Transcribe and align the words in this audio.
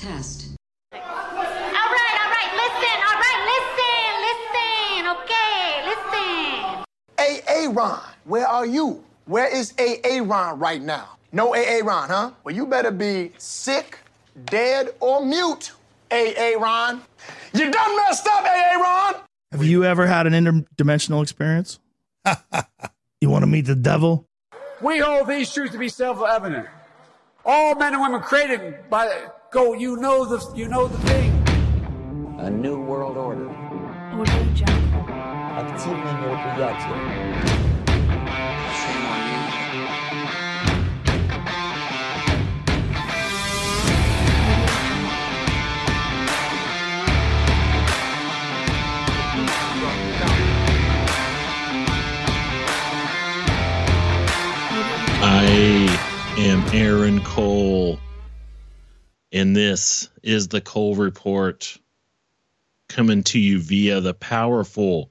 test. 0.00 0.48
All 0.94 0.98
right, 0.98 1.04
all 1.04 2.30
right, 2.32 2.52
listen, 2.56 2.96
all 3.04 3.18
right, 3.20 3.40
listen, 3.52 4.08
listen, 4.28 5.00
okay, 5.16 5.64
listen. 5.90 6.84
AA 7.18 7.70
Ron, 7.70 8.00
where 8.24 8.46
are 8.46 8.64
you? 8.64 9.04
Where 9.26 9.54
is 9.54 9.74
AA 9.78 10.22
Ron 10.22 10.58
right 10.58 10.80
now? 10.80 11.18
No 11.32 11.54
AA 11.54 11.80
Ron, 11.84 12.08
huh? 12.08 12.30
Well, 12.44 12.54
you 12.54 12.66
better 12.66 12.90
be 12.90 13.32
sick, 13.36 13.98
dead, 14.46 14.94
or 15.00 15.24
mute, 15.24 15.72
AA 16.10 16.54
Ron. 16.58 17.02
You 17.52 17.70
done 17.70 17.96
messed 17.96 18.26
up, 18.26 18.44
AA 18.44 18.80
Ron. 18.80 19.14
Have 19.52 19.64
you 19.64 19.84
ever 19.84 20.06
had 20.06 20.26
an 20.26 20.32
interdimensional 20.32 21.22
experience? 21.22 21.78
you 23.20 23.28
want 23.28 23.42
to 23.42 23.46
meet 23.46 23.66
the 23.66 23.74
devil? 23.74 24.24
We 24.80 24.98
hold 24.98 25.28
these 25.28 25.52
truths 25.52 25.72
to 25.72 25.78
be 25.78 25.90
self-evident. 25.90 26.66
All 27.44 27.74
men 27.74 27.92
and 27.92 28.02
women 28.02 28.20
created 28.20 28.88
by 28.88 29.06
go. 29.51 29.73
You 29.73 29.95
know 29.97 30.25
the 30.25 30.39
you 30.55 30.67
know 30.67 30.87
the 30.87 30.97
thing. 31.07 31.31
A 32.39 32.49
new 32.49 32.79
world 32.81 33.17
order. 33.17 33.49
Активное 35.57 36.13
мероприятие. 36.21 37.65
I 55.27 55.87
am 56.37 56.63
Aaron 56.73 57.19
Cole, 57.21 57.97
and 59.32 59.54
this 59.54 60.08
is 60.22 60.48
the 60.48 60.60
Cole 60.60 60.96
Report 60.96 61.78
coming 62.88 63.22
to 63.24 63.38
you 63.38 63.60
via 63.60 64.00
the 64.00 64.14
powerful 64.14 65.10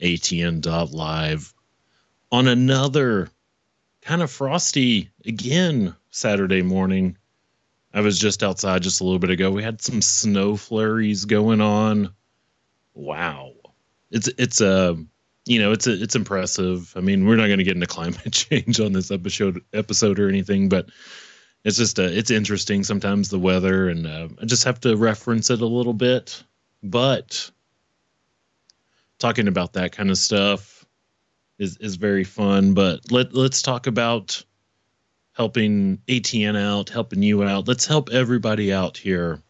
ATN.live 0.00 1.54
on 2.32 2.48
another 2.48 3.30
kind 4.02 4.22
of 4.22 4.30
frosty, 4.30 5.10
again, 5.24 5.94
Saturday 6.10 6.62
morning. 6.62 7.16
I 7.92 8.00
was 8.00 8.18
just 8.18 8.42
outside 8.42 8.82
just 8.82 9.00
a 9.00 9.04
little 9.04 9.20
bit 9.20 9.30
ago. 9.30 9.52
We 9.52 9.62
had 9.62 9.80
some 9.80 10.02
snow 10.02 10.56
flurries 10.56 11.24
going 11.24 11.60
on. 11.60 12.12
Wow. 12.94 13.52
It's, 14.10 14.28
it's 14.36 14.60
a, 14.60 14.98
you 15.46 15.60
know, 15.60 15.72
it's 15.72 15.86
it's 15.86 16.16
impressive. 16.16 16.92
I 16.96 17.00
mean, 17.00 17.26
we're 17.26 17.36
not 17.36 17.46
going 17.46 17.58
to 17.58 17.64
get 17.64 17.74
into 17.74 17.86
climate 17.86 18.20
change 18.32 18.80
on 18.80 18.92
this 18.92 19.10
episode 19.10 19.62
episode 19.72 20.18
or 20.18 20.28
anything, 20.28 20.68
but 20.68 20.88
it's 21.64 21.76
just 21.76 21.98
uh, 21.98 22.02
it's 22.02 22.30
interesting 22.30 22.84
sometimes 22.84 23.28
the 23.28 23.38
weather, 23.38 23.88
and 23.88 24.06
uh, 24.06 24.28
I 24.40 24.44
just 24.44 24.64
have 24.64 24.80
to 24.80 24.96
reference 24.96 25.50
it 25.50 25.60
a 25.60 25.66
little 25.66 25.94
bit. 25.94 26.42
But 26.82 27.50
talking 29.18 29.48
about 29.48 29.72
that 29.74 29.92
kind 29.92 30.10
of 30.10 30.18
stuff 30.18 30.84
is 31.58 31.76
is 31.78 31.96
very 31.96 32.24
fun. 32.24 32.74
But 32.74 33.10
let 33.10 33.34
let's 33.34 33.62
talk 33.62 33.86
about 33.86 34.44
helping 35.32 35.98
ATN 36.06 36.56
out, 36.56 36.90
helping 36.90 37.22
you 37.22 37.42
out. 37.42 37.66
Let's 37.66 37.86
help 37.86 38.10
everybody 38.10 38.72
out 38.72 38.96
here. 38.96 39.40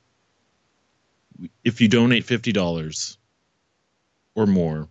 If 1.64 1.80
you 1.80 1.88
donate 1.88 2.24
fifty 2.24 2.52
dollars 2.52 3.18
or 4.36 4.46
more 4.46 4.88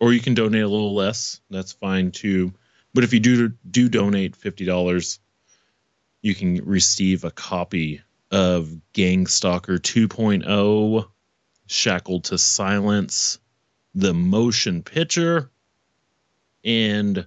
or 0.00 0.12
you 0.12 0.20
can 0.20 0.34
donate 0.34 0.62
a 0.62 0.68
little 0.68 0.94
less. 0.94 1.40
That's 1.50 1.72
fine 1.72 2.10
too. 2.10 2.52
But 2.94 3.04
if 3.04 3.12
you 3.12 3.20
do 3.20 3.52
do 3.70 3.88
donate 3.88 4.36
fifty 4.36 4.64
dollars, 4.64 5.20
you 6.26 6.34
can 6.34 6.56
receive 6.64 7.22
a 7.22 7.30
copy 7.30 8.02
of 8.32 8.68
Gang 8.92 9.28
Stalker 9.28 9.78
2.0, 9.78 11.06
Shackled 11.66 12.24
to 12.24 12.36
Silence, 12.36 13.38
the 13.94 14.12
motion 14.12 14.82
picture, 14.82 15.50
and 16.64 17.24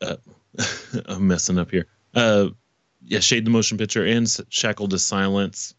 uh, 0.00 0.16
I'm 1.06 1.26
messing 1.26 1.58
up 1.58 1.70
here. 1.70 1.86
Uh, 2.14 2.48
yeah, 3.04 3.20
Shade 3.20 3.44
the 3.44 3.50
motion 3.50 3.76
picture 3.76 4.06
and 4.06 4.26
Shackled 4.48 4.90
to 4.90 4.98
Silence 4.98 5.74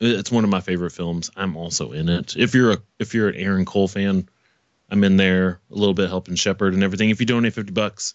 it's 0.00 0.32
one 0.32 0.44
of 0.44 0.50
my 0.50 0.60
favorite 0.60 0.92
films. 0.92 1.30
I'm 1.36 1.58
also 1.58 1.92
in 1.92 2.08
it. 2.08 2.34
If 2.34 2.54
you're 2.54 2.72
a 2.72 2.78
if 2.98 3.12
you're 3.12 3.28
an 3.28 3.34
Aaron 3.34 3.66
Cole 3.66 3.86
fan, 3.86 4.26
I'm 4.88 5.04
in 5.04 5.18
there 5.18 5.60
a 5.70 5.74
little 5.74 5.92
bit 5.92 6.08
helping 6.08 6.36
Shepard 6.36 6.72
and 6.72 6.82
everything. 6.82 7.10
If 7.10 7.20
you 7.20 7.26
donate 7.26 7.52
50 7.52 7.72
bucks, 7.72 8.14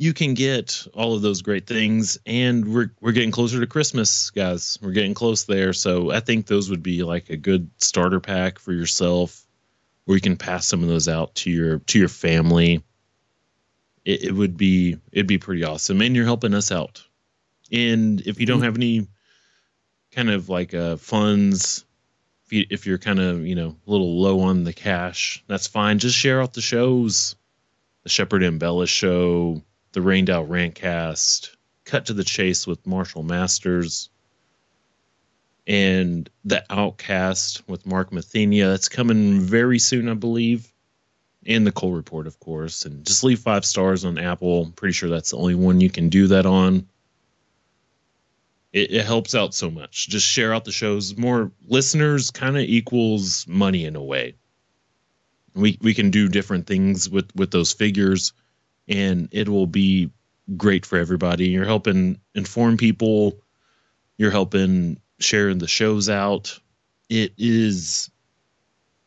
you 0.00 0.14
can 0.14 0.32
get 0.32 0.86
all 0.94 1.14
of 1.14 1.20
those 1.20 1.42
great 1.42 1.66
things. 1.66 2.18
And 2.24 2.72
we're 2.72 2.90
we're 3.02 3.12
getting 3.12 3.30
closer 3.30 3.60
to 3.60 3.66
Christmas, 3.66 4.30
guys. 4.30 4.78
We're 4.80 4.92
getting 4.92 5.12
close 5.12 5.44
there. 5.44 5.74
So 5.74 6.10
I 6.10 6.20
think 6.20 6.46
those 6.46 6.70
would 6.70 6.82
be 6.82 7.02
like 7.02 7.28
a 7.28 7.36
good 7.36 7.70
starter 7.76 8.18
pack 8.18 8.58
for 8.58 8.72
yourself, 8.72 9.46
where 10.06 10.16
you 10.16 10.22
can 10.22 10.38
pass 10.38 10.66
some 10.66 10.82
of 10.82 10.88
those 10.88 11.06
out 11.06 11.34
to 11.36 11.50
your 11.50 11.80
to 11.80 11.98
your 11.98 12.08
family. 12.08 12.82
It, 14.06 14.24
it 14.24 14.32
would 14.32 14.56
be 14.56 14.96
it'd 15.12 15.26
be 15.26 15.36
pretty 15.36 15.64
awesome, 15.64 16.00
and 16.00 16.16
you're 16.16 16.24
helping 16.24 16.54
us 16.54 16.72
out. 16.72 17.04
And 17.70 18.22
if 18.22 18.40
you 18.40 18.46
don't 18.46 18.62
have 18.62 18.76
any 18.76 19.06
kind 20.12 20.30
of 20.30 20.48
like 20.48 20.72
uh, 20.72 20.96
funds 20.96 21.84
if, 22.46 22.52
you, 22.54 22.66
if 22.70 22.86
you're 22.86 22.98
kind 22.98 23.20
of 23.20 23.46
you 23.46 23.54
know 23.54 23.76
a 23.86 23.90
little 23.90 24.18
low 24.20 24.40
on 24.40 24.64
the 24.64 24.72
cash 24.72 25.44
that's 25.46 25.68
fine 25.68 26.00
just 26.00 26.16
share 26.16 26.42
out 26.42 26.52
the 26.52 26.60
shows 26.60 27.36
the 28.02 28.08
shepherd 28.08 28.42
and 28.42 28.58
bella 28.58 28.88
show 28.88 29.62
the 29.92 30.02
rained 30.02 30.30
out 30.30 30.48
rantcast 30.48 31.54
cut 31.84 32.06
to 32.06 32.12
the 32.12 32.24
chase 32.24 32.66
with 32.66 32.86
marshall 32.86 33.22
masters 33.22 34.10
and 35.66 36.28
the 36.44 36.64
outcast 36.70 37.62
with 37.68 37.86
mark 37.86 38.10
mathenia 38.10 38.70
that's 38.70 38.88
coming 38.88 39.40
very 39.40 39.78
soon 39.78 40.08
i 40.08 40.14
believe 40.14 40.72
and 41.46 41.66
the 41.66 41.72
cole 41.72 41.92
report 41.92 42.26
of 42.26 42.38
course 42.40 42.84
and 42.84 43.06
just 43.06 43.24
leave 43.24 43.40
five 43.40 43.64
stars 43.64 44.04
on 44.04 44.18
apple 44.18 44.72
pretty 44.76 44.92
sure 44.92 45.08
that's 45.08 45.30
the 45.30 45.36
only 45.36 45.54
one 45.54 45.80
you 45.80 45.90
can 45.90 46.08
do 46.08 46.26
that 46.26 46.46
on 46.46 46.86
it, 48.72 48.92
it 48.92 49.04
helps 49.04 49.34
out 49.34 49.54
so 49.54 49.70
much. 49.70 50.08
Just 50.08 50.26
share 50.26 50.54
out 50.54 50.64
the 50.64 50.72
shows. 50.72 51.16
More 51.16 51.50
listeners 51.66 52.30
kind 52.30 52.56
of 52.56 52.62
equals 52.62 53.46
money 53.46 53.84
in 53.84 53.96
a 53.96 54.02
way. 54.02 54.34
We 55.54 55.78
we 55.80 55.94
can 55.94 56.10
do 56.10 56.28
different 56.28 56.66
things 56.66 57.08
with 57.08 57.34
with 57.34 57.50
those 57.50 57.72
figures, 57.72 58.32
and 58.90 59.28
it 59.32 59.48
will 59.48 59.66
be 59.66 60.10
great 60.56 60.84
for 60.84 60.98
everybody. 60.98 61.48
You're 61.48 61.64
helping 61.64 62.20
inform 62.34 62.76
people. 62.76 63.40
You're 64.18 64.30
helping 64.30 65.00
sharing 65.18 65.58
the 65.58 65.68
shows 65.68 66.10
out. 66.10 66.58
It 67.08 67.32
is 67.38 68.10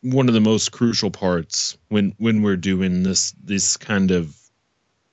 one 0.02 0.28
of 0.28 0.34
the 0.34 0.42
most 0.42 0.72
crucial 0.72 1.12
parts 1.12 1.78
when 1.90 2.16
when 2.18 2.42
we're 2.42 2.58
doing 2.58 3.04
this 3.04 3.34
this 3.44 3.78
kind 3.78 4.10
of 4.10 4.36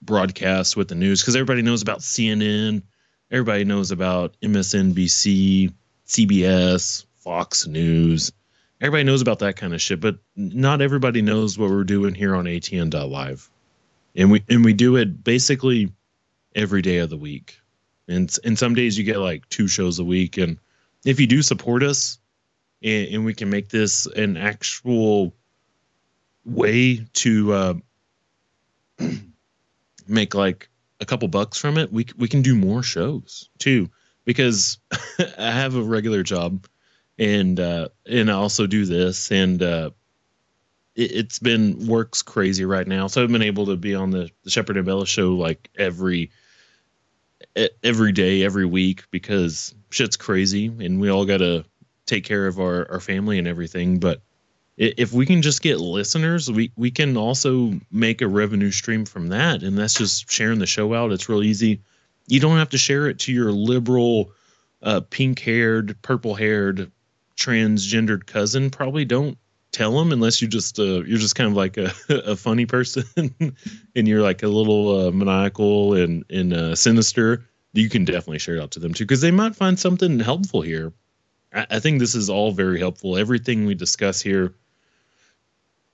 broadcast 0.03 0.76
with 0.76 0.88
the 0.88 0.94
news 0.94 1.20
because 1.20 1.37
everybody 1.37 1.60
knows 1.60 1.82
about 1.82 2.00
CNN 2.00 2.82
everybody 3.31 3.64
knows 3.64 3.91
about 3.91 4.37
MSNBC, 4.42 5.72
CBS, 6.06 7.04
Fox 7.19 7.66
News. 7.66 8.32
Everybody 8.81 9.04
knows 9.04 9.22
about 9.22 9.41
that 9.41 9.56
kind 9.56 9.75
of 9.75 9.81
shit, 9.81 10.00
but 10.00 10.19
not 10.37 10.81
everybody 10.81 11.22
knows 11.22 11.58
what 11.58 11.70
we're 11.70 11.84
doing 11.84 12.14
here 12.14 12.34
on 12.34 12.47
ATN.live. 12.47 13.50
And 14.15 14.31
we 14.31 14.44
and 14.48 14.65
we 14.65 14.72
do 14.72 14.97
it 14.97 15.22
basically 15.22 15.93
every 16.54 16.82
day 16.82 16.98
of 16.98 17.10
the 17.10 17.16
week. 17.16 17.59
And 18.09 18.34
and 18.44 18.59
some 18.59 18.75
days 18.75 18.98
you 18.98 19.04
get 19.04 19.19
like 19.19 19.48
two 19.48 19.69
shows 19.69 19.98
a 19.98 20.04
week. 20.04 20.37
And 20.37 20.59
if 21.04 21.21
you 21.21 21.26
do 21.26 21.43
support 21.43 21.82
us 21.82 22.19
and, 22.82 23.09
and 23.09 23.25
we 23.25 23.34
can 23.34 23.50
make 23.50 23.69
this 23.69 24.06
an 24.06 24.37
actual 24.37 25.34
way 26.44 27.06
to 27.12 27.52
uh, 27.52 27.75
make 30.08 30.35
like 30.35 30.69
a 31.00 31.06
couple 31.06 31.29
bucks 31.29 31.58
from 31.58 31.79
it, 31.79 31.93
we 31.93 32.06
we 32.17 32.29
can 32.29 32.43
do 32.43 32.55
more 32.55 32.82
shows 32.82 33.49
too. 33.58 33.88
Because 34.25 34.79
I 35.38 35.50
have 35.50 35.75
a 35.75 35.82
regular 35.82 36.23
job, 36.23 36.67
and 37.19 37.58
uh, 37.58 37.88
and 38.06 38.31
I 38.31 38.35
also 38.35 38.67
do 38.67 38.85
this, 38.85 39.31
and 39.31 39.62
uh, 39.62 39.90
it, 40.94 41.12
it's 41.12 41.38
been 41.38 41.87
works 41.87 42.22
crazy 42.22 42.64
right 42.64 42.87
now. 42.87 43.06
So 43.06 43.22
I've 43.22 43.32
been 43.32 43.42
able 43.42 43.66
to 43.66 43.76
be 43.76 43.94
on 43.94 44.10
the, 44.10 44.31
the 44.44 44.50
Shepherd 44.50 44.76
and 44.76 44.87
Bella 44.87 45.06
show 45.06 45.34
like 45.34 45.70
every 45.78 46.31
every 47.82 48.12
day, 48.12 48.44
every 48.44 48.66
week 48.66 49.04
because 49.10 49.75
shit's 49.90 50.16
crazy, 50.16 50.66
and 50.66 51.00
we 51.00 51.10
all 51.10 51.25
got 51.25 51.38
to 51.38 51.64
take 52.06 52.25
care 52.25 52.46
of 52.46 52.58
our 52.58 52.90
our 52.90 53.00
family 53.00 53.38
and 53.38 53.48
everything. 53.48 53.98
But 53.98 54.20
if 54.76 55.12
we 55.12 55.26
can 55.26 55.42
just 55.42 55.62
get 55.62 55.78
listeners, 55.78 56.50
we 56.50 56.72
we 56.76 56.90
can 56.90 57.16
also 57.16 57.72
make 57.90 58.22
a 58.22 58.28
revenue 58.28 58.70
stream 58.70 59.04
from 59.04 59.28
that, 59.28 59.62
and 59.62 59.76
that's 59.76 59.94
just 59.94 60.31
sharing 60.31 60.58
the 60.58 60.66
show 60.66 60.94
out. 60.94 61.12
It's 61.12 61.28
real 61.28 61.42
easy. 61.42 61.82
You 62.26 62.40
don't 62.40 62.58
have 62.58 62.70
to 62.70 62.78
share 62.78 63.08
it 63.08 63.19
to 63.20 63.32
your 63.32 63.50
liberal, 63.52 64.31
uh, 64.82 65.00
pink-haired, 65.10 66.00
purple-haired, 66.00 66.90
transgendered 67.37 68.25
cousin. 68.25 68.70
Probably 68.70 69.04
don't 69.04 69.37
tell 69.72 69.96
them 69.96 70.12
unless 70.12 70.43
you 70.43 70.49
just 70.49 70.78
uh, 70.78 71.02
you're 71.02 71.19
just 71.19 71.34
kind 71.34 71.49
of 71.49 71.56
like 71.56 71.76
a, 71.76 71.93
a 72.08 72.37
funny 72.37 72.67
person 72.67 73.05
and 73.96 74.08
you're 74.08 74.22
like 74.22 74.43
a 74.43 74.49
little 74.49 75.06
uh, 75.06 75.11
maniacal 75.11 75.94
and 75.94 76.25
and 76.31 76.52
uh, 76.52 76.75
sinister. 76.75 77.46
you 77.72 77.88
can 77.88 78.05
definitely 78.05 78.38
share 78.38 78.56
it 78.56 78.62
out 78.62 78.72
to 78.72 78.81
them 78.81 78.94
too 78.94 79.05
because 79.05 79.20
they 79.20 79.31
might 79.31 79.55
find 79.56 79.78
something 79.78 80.19
helpful 80.20 80.62
here. 80.62 80.93
I, 81.52 81.67
I 81.70 81.81
think 81.81 81.99
this 81.99 82.14
is 82.14 82.31
all 82.31 82.52
very 82.52 82.78
helpful. 82.78 83.17
Everything 83.17 83.67
we 83.67 83.75
discuss 83.75 84.20
here. 84.20 84.55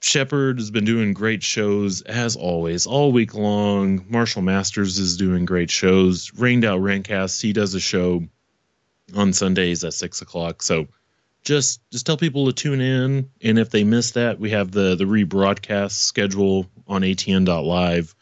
Shepard 0.00 0.58
has 0.58 0.70
been 0.70 0.84
doing 0.84 1.14
great 1.14 1.43
shows 1.43 2.02
as 2.02 2.37
always, 2.37 2.87
all 2.87 3.12
week 3.12 3.34
long. 3.34 4.05
Marshall 4.08 4.43
Masters 4.43 4.99
is 4.99 5.17
doing 5.17 5.46
great 5.46 5.70
shows. 5.70 6.32
Rained 6.34 6.67
Out 6.67 6.81
Rantcast, 6.81 7.40
he 7.40 7.55
does 7.55 7.75
a 7.75 7.81
show 7.81 8.22
on 9.14 9.32
Sundays 9.32 9.84
at 9.84 9.94
six 9.94 10.20
o'clock. 10.20 10.62
So 10.62 10.87
just 11.46 11.81
just 11.90 12.04
tell 12.04 12.16
people 12.16 12.46
to 12.46 12.52
tune 12.52 12.81
in. 12.81 13.31
And 13.40 13.58
if 13.58 13.70
they 13.70 13.84
miss 13.84 14.10
that, 14.12 14.38
we 14.38 14.50
have 14.50 14.72
the 14.72 14.96
the 14.96 15.04
rebroadcast 15.04 15.93
schedule 15.93 16.66
on 16.87 17.02
atn.live. 17.02 18.14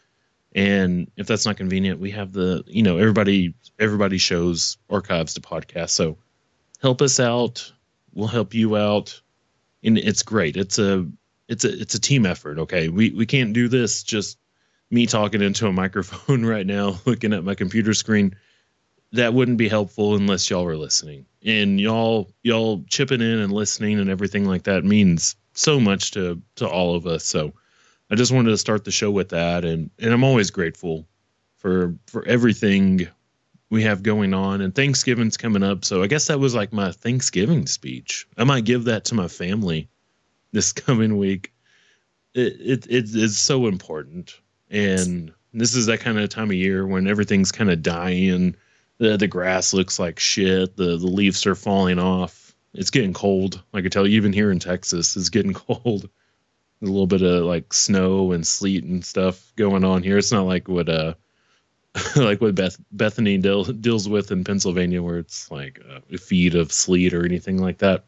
And 0.53 1.11
if 1.17 1.27
that's 1.27 1.45
not 1.45 1.57
convenient, 1.57 1.99
we 1.99 2.11
have 2.11 2.31
the 2.31 2.63
you 2.67 2.83
know 2.83 2.97
everybody 2.97 3.55
everybody 3.79 4.19
shows 4.19 4.77
archives 4.89 5.33
to 5.33 5.41
podcast. 5.41 5.89
So 5.89 6.17
help 6.81 7.01
us 7.01 7.19
out. 7.19 7.73
We'll 8.13 8.27
help 8.27 8.53
you 8.53 8.77
out. 8.77 9.19
And 9.83 9.97
it's 9.97 10.23
great. 10.23 10.55
It's 10.55 10.79
a 10.79 11.07
it's 11.49 11.65
a 11.65 11.81
it's 11.81 11.95
a 11.95 11.99
team 11.99 12.25
effort. 12.25 12.59
Okay, 12.59 12.89
we 12.89 13.09
we 13.09 13.25
can't 13.25 13.53
do 13.53 13.67
this 13.67 14.03
just 14.03 14.37
me 14.91 15.07
talking 15.07 15.41
into 15.41 15.67
a 15.67 15.73
microphone 15.73 16.45
right 16.55 16.65
now, 16.65 16.99
looking 17.05 17.33
at 17.33 17.43
my 17.43 17.55
computer 17.55 17.95
screen. 17.95 18.35
That 19.11 19.33
wouldn't 19.33 19.57
be 19.57 19.69
helpful 19.69 20.15
unless 20.15 20.49
y'all 20.49 20.65
were 20.65 20.77
listening. 20.77 21.25
And 21.45 21.79
y'all 21.79 22.31
y'all 22.43 22.83
chipping 22.89 23.21
in 23.21 23.39
and 23.39 23.53
listening 23.53 23.99
and 23.99 24.09
everything 24.09 24.45
like 24.45 24.63
that 24.63 24.83
means 24.83 25.35
so 25.53 25.79
much 25.79 26.11
to 26.11 26.41
to 26.55 26.67
all 26.67 26.95
of 26.95 27.07
us. 27.07 27.23
So 27.23 27.53
I 28.09 28.15
just 28.15 28.31
wanted 28.31 28.51
to 28.51 28.57
start 28.57 28.85
the 28.85 28.91
show 28.91 29.09
with 29.09 29.29
that, 29.29 29.65
and 29.65 29.89
and 29.99 30.13
I'm 30.13 30.23
always 30.23 30.51
grateful 30.51 31.07
for 31.57 31.95
for 32.07 32.25
everything 32.27 33.07
we 33.69 33.83
have 33.83 34.03
going 34.03 34.33
on. 34.33 34.61
And 34.61 34.75
Thanksgiving's 34.75 35.37
coming 35.37 35.63
up, 35.63 35.83
so 35.83 36.03
I 36.03 36.07
guess 36.07 36.27
that 36.27 36.39
was 36.39 36.53
like 36.53 36.71
my 36.71 36.91
Thanksgiving 36.91 37.65
speech. 37.65 38.27
I 38.37 38.43
might 38.43 38.65
give 38.65 38.83
that 38.85 39.05
to 39.05 39.15
my 39.15 39.27
family 39.27 39.89
this 40.51 40.71
coming 40.71 41.17
week. 41.17 41.51
It, 42.33 42.87
it 42.87 42.87
it's 43.15 43.37
so 43.37 43.67
important, 43.67 44.39
and 44.69 45.33
this 45.53 45.73
is 45.73 45.85
that 45.85 46.01
kind 46.01 46.19
of 46.19 46.29
time 46.29 46.49
of 46.49 46.55
year 46.55 46.85
when 46.85 47.07
everything's 47.07 47.51
kind 47.51 47.71
of 47.71 47.81
dying. 47.81 48.55
The 48.97 49.17
the 49.17 49.27
grass 49.27 49.73
looks 49.73 49.99
like 49.99 50.19
shit. 50.19 50.75
The 50.75 50.97
the 50.97 51.07
leaves 51.07 51.45
are 51.45 51.55
falling 51.55 51.99
off. 51.99 52.55
It's 52.73 52.89
getting 52.89 53.13
cold. 53.13 53.61
I 53.73 53.81
can 53.81 53.91
tell 53.91 54.05
you, 54.05 54.15
even 54.17 54.33
here 54.33 54.51
in 54.51 54.59
Texas, 54.59 55.15
it's 55.15 55.29
getting 55.29 55.53
cold. 55.53 56.09
There's 56.79 56.89
a 56.89 56.93
little 56.93 57.07
bit 57.07 57.21
of 57.21 57.43
like 57.43 57.73
snow 57.73 58.31
and 58.31 58.45
sleet 58.45 58.83
and 58.83 59.03
stuff 59.03 59.53
going 59.55 59.83
on 59.83 60.03
here. 60.03 60.17
It's 60.17 60.31
not 60.31 60.45
like 60.45 60.67
what 60.67 60.89
uh 60.89 61.13
like 62.15 62.41
what 62.41 62.55
Beth 62.55 62.77
Bethany 62.91 63.37
deal, 63.37 63.63
deals 63.63 64.07
with 64.07 64.31
in 64.31 64.43
Pennsylvania, 64.43 65.01
where 65.01 65.19
it's 65.19 65.49
like 65.49 65.81
a 66.11 66.17
feet 66.17 66.55
of 66.55 66.71
sleet 66.71 67.13
or 67.13 67.25
anything 67.25 67.61
like 67.61 67.79
that 67.79 68.05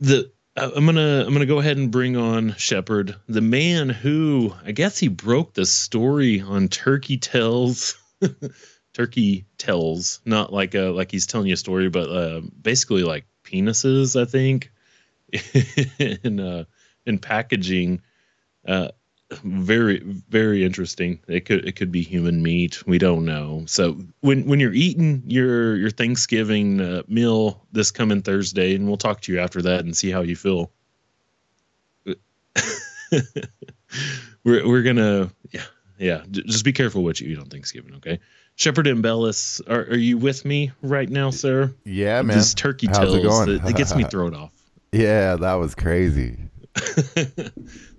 the 0.00 0.30
I'm 0.56 0.86
gonna 0.86 1.24
I'm 1.26 1.32
gonna 1.32 1.46
go 1.46 1.60
ahead 1.60 1.76
and 1.76 1.90
bring 1.90 2.16
on 2.16 2.54
Shepard, 2.56 3.14
the 3.28 3.40
man 3.40 3.88
who 3.88 4.52
I 4.64 4.72
guess 4.72 4.98
he 4.98 5.08
broke 5.08 5.54
the 5.54 5.64
story 5.66 6.40
on 6.40 6.68
Turkey 6.68 7.18
Tells. 7.18 7.96
Turkey 8.92 9.46
Tells, 9.58 10.20
not 10.24 10.52
like 10.52 10.74
a 10.74 10.90
like 10.90 11.10
he's 11.10 11.26
telling 11.26 11.46
you 11.46 11.54
a 11.54 11.58
story, 11.58 11.88
but 11.88 12.08
uh, 12.08 12.40
basically 12.60 13.04
like 13.04 13.26
penises, 13.44 14.20
I 14.20 14.24
think, 14.24 14.70
in 16.24 16.40
uh, 16.40 16.64
in 17.06 17.18
packaging. 17.18 18.02
Uh, 18.66 18.88
very 19.44 20.00
very 20.00 20.64
interesting. 20.64 21.20
It 21.28 21.44
could 21.44 21.64
it 21.66 21.76
could 21.76 21.92
be 21.92 22.02
human 22.02 22.42
meat. 22.42 22.84
We 22.86 22.98
don't 22.98 23.24
know. 23.24 23.64
So 23.66 23.98
when 24.20 24.44
when 24.46 24.58
you're 24.60 24.72
eating 24.72 25.22
your 25.26 25.76
your 25.76 25.90
thanksgiving 25.90 26.80
uh, 26.80 27.02
meal 27.06 27.64
this 27.72 27.90
coming 27.92 28.22
thursday 28.22 28.74
and 28.74 28.88
we'll 28.88 28.96
talk 28.96 29.20
to 29.22 29.32
you 29.32 29.38
after 29.38 29.62
that 29.62 29.80
and 29.84 29.96
see 29.96 30.10
how 30.10 30.22
you 30.22 30.36
feel. 30.36 30.72
We're 34.44 34.66
we're 34.66 34.82
gonna 34.82 35.30
yeah 35.50 35.64
yeah 36.00 36.22
just 36.28 36.64
be 36.64 36.72
careful 36.72 37.04
what 37.04 37.20
you 37.20 37.28
eat 37.28 37.38
on 37.38 37.46
thanksgiving 37.46 37.94
okay 37.94 38.18
Shepherd 38.56 38.84
Ambellas, 38.84 39.62
are, 39.70 39.90
are 39.90 39.96
you 39.96 40.18
with 40.18 40.44
me 40.44 40.70
right 40.82 41.08
now, 41.08 41.30
sir? 41.30 41.72
Yeah, 41.84 42.20
man. 42.20 42.36
This 42.36 42.52
turkey 42.52 42.88
How's 42.88 42.98
tells 42.98 43.14
it 43.14 43.22
going? 43.22 43.56
that 43.56 43.70
it 43.70 43.74
gets 43.74 43.94
me 43.94 44.04
thrown 44.10 44.34
off. 44.34 44.52
Yeah, 44.92 45.36
that 45.36 45.54
was 45.54 45.74
crazy. 45.74 46.36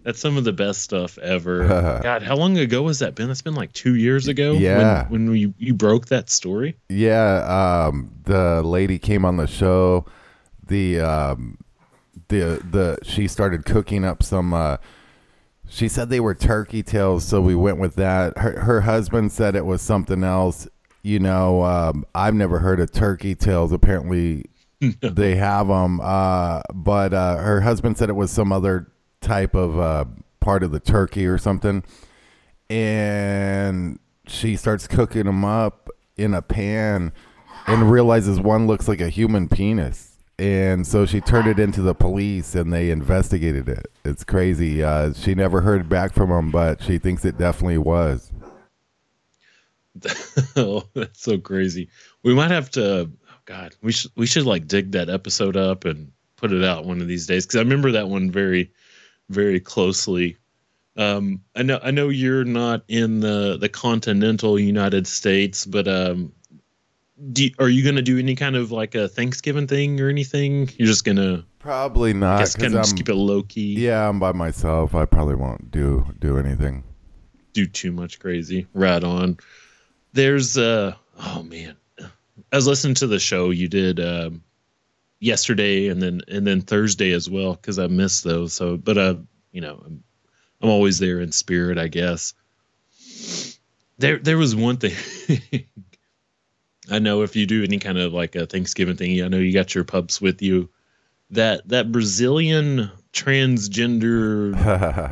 That's 0.03 0.19
some 0.19 0.37
of 0.37 0.43
the 0.43 0.53
best 0.53 0.81
stuff 0.81 1.17
ever. 1.17 1.67
God, 2.03 2.21
how 2.21 2.35
long 2.35 2.57
ago 2.59 2.87
has 2.87 2.99
that 2.99 3.15
been? 3.15 3.27
That's 3.27 3.41
been 3.41 3.55
like 3.55 3.73
two 3.73 3.95
years 3.95 4.27
ago. 4.27 4.53
Yeah. 4.53 5.07
When, 5.07 5.27
when 5.27 5.35
you, 5.35 5.53
you 5.57 5.73
broke 5.73 6.07
that 6.07 6.29
story. 6.29 6.77
Yeah, 6.89 7.87
um, 7.87 8.11
the 8.25 8.61
lady 8.63 8.99
came 8.99 9.25
on 9.25 9.37
the 9.37 9.47
show. 9.47 10.05
The 10.67 10.99
um, 10.99 11.57
the 12.27 12.63
the 12.69 12.97
she 13.03 13.27
started 13.27 13.65
cooking 13.65 14.05
up 14.05 14.23
some. 14.23 14.53
Uh, 14.53 14.77
she 15.71 15.87
said 15.87 16.09
they 16.09 16.19
were 16.19 16.35
turkey 16.35 16.83
tails, 16.83 17.23
so 17.23 17.39
we 17.39 17.55
went 17.55 17.79
with 17.79 17.95
that. 17.95 18.37
Her 18.37 18.59
her 18.59 18.81
husband 18.81 19.31
said 19.31 19.55
it 19.55 19.65
was 19.65 19.81
something 19.81 20.21
else. 20.21 20.67
You 21.01 21.19
know, 21.19 21.63
um, 21.63 22.05
I've 22.13 22.35
never 22.35 22.59
heard 22.59 22.81
of 22.81 22.91
turkey 22.91 23.35
tails. 23.35 23.71
Apparently, 23.71 24.45
they 25.01 25.35
have 25.35 25.69
them. 25.69 26.01
Uh, 26.01 26.61
but 26.73 27.13
uh, 27.13 27.37
her 27.37 27.61
husband 27.61 27.97
said 27.97 28.09
it 28.09 28.17
was 28.17 28.31
some 28.31 28.51
other 28.51 28.91
type 29.21 29.55
of 29.55 29.79
uh, 29.79 30.05
part 30.41 30.63
of 30.63 30.71
the 30.71 30.79
turkey 30.81 31.25
or 31.25 31.37
something. 31.37 31.85
And 32.69 33.97
she 34.27 34.57
starts 34.57 34.87
cooking 34.87 35.23
them 35.23 35.45
up 35.45 35.89
in 36.17 36.33
a 36.33 36.41
pan 36.41 37.13
and 37.65 37.89
realizes 37.89 38.41
one 38.41 38.67
looks 38.67 38.89
like 38.89 38.99
a 38.99 39.09
human 39.09 39.47
penis. 39.47 40.10
And 40.39 40.87
so 40.87 41.05
she 41.05 41.21
turned 41.21 41.47
it 41.47 41.59
into 41.59 41.81
the 41.81 41.93
police 41.93 42.55
and 42.55 42.73
they 42.73 42.89
investigated 42.89 43.69
it. 43.69 43.91
It's 44.03 44.23
crazy. 44.23 44.83
Uh, 44.83 45.13
she 45.13 45.35
never 45.35 45.61
heard 45.61 45.87
back 45.87 46.13
from 46.13 46.29
them, 46.29 46.49
but 46.49 46.81
she 46.81 46.97
thinks 46.97 47.23
it 47.25 47.37
definitely 47.37 47.77
was. 47.77 48.31
oh, 50.55 50.83
that's 50.93 51.21
so 51.21 51.37
crazy. 51.37 51.89
We 52.23 52.33
might 52.33 52.51
have 52.51 52.71
to. 52.71 53.11
Oh 53.29 53.39
God, 53.45 53.75
we 53.81 53.91
should 53.91 54.11
we 54.15 54.25
should 54.25 54.45
like 54.45 54.67
dig 54.67 54.91
that 54.91 55.09
episode 55.09 55.57
up 55.57 55.85
and 55.85 56.11
put 56.37 56.51
it 56.51 56.63
out 56.63 56.85
one 56.85 57.01
of 57.01 57.07
these 57.07 57.27
days 57.27 57.45
because 57.45 57.57
I 57.57 57.63
remember 57.63 57.91
that 57.91 58.09
one 58.09 58.31
very, 58.31 58.71
very 59.29 59.59
closely. 59.59 60.37
Um, 60.97 61.41
I 61.55 61.63
know 61.63 61.79
I 61.83 61.91
know 61.91 62.09
you're 62.09 62.43
not 62.43 62.83
in 62.87 63.19
the 63.19 63.57
the 63.57 63.69
continental 63.69 64.59
United 64.59 65.07
States, 65.07 65.65
but 65.65 65.87
um, 65.87 66.33
do, 67.31 67.49
are 67.59 67.69
you 67.69 67.83
going 67.83 67.95
to 67.95 68.01
do 68.01 68.17
any 68.17 68.35
kind 68.35 68.55
of 68.55 68.71
like 68.71 68.95
a 68.95 69.07
Thanksgiving 69.07 69.67
thing 69.67 69.99
or 70.01 70.09
anything? 70.09 70.69
You're 70.77 70.87
just 70.87 71.03
gonna 71.03 71.45
Probably 71.59 72.13
not. 72.13 72.39
just 72.39 72.57
kind 72.57 72.73
of 72.73 72.81
just 72.81 72.97
keep 72.97 73.09
it 73.09 73.15
low 73.15 73.43
key. 73.43 73.75
yeah, 73.75 74.07
I'm 74.09 74.19
by 74.19 74.31
myself. 74.31 74.95
I 74.95 75.05
probably 75.05 75.35
won't 75.35 75.69
do 75.71 76.05
do 76.19 76.37
anything. 76.37 76.83
do 77.53 77.67
too 77.67 77.91
much 77.91 78.19
crazy. 78.19 78.65
Right 78.73 79.03
on. 79.03 79.37
There's 80.13 80.57
uh 80.57 80.95
oh 81.19 81.43
man. 81.43 81.75
I 82.51 82.55
was 82.55 82.65
listening 82.67 82.95
to 82.95 83.07
the 83.07 83.19
show 83.19 83.51
you 83.51 83.67
did 83.67 83.99
um 83.99 84.43
yesterday 85.19 85.89
and 85.89 86.01
then 86.01 86.21
and 86.27 86.47
then 86.47 86.61
Thursday 86.61 87.11
as 87.11 87.29
well 87.29 87.53
because 87.53 87.77
I 87.77 87.87
missed 87.87 88.23
those. 88.23 88.53
So 88.53 88.77
but 88.77 88.97
uh 88.97 89.15
you 89.51 89.61
know 89.61 89.83
I'm 89.85 90.03
I'm 90.61 90.69
always 90.69 90.97
there 90.99 91.19
in 91.19 91.31
spirit, 91.31 91.77
I 91.77 91.87
guess. 91.87 92.33
There 93.99 94.17
there 94.17 94.37
was 94.37 94.55
one 94.55 94.77
thing 94.77 94.95
I 96.91 96.99
know 96.99 97.21
if 97.23 97.35
you 97.35 97.45
do 97.45 97.63
any 97.63 97.79
kind 97.79 97.97
of 97.97 98.13
like 98.13 98.35
a 98.35 98.45
Thanksgiving 98.45 98.97
thing, 98.97 99.21
I 99.23 99.27
know 99.27 99.37
you 99.37 99.53
got 99.53 99.73
your 99.73 99.83
pups 99.83 100.21
with 100.21 100.41
you. 100.41 100.69
That 101.31 101.65
that 101.69 101.91
Brazilian 101.93 102.91
transgender 103.13 104.51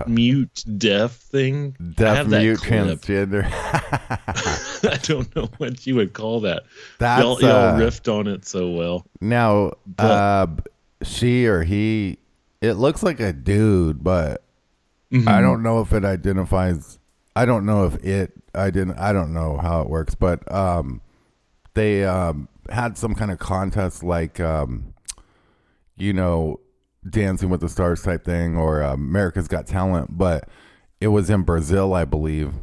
mute 0.08 0.64
deaf 0.78 1.14
thing. 1.14 1.76
Deaf 1.96 2.28
mute 2.28 2.60
clip. 2.60 3.00
transgender. 3.02 3.46
I 4.92 4.98
don't 5.04 5.34
know 5.36 5.50
what 5.58 5.86
you 5.88 5.96
would 5.96 6.14
call 6.14 6.42
that. 6.42 6.64
That's, 6.98 7.22
y'all, 7.24 7.42
y'all 7.42 7.76
uh, 7.76 7.80
riffed 7.80 8.14
on 8.14 8.28
it 8.28 8.46
so 8.46 8.70
well. 8.72 9.06
Now, 9.22 9.74
But- 9.86 10.04
uh, 10.04 10.48
she 11.04 11.46
or 11.48 11.64
he, 11.64 12.18
it 12.62 12.74
looks 12.74 13.04
like 13.04 13.20
a 13.20 13.34
dude, 13.34 14.04
but 14.04 14.44
Mm-hmm. 15.12 15.28
I 15.28 15.42
don't 15.42 15.64
know 15.64 15.82
if 15.82 15.92
it 15.92 16.06
identifies. 16.06 17.00
I 17.36 17.46
don't 17.46 17.66
know 17.66 17.88
if 17.88 17.96
it. 18.06 18.32
I 18.54 18.70
didn't. 18.70 19.00
I 19.00 19.12
don't 19.12 19.34
know 19.34 19.58
how 19.58 19.82
it 19.82 19.90
works, 19.90 20.14
but 20.14 20.40
um, 20.54 21.02
they 21.74 22.06
um 22.06 22.48
had 22.70 22.98
some 22.98 23.16
kind 23.16 23.32
of 23.32 23.40
contest 23.40 24.04
like 24.04 24.40
um, 24.40 24.94
you 25.98 26.14
know, 26.14 26.60
Dancing 27.10 27.50
with 27.50 27.62
the 27.62 27.70
Stars 27.70 28.02
type 28.04 28.24
thing 28.24 28.56
or 28.58 28.84
uh, 28.84 28.94
America's 28.94 29.48
Got 29.48 29.68
Talent, 29.68 30.18
but 30.18 30.48
it 31.02 31.08
was 31.08 31.30
in 31.30 31.42
Brazil, 31.44 31.94
I 31.94 32.06
believe. 32.06 32.54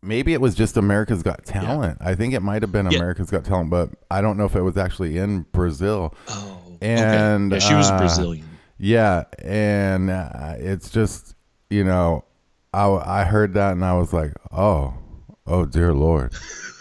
Maybe 0.00 0.32
it 0.32 0.40
was 0.40 0.54
just 0.54 0.76
America's 0.76 1.22
Got 1.22 1.44
Talent. 1.44 1.98
I 2.00 2.14
think 2.14 2.32
it 2.32 2.40
might 2.40 2.62
have 2.62 2.70
been 2.70 2.90
Yeah. 2.90 2.98
America's 2.98 3.30
Got 3.30 3.44
Talent, 3.44 3.70
but 3.70 3.90
I 4.10 4.20
don't 4.20 4.36
know 4.36 4.44
if 4.44 4.54
it 4.54 4.62
was 4.62 4.76
actually 4.76 5.18
in 5.18 5.42
Brazil. 5.52 6.14
Oh, 6.28 6.78
And, 6.80 7.52
yeah, 7.52 7.58
she 7.58 7.74
was 7.74 7.90
uh, 7.90 7.98
Brazilian. 7.98 8.48
Yeah, 8.78 9.24
and 9.42 10.08
uh, 10.08 10.54
it's 10.58 10.90
just 10.90 11.34
you 11.68 11.84
know, 11.84 12.24
I 12.72 12.86
I 12.86 13.24
heard 13.24 13.54
that 13.54 13.72
and 13.72 13.84
I 13.84 13.94
was 13.98 14.12
like, 14.12 14.32
oh, 14.52 14.94
Oh 15.48 15.64
dear 15.64 15.94
lord. 15.94 16.34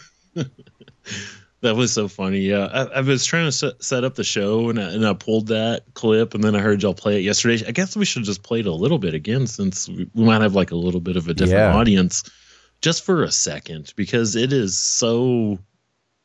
That 1.62 1.76
was 1.76 1.92
so 1.92 2.08
funny. 2.08 2.42
Yeah, 2.42 2.68
I, 2.68 2.84
I 2.98 3.02
was 3.02 3.26
trying 3.26 3.46
to 3.46 3.52
set, 3.52 3.84
set 3.84 4.04
up 4.04 4.14
the 4.14 4.24
show, 4.24 4.70
and 4.70 4.80
I, 4.80 4.92
and 4.92 5.04
I 5.04 5.14
pulled 5.14 5.48
that 5.48 5.86
clip, 5.96 6.36
and 6.36 6.44
then 6.44 6.56
I 6.56 6.60
heard 6.60 6.84
y'all 6.84 6.94
play 6.94 7.18
it 7.18 7.24
yesterday. 7.24 7.66
I 7.68 7.72
guess 7.72 7.96
we 7.98 8.06
should 8.06 8.26
just 8.26 8.44
play 8.44 8.60
it 8.60 8.68
a 8.68 8.72
little 8.72 9.00
bit 9.00 9.16
again, 9.16 9.48
since 9.48 9.90
we, 9.90 10.08
we 10.14 10.24
might 10.24 10.42
have 10.44 10.54
like 10.54 10.70
a 10.70 10.76
little 10.76 11.00
bit 11.02 11.16
of 11.18 11.28
a 11.28 11.34
different 11.34 11.58
Yeah. 11.58 11.76
audience, 11.76 12.30
just 12.84 13.04
for 13.04 13.24
a 13.24 13.32
second, 13.32 13.92
because 13.96 14.36
it 14.36 14.54
is 14.54 14.78
so, 14.78 15.58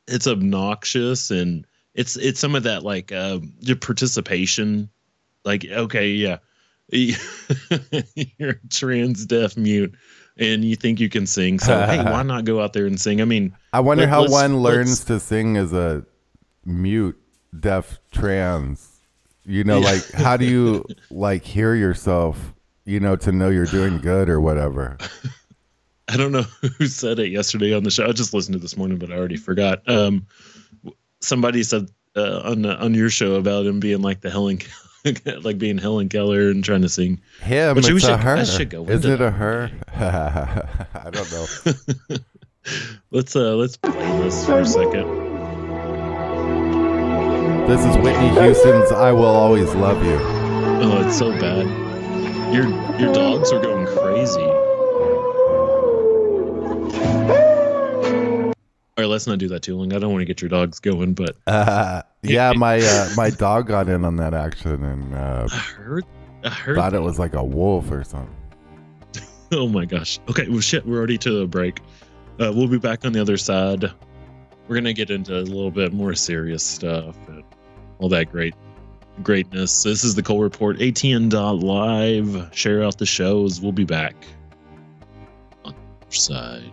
it's 0.07 0.27
obnoxious, 0.27 1.31
and 1.31 1.67
it's 1.95 2.19
it's 2.19 2.39
some 2.39 2.55
of 2.55 2.65
that 2.65 2.83
like 2.83 3.11
uh, 3.11 3.39
your 3.61 3.77
participation, 3.77 4.91
like 5.47 5.65
okay, 5.65 6.09
yeah, 6.11 6.39
you're 6.91 8.61
trans 8.69 9.25
deaf 9.25 9.57
mute. 9.57 9.95
And 10.39 10.65
you 10.65 10.77
think 10.77 10.99
you 10.99 11.09
can 11.11 11.27
sing, 11.27 11.59
so 11.59 11.85
hey, 11.85 12.03
why 12.03 12.23
not 12.25 12.45
go 12.45 12.61
out 12.63 12.73
there 12.73 12.87
and 12.87 12.99
sing? 13.01 13.21
I 13.21 13.25
mean, 13.25 13.55
I 13.73 13.81
wonder 13.81 14.05
Let- 14.05 14.11
how 14.11 14.29
one 14.29 14.61
learns 14.61 15.05
to 15.05 15.21
sing 15.21 15.57
as 15.57 15.73
a 15.73 16.07
mute, 16.65 17.21
deaf, 17.59 17.99
trans. 18.11 18.89
You 19.45 19.65
know, 19.65 19.81
like 19.81 20.11
how 20.13 20.37
do 20.37 20.45
you 20.47 20.87
like 21.11 21.45
hear 21.45 21.75
yourself? 21.75 22.55
You 22.85 23.01
know, 23.01 23.17
to 23.17 23.33
know 23.33 23.49
you're 23.49 23.67
doing 23.67 23.99
good 23.99 24.29
or 24.29 24.41
whatever. 24.41 24.97
I 26.09 26.17
don't 26.17 26.33
know 26.33 26.43
who 26.79 26.87
said 26.87 27.19
it 27.19 27.29
yesterday 27.29 27.75
on 27.75 27.85
the 27.85 27.91
show. 27.91 28.07
I 28.07 28.13
just 28.13 28.35
listened 28.35 28.55
to 28.55 28.59
this 28.59 28.77
morning, 28.77 28.99
but 28.99 29.11
I 29.11 29.17
already 29.17 29.37
forgot. 29.37 29.89
Um, 29.89 30.27
somebody 31.21 31.63
said 31.63 31.89
uh, 32.17 32.41
on 32.45 32.63
the, 32.63 32.77
on 32.77 32.95
your 32.95 33.11
show 33.11 33.37
about 33.37 33.67
him 33.67 33.81
being 33.81 34.03
like 34.03 34.21
the 34.21 34.31
Helen, 34.31 34.59
like 35.43 35.59
being 35.59 35.79
Helen 35.79 36.09
Keller 36.09 36.51
and 36.51 36.63
trying 36.65 36.83
to 36.83 36.89
sing. 36.89 37.21
Him, 37.41 37.75
But 37.75 37.85
it's 37.85 37.91
we 37.91 37.97
a 37.97 38.01
should- 38.01 38.21
her. 38.21 38.37
I 38.37 38.45
should 38.45 38.71
go 38.71 38.85
Is 38.85 39.05
it 39.05 39.21
a 39.21 39.31
her? 39.31 39.71
I 40.95 41.11
don't 41.11 41.33
know. 41.33 41.47
Let's 43.11 43.35
uh 43.35 43.57
let's 43.57 43.77
play 43.77 43.91
this 44.23 44.47
for 44.47 44.61
a 44.61 44.65
second. 44.67 45.09
This 47.67 47.85
is 47.85 47.97
Whitney 47.97 48.29
Houston's 48.41 48.93
"I 48.93 49.11
Will 49.13 49.25
Always 49.25 49.75
Love 49.75 50.05
You." 50.05 50.19
Oh, 50.21 51.03
it's 51.05 51.19
so 51.19 51.31
bad. 51.41 51.67
Your 52.55 52.69
your 53.01 53.13
dogs 53.13 53.51
are 53.53 53.61
going 53.61 53.87
crazy. 53.87 54.41
All 58.97 59.03
right, 59.05 59.09
let's 59.09 59.27
not 59.27 59.39
do 59.39 59.49
that 59.49 59.63
too 59.63 59.77
long. 59.77 59.95
I 59.95 59.99
don't 59.99 60.11
want 60.13 60.21
to 60.21 60.27
get 60.27 60.43
your 60.43 60.51
dogs 60.51 60.79
going, 60.79 61.15
but 61.15 61.37
Uh, 61.47 62.03
yeah, 62.23 62.53
my 62.57 62.79
uh, 62.79 63.09
my 63.17 63.31
dog 63.31 63.67
got 63.67 63.89
in 63.89 64.05
on 64.05 64.17
that 64.17 64.35
action 64.35 64.85
and 64.85 65.15
uh, 65.15 65.49
I 65.51 65.57
heard 65.57 66.05
I 66.45 66.51
heard 66.51 66.77
thought 66.77 66.93
it 66.93 67.01
was 67.01 67.19
like 67.19 67.35
a 67.35 67.43
wolf 67.45 67.91
or 67.91 68.05
something. 68.05 68.35
Oh 69.55 69.69
my 69.69 69.85
gosh. 69.85 70.19
Okay, 70.31 70.49
well, 70.49 70.61
shit, 70.61 70.87
we're 70.87 70.97
already 70.97 71.19
to 71.19 71.41
the 71.41 71.47
break. 71.47 71.81
Uh, 72.41 72.51
we'll 72.55 72.69
be 72.69 72.79
back 72.79 73.05
on 73.05 73.13
the 73.13 73.21
other 73.21 73.37
side. 73.37 73.85
We're 74.67 74.77
gonna 74.77 74.95
get 74.95 75.11
into 75.11 75.35
a 75.37 75.43
little 75.43 75.71
bit 75.71 75.93
more 75.93 76.15
serious 76.15 76.65
stuff 76.65 77.19
and 77.29 77.45
all 77.99 78.09
that 78.09 78.33
great 78.33 78.55
greatness. 79.23 79.83
This 79.83 80.05
is 80.05 80.15
the 80.15 80.23
Cole 80.23 80.41
Report, 80.41 80.79
ATN.live. 80.79 82.55
Share 82.55 82.83
out 82.83 82.97
the 82.97 83.05
shows. 83.05 83.61
We'll 83.61 83.73
be 83.73 83.85
back 83.85 84.15
on 85.67 85.75
the 85.75 86.07
other 86.07 86.13
side. 86.15 86.73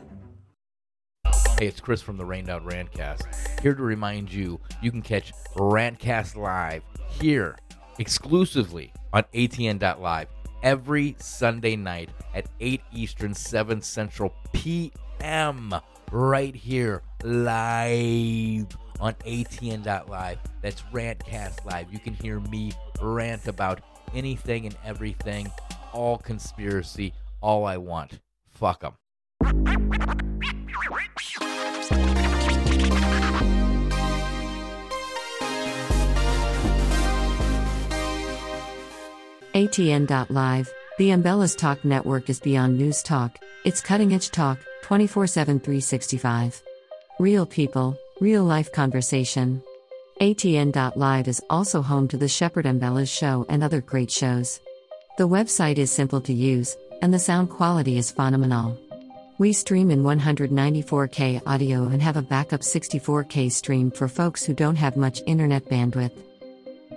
Hey, 1.61 1.67
it's 1.67 1.79
Chris 1.79 2.01
from 2.01 2.17
the 2.17 2.25
Rained 2.25 2.49
Out 2.49 2.65
Rantcast. 2.65 3.59
Here 3.61 3.75
to 3.75 3.83
remind 3.83 4.33
you, 4.33 4.59
you 4.81 4.89
can 4.89 5.03
catch 5.03 5.31
Rantcast 5.53 6.35
live 6.35 6.81
here 7.07 7.55
exclusively 7.99 8.91
on 9.13 9.25
ATN.live 9.35 10.27
every 10.63 11.15
Sunday 11.19 11.75
night 11.75 12.09
at 12.33 12.47
8 12.61 12.81
Eastern, 12.91 13.35
7 13.35 13.79
Central 13.79 14.33
PM. 14.53 15.75
Right 16.11 16.55
here, 16.55 17.03
live 17.23 18.65
on 18.99 19.13
ATN.live. 19.27 20.39
That's 20.63 20.81
Rantcast 20.91 21.63
Live. 21.63 21.93
You 21.93 21.99
can 21.99 22.15
hear 22.15 22.39
me 22.39 22.71
rant 22.99 23.47
about 23.47 23.81
anything 24.15 24.65
and 24.65 24.75
everything, 24.83 25.51
all 25.93 26.17
conspiracy, 26.17 27.13
all 27.39 27.65
I 27.65 27.77
want. 27.77 28.19
Fuck 28.49 28.81
them. 28.81 30.30
ATN.live, 39.53 40.73
the 40.97 41.09
Ambellas 41.09 41.57
Talk 41.57 41.85
network 41.85 42.29
is 42.29 42.39
beyond 42.39 42.77
news 42.77 43.03
talk, 43.03 43.37
it's 43.63 43.81
cutting 43.81 44.13
edge 44.13 44.31
talk, 44.31 44.57
24 44.81 45.27
7 45.27 45.59
365. 45.59 46.63
Real 47.19 47.45
people, 47.45 47.97
real 48.19 48.43
life 48.43 48.71
conversation. 48.71 49.61
ATN.live 50.19 51.27
is 51.27 51.41
also 51.49 51.81
home 51.81 52.07
to 52.07 52.17
the 52.17 52.27
Shepherd 52.27 52.65
Ambellas 52.65 53.09
show 53.09 53.45
and 53.49 53.63
other 53.63 53.81
great 53.81 54.09
shows. 54.09 54.59
The 55.17 55.27
website 55.27 55.77
is 55.77 55.91
simple 55.91 56.21
to 56.21 56.33
use, 56.33 56.75
and 57.01 57.13
the 57.13 57.19
sound 57.19 57.49
quality 57.49 57.97
is 57.97 58.11
phenomenal. 58.11 58.79
We 59.41 59.53
stream 59.53 59.89
in 59.89 60.03
194K 60.03 61.41
audio 61.47 61.87
and 61.87 61.99
have 61.99 62.15
a 62.15 62.21
backup 62.21 62.61
64K 62.61 63.51
stream 63.51 63.89
for 63.89 64.07
folks 64.07 64.43
who 64.43 64.53
don't 64.53 64.75
have 64.75 64.95
much 64.95 65.23
internet 65.25 65.65
bandwidth. 65.65 66.11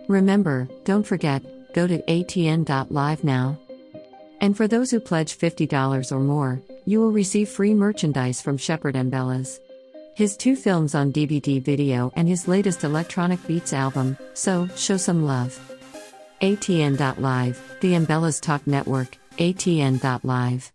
Remember, 0.09 0.69
don't 0.85 1.07
forget, 1.07 1.43
go 1.73 1.87
to 1.87 2.03
atn.live 2.03 3.25
now. 3.25 3.59
And 4.43 4.55
for 4.55 4.69
those 4.69 4.91
who 4.91 5.01
pledge 5.01 5.39
$50 5.39 6.13
or 6.13 6.21
more, 6.21 6.61
you 6.85 7.01
will 7.01 7.13
receive 7.13 7.49
free 7.49 7.73
merchandise 7.73 8.43
from 8.43 8.59
Shepherd 8.59 8.95
Ambellas. 8.95 9.59
His 10.15 10.37
two 10.37 10.55
films 10.55 10.95
on 10.95 11.15
DVD 11.15 11.63
video 11.63 12.13
and 12.15 12.29
his 12.29 12.47
latest 12.47 12.85
Electronic 12.85 13.43
Beats 13.47 13.73
album, 13.73 14.19
so 14.35 14.69
show 14.77 14.99
some 14.99 15.25
love. 15.25 15.59
ATN.live, 16.43 17.77
the 17.81 17.95
Ambellas 17.95 18.39
Talk 18.39 18.67
Network, 18.67 19.17
ATN.live. 19.39 20.75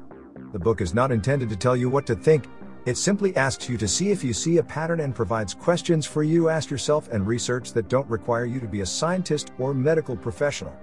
The 0.51 0.59
book 0.59 0.81
is 0.81 0.93
not 0.93 1.11
intended 1.11 1.49
to 1.49 1.55
tell 1.55 1.75
you 1.75 1.89
what 1.89 2.05
to 2.07 2.15
think, 2.15 2.45
it 2.85 2.97
simply 2.97 3.35
asks 3.35 3.69
you 3.69 3.77
to 3.77 3.87
see 3.87 4.09
if 4.09 4.23
you 4.23 4.33
see 4.33 4.57
a 4.57 4.63
pattern 4.63 5.01
and 5.01 5.13
provides 5.13 5.53
questions 5.53 6.07
for 6.07 6.23
you 6.23 6.41
to 6.41 6.49
ask 6.49 6.71
yourself 6.71 7.09
and 7.09 7.27
research 7.27 7.73
that 7.73 7.89
don't 7.89 8.09
require 8.09 8.45
you 8.45 8.59
to 8.59 8.67
be 8.67 8.81
a 8.81 8.85
scientist 8.85 9.51
or 9.59 9.73
medical 9.73 10.17
professional. 10.17 10.75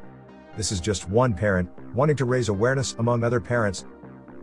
This 0.57 0.71
is 0.71 0.81
just 0.81 1.09
one 1.09 1.35
parent 1.35 1.69
wanting 1.95 2.17
to 2.17 2.25
raise 2.25 2.49
awareness 2.49 2.95
among 3.01 3.25
other 3.25 3.41
parents. 3.41 3.85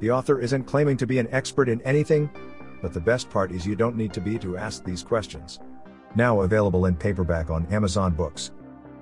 The 0.02 0.12
author 0.12 0.42
isn't 0.42 0.66
claiming 0.66 0.98
to 0.98 1.08
be 1.08 1.18
an 1.18 1.30
expert 1.32 1.70
in 1.70 1.82
anything, 1.82 2.30
but 2.82 2.94
the 2.94 3.00
best 3.00 3.30
part 3.30 3.52
is 3.52 3.66
you 3.66 3.76
don't 3.76 3.96
need 3.96 4.14
to 4.14 4.22
be 4.22 4.38
to 4.40 4.58
ask 4.58 4.84
these 4.84 5.02
questions. 5.02 5.60
Now 6.14 6.42
available 6.42 6.88
in 6.88 6.96
paperback 6.96 7.50
on 7.50 7.66
Amazon 7.68 8.14
Books. 8.14 8.52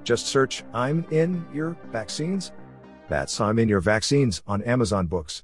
Just 0.04 0.28
search 0.28 0.64
I'm 0.74 1.06
in 1.10 1.44
your 1.54 1.76
vaccines. 1.92 2.52
That's 3.10 3.42
I'm 3.42 3.58
in 3.58 3.68
your 3.68 3.82
vaccines 3.82 4.44
on 4.46 4.62
Amazon 4.62 5.08
Books. 5.08 5.44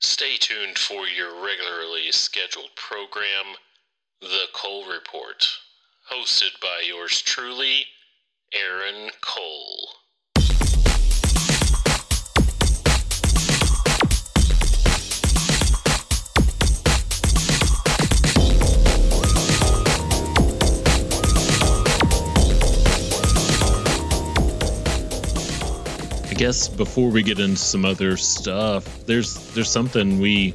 Stay 0.00 0.36
tuned 0.36 0.78
for 0.78 1.06
your 1.06 1.42
regularly 1.42 2.12
scheduled 2.12 2.76
program, 2.76 3.56
The 4.20 4.48
Cole 4.52 4.86
Report, 4.86 5.42
hosted 6.12 6.60
by 6.60 6.82
yours 6.86 7.22
truly, 7.22 7.86
Aaron 8.52 9.10
Cole. 9.22 9.95
Guess 26.36 26.68
before 26.68 27.10
we 27.10 27.22
get 27.22 27.38
into 27.38 27.56
some 27.56 27.86
other 27.86 28.16
stuff, 28.16 29.06
there's 29.06 29.54
there's 29.54 29.70
something 29.70 30.20
we 30.20 30.54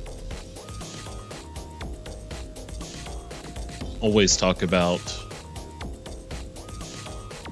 always 4.00 4.38
talk 4.38 4.61
about 4.61 5.01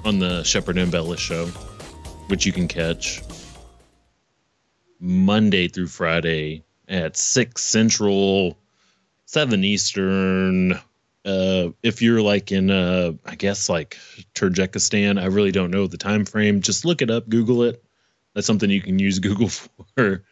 on 0.04 0.20
the 0.20 0.44
Shepherd 0.44 0.78
and 0.78 0.92
Bella 0.92 1.16
show, 1.16 1.46
which 2.28 2.46
you 2.46 2.52
can 2.52 2.68
catch 2.68 3.20
Monday 5.00 5.66
through 5.66 5.88
Friday 5.88 6.62
at 6.88 7.16
six 7.16 7.64
Central, 7.64 8.56
seven 9.26 9.64
Eastern. 9.64 10.74
Uh, 11.24 11.70
if 11.82 12.00
you're 12.00 12.22
like 12.22 12.52
in, 12.52 12.70
uh, 12.70 13.12
I 13.26 13.34
guess 13.34 13.68
like 13.68 13.98
Turkmenistan, 14.34 15.20
I 15.20 15.26
really 15.26 15.52
don't 15.52 15.72
know 15.72 15.88
the 15.88 15.98
time 15.98 16.24
frame. 16.24 16.60
Just 16.60 16.84
look 16.84 17.02
it 17.02 17.10
up, 17.10 17.28
Google 17.28 17.64
it. 17.64 17.82
That's 18.34 18.46
something 18.46 18.70
you 18.70 18.82
can 18.82 18.98
use 18.98 19.18
Google 19.18 19.48
for. 19.96 20.24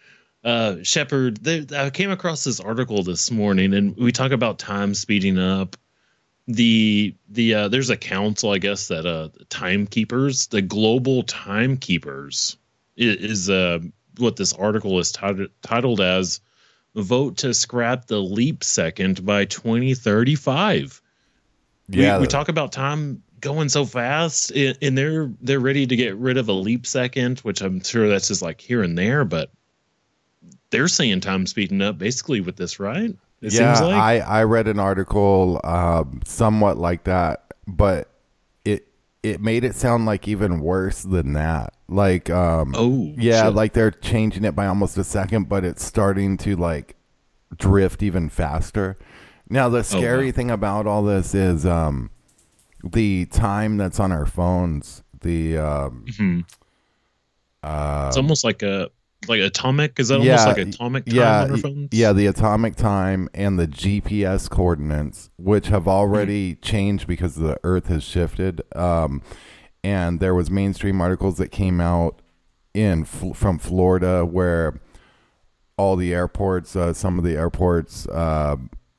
Uh, 0.45 0.77
Shepard, 0.83 1.39
they, 1.39 1.67
I 1.77 1.91
came 1.91 2.11
across 2.11 2.45
this 2.45 2.61
article 2.61 3.03
this 3.03 3.31
morning, 3.31 3.75
and 3.75 3.97
we 3.97 4.13
talk 4.13 4.33
about 4.33 4.59
time 4.59 4.95
speeding 4.95 5.39
up. 5.39 5.77
The 6.47 7.15
the 7.29 7.55
uh, 7.55 7.69
there's 7.69 7.91
a 7.91 7.97
council, 7.97 8.51
I 8.51 8.59
guess, 8.59 8.89
that 8.89 9.05
uh, 9.05 9.29
timekeepers, 9.51 10.47
the 10.47 10.63
global 10.63 11.25
timekeepers, 11.25 12.57
is, 12.97 13.17
is 13.17 13.51
uh, 13.51 13.81
what 14.17 14.37
this 14.37 14.55
article 14.55 14.99
is 14.99 15.13
titled, 15.13 15.51
titled 15.61 16.01
as 16.01 16.41
"Vote 16.95 17.39
to 17.39 17.53
Scrap 17.53 18.07
the 18.07 18.21
Leap 18.21 18.65
Second 18.65 19.27
by 19.27 19.45
2035." 19.45 21.03
Yeah. 21.91 22.17
we, 22.17 22.23
we 22.23 22.27
talk 22.29 22.49
about 22.49 22.73
time 22.73 23.23
going 23.41 23.69
so 23.69 23.85
fast 23.85 24.51
and 24.53 24.77
and 24.83 24.97
they're 24.97 25.31
they're 25.41 25.61
ready 25.61 25.87
to 25.87 25.97
get 25.97 26.17
rid 26.17 26.37
of 26.37 26.49
a 26.49 26.53
leap 26.53 26.87
second 26.87 27.39
which 27.41 27.61
i'm 27.61 27.83
sure 27.83 28.09
that's 28.09 28.29
just 28.29 28.43
like 28.43 28.61
here 28.61 28.83
and 28.83 28.97
there 28.97 29.25
but 29.25 29.51
they're 30.71 30.89
saying 30.89 31.21
time 31.21 31.47
speeding 31.47 31.81
up 31.81 31.99
basically 31.99 32.41
with 32.41 32.57
this 32.57 32.79
right 32.79 33.15
it 33.41 33.53
yeah, 33.53 33.75
seems 33.75 33.87
like 33.87 33.95
I 33.95 34.19
I 34.19 34.45
read 34.45 34.67
an 34.67 34.81
article 34.81 35.61
um, 35.63 36.21
somewhat 36.25 36.77
like 36.77 37.05
that, 37.05 37.55
but 37.67 38.09
it 38.65 38.89
it 39.23 39.41
made 39.41 39.63
it 39.63 39.77
sound 39.77 40.07
like 40.07 40.27
even 40.27 40.61
worse 40.61 41.03
than 41.03 41.35
that. 41.35 41.75
Like, 41.89 42.31
um, 42.31 42.75
oh 42.77 43.15
yeah, 43.17 43.45
shit. 43.45 43.55
like 43.55 43.75
they're 43.75 43.93
changing 43.93 44.45
it 44.45 44.57
by 44.57 44.67
almost 44.67 44.99
a 44.99 45.05
second, 45.05 45.49
but 45.49 45.65
it's 45.65 45.85
starting 45.85 46.37
to 46.39 46.57
like 46.57 46.97
drift 47.57 48.03
even 48.03 48.29
faster. 48.29 48.99
Now, 49.49 49.69
the 49.69 49.85
scary 49.85 50.27
wow. 50.27 50.33
thing 50.33 50.51
about 50.51 50.87
all 50.87 51.05
this 51.05 51.35
is 51.35 51.65
um, 51.65 52.11
the 52.85 53.27
time 53.27 53.77
that's 53.77 53.99
on 54.01 54.13
our 54.13 54.27
phones. 54.27 55.03
The 55.21 55.59
um, 55.59 56.05
Mhm. 56.09 56.45
uh, 57.63 58.05
it's 58.09 58.17
almost 58.17 58.45
like 58.45 58.63
a 58.63 58.91
like 59.27 59.41
atomic 59.41 59.99
is 59.99 60.09
that 60.09 60.21
almost 60.21 60.47
like 60.47 60.59
atomic 60.59 61.05
time 61.07 61.15
yeah, 61.17 61.43
on 61.43 61.51
our 61.51 61.57
phones 61.57 61.89
Yeah, 61.91 62.13
the 62.13 62.27
atomic 62.27 62.77
time 62.77 63.29
and 63.35 63.59
the 63.59 63.67
GPS 63.67 64.49
coordinates, 64.49 65.31
which 65.37 65.67
have 65.69 65.89
already 65.89 66.55
changed 66.57 67.09
because 67.09 67.35
the 67.35 67.59
Earth 67.65 67.89
has 67.89 68.05
shifted. 68.05 68.63
Um, 68.77 69.23
and 69.83 70.21
there 70.21 70.37
was 70.37 70.51
mainstream 70.51 71.01
articles 71.01 71.37
that 71.39 71.49
came 71.49 71.81
out 71.81 72.21
in 72.75 73.05
from 73.05 73.59
Florida 73.59 74.25
where 74.25 74.81
all 75.77 75.97
the 75.97 76.15
airports, 76.15 76.77
uh, 76.77 76.93
some 76.93 77.19
of 77.19 77.25
the 77.25 77.35
airports, 77.37 78.07
uh, 78.09 78.57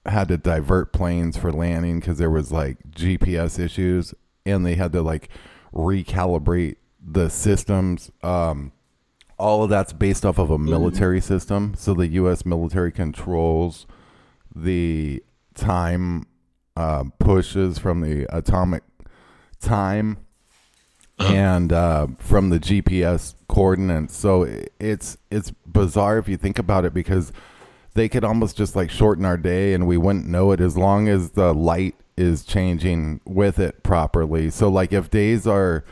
had 0.10 0.28
to 0.30 0.38
divert 0.38 0.94
planes 0.94 1.38
for 1.38 1.52
landing 1.52 2.00
because 2.00 2.18
there 2.18 2.30
was 2.30 2.52
like 2.52 2.78
GPS 2.92 3.60
issues, 3.60 4.14
and 4.46 4.66
they 4.66 4.76
had 4.76 4.92
to 4.94 5.02
like 5.02 5.30
recalibrate 5.74 6.78
the 7.06 7.30
systems. 7.30 8.12
Um, 8.24 8.72
all 9.38 9.64
of 9.64 9.70
that's 9.70 9.94
based 9.94 10.26
off 10.26 10.38
of 10.38 10.52
a 10.52 10.58
military 10.58 11.22
system. 11.22 11.74
So 11.78 11.94
the 11.94 12.08
U.S. 12.08 12.46
military 12.46 12.92
controls 12.92 13.88
the 14.54 15.24
time 15.56 16.26
uh, 16.76 17.06
pushes 17.20 17.78
from 17.78 18.02
the 18.02 18.26
atomic 18.36 18.84
time 19.60 20.18
and 21.20 21.74
uh, 21.74 22.08
from 22.18 22.50
the 22.50 22.60
GPS 22.60 23.36
coordinates. 23.48 24.16
So 24.16 24.48
it's 24.80 25.18
it's 25.30 25.52
bizarre 25.66 26.18
if 26.18 26.28
you 26.30 26.38
think 26.38 26.60
about 26.60 26.86
it 26.86 26.94
because 26.94 27.32
they 28.00 28.08
could 28.08 28.24
almost 28.24 28.56
just 28.56 28.78
like 28.78 28.90
shorten 28.90 29.26
our 29.26 29.36
day 29.36 29.74
and 29.74 29.86
we 29.86 29.98
wouldn't 29.98 30.26
know 30.26 30.52
it 30.52 30.62
as 30.62 30.78
long 30.78 31.10
as 31.10 31.32
the 31.32 31.54
light 31.54 31.96
is 32.16 32.46
changing 32.46 33.20
with 33.26 33.60
it 33.60 33.84
properly. 33.84 34.50
So 34.50 34.70
like 34.70 34.94
if 34.94 35.10
days 35.10 35.46
are 35.46 35.84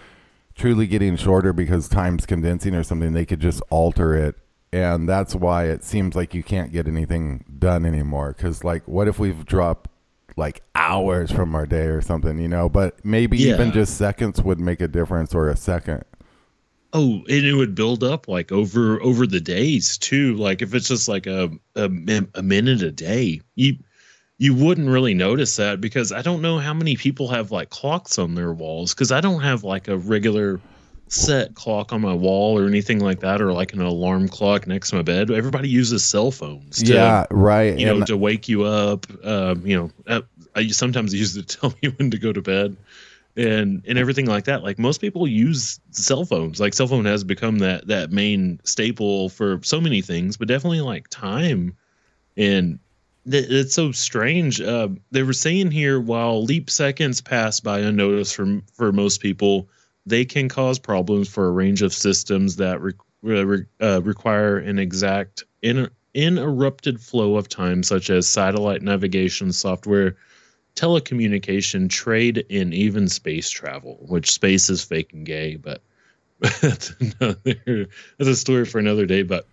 truly 0.56 0.88
getting 0.88 1.18
shorter 1.18 1.52
because 1.52 1.90
time's 1.90 2.26
condensing 2.26 2.76
or 2.76 2.84
something, 2.84 3.12
they 3.12 3.26
could 3.26 3.42
just 3.42 3.62
alter 3.70 4.16
it. 4.16 4.36
And 4.74 5.08
that's 5.08 5.36
why 5.36 5.66
it 5.66 5.84
seems 5.84 6.16
like 6.16 6.34
you 6.34 6.44
can't 6.44 6.72
get 6.72 6.88
anything 6.88 7.44
done 7.60 7.86
anymore. 7.86 8.34
Because, 8.36 8.64
like, 8.64 8.86
what 8.88 9.08
if 9.08 9.18
we've 9.18 9.46
dropped 9.46 9.90
like 10.36 10.62
hours 10.76 11.32
from 11.32 11.56
our 11.56 11.66
day 11.66 11.86
or 11.86 12.02
something, 12.02 12.38
you 12.38 12.50
know? 12.50 12.68
But 12.68 13.04
maybe 13.06 13.42
even 13.44 13.72
just 13.72 13.98
seconds 13.98 14.42
would 14.42 14.60
make 14.60 14.82
a 14.82 14.88
difference 14.88 15.34
or 15.34 15.50
a 15.50 15.56
second. 15.56 16.04
Oh, 17.00 17.24
and 17.30 17.46
it 17.46 17.54
would 17.54 17.76
build 17.76 18.04
up 18.04 18.28
like 18.28 18.52
over 18.52 19.00
over 19.04 19.28
the 19.28 19.40
days 19.40 20.00
too. 20.00 20.34
Like 20.34 20.64
if 20.64 20.74
it's 20.74 20.88
just 20.88 21.08
like 21.08 21.28
a 21.28 21.52
a, 21.76 21.92
a 22.34 22.42
minute 22.42 22.82
a 22.82 22.92
day, 22.92 23.42
you 23.54 23.76
you 24.40 24.56
wouldn't 24.56 24.90
really 24.90 25.14
notice 25.14 25.58
that 25.58 25.80
because 25.80 26.12
I 26.12 26.24
don't 26.24 26.42
know 26.42 26.58
how 26.58 26.74
many 26.74 26.96
people 26.96 27.28
have 27.28 27.52
like 27.52 27.70
clocks 27.70 28.18
on 28.18 28.34
their 28.34 28.52
walls 28.52 28.96
because 28.96 29.12
I 29.12 29.22
don't 29.22 29.42
have 29.42 29.64
like 29.64 29.88
a 29.88 29.96
regular 29.96 30.60
set 31.08 31.54
clock 31.54 31.94
on 31.94 32.02
my 32.02 32.16
wall 32.16 32.58
or 32.58 32.66
anything 32.66 33.00
like 33.00 33.20
that 33.20 33.44
or 33.44 33.54
like 33.54 33.74
an 33.74 33.82
alarm 33.82 34.28
clock 34.28 34.66
next 34.66 34.90
to 34.90 34.96
my 34.96 35.04
bed. 35.04 35.30
Everybody 35.30 35.70
uses 35.70 36.04
cell 36.04 36.32
phones. 36.32 36.82
To, 36.82 36.94
yeah, 36.94 37.26
right. 37.30 37.78
You 37.78 37.86
know, 37.86 38.04
to 38.06 38.18
wake 38.18 38.50
you 38.50 38.64
up. 38.64 39.06
Um, 39.24 39.68
you 39.68 39.78
know, 39.78 39.92
uh, 40.08 40.22
I 40.56 40.68
sometimes 40.70 41.14
use 41.14 41.38
it 41.38 41.48
to 41.48 41.60
tell 41.60 41.74
me 41.84 41.90
when 41.90 42.10
to 42.10 42.18
go 42.18 42.34
to 42.34 42.42
bed. 42.42 42.76
And 43.38 43.84
and 43.88 43.98
everything 43.98 44.26
like 44.26 44.46
that. 44.46 44.64
Like 44.64 44.80
most 44.80 45.00
people 45.00 45.28
use 45.28 45.80
cell 45.92 46.26
phones. 46.26 46.60
Like 46.60 46.74
cell 46.74 46.88
phone 46.88 47.06
has 47.06 47.24
become 47.24 47.60
that 47.60 47.88
that 47.88 48.12
main 48.12 48.60
staple 48.64 49.30
for 49.30 49.60
so 49.64 49.80
many 49.80 50.02
things, 50.02 50.38
but 50.38 50.48
definitely 50.48 50.82
like 50.82 51.08
time 51.10 51.78
and 52.36 52.80
th- 53.30 53.50
it's 53.50 53.74
so 53.74 53.92
strange. 53.92 54.62
Uh, 54.62 54.90
they 55.12 55.24
were 55.24 55.34
saying 55.34 55.72
here 55.72 56.00
while 56.00 56.44
leap 56.44 56.70
seconds 56.70 57.22
pass 57.22 57.60
by 57.60 57.80
unnoticed 57.80 58.36
for 58.36 58.62
for 58.74 58.92
most 58.92 59.22
people, 59.22 59.70
they 60.06 60.26
can 60.26 60.50
cause 60.50 60.80
problems 60.80 61.30
for 61.30 61.48
a 61.48 61.52
range 61.52 61.82
of 61.82 61.94
systems 61.94 62.56
that 62.58 62.82
re- 62.82 62.94
re- 63.22 63.66
uh, 63.82 64.02
require 64.04 64.58
an 64.58 64.80
exact 64.80 65.44
in- 65.62 65.90
uninterrupted 66.16 67.00
flow 67.00 67.36
of 67.36 67.50
time, 67.50 67.84
such 67.84 68.10
as 68.10 68.28
satellite 68.28 68.82
navigation 68.82 69.52
software, 69.52 70.16
telecommunication, 70.78 71.90
trade, 71.90 72.46
and 72.50 72.74
even 72.74 73.10
space 73.10 73.50
travel. 73.50 73.98
Which 74.08 74.32
space 74.32 74.70
is 74.70 74.84
fake 74.84 75.12
and 75.12 75.26
gay, 75.26 75.56
but 75.56 75.82
that's 76.40 76.94
another 77.20 77.88
that's 78.18 78.30
a 78.30 78.36
story 78.36 78.66
for 78.66 78.80
another 78.80 79.06
day. 79.06 79.24
But 79.24 79.48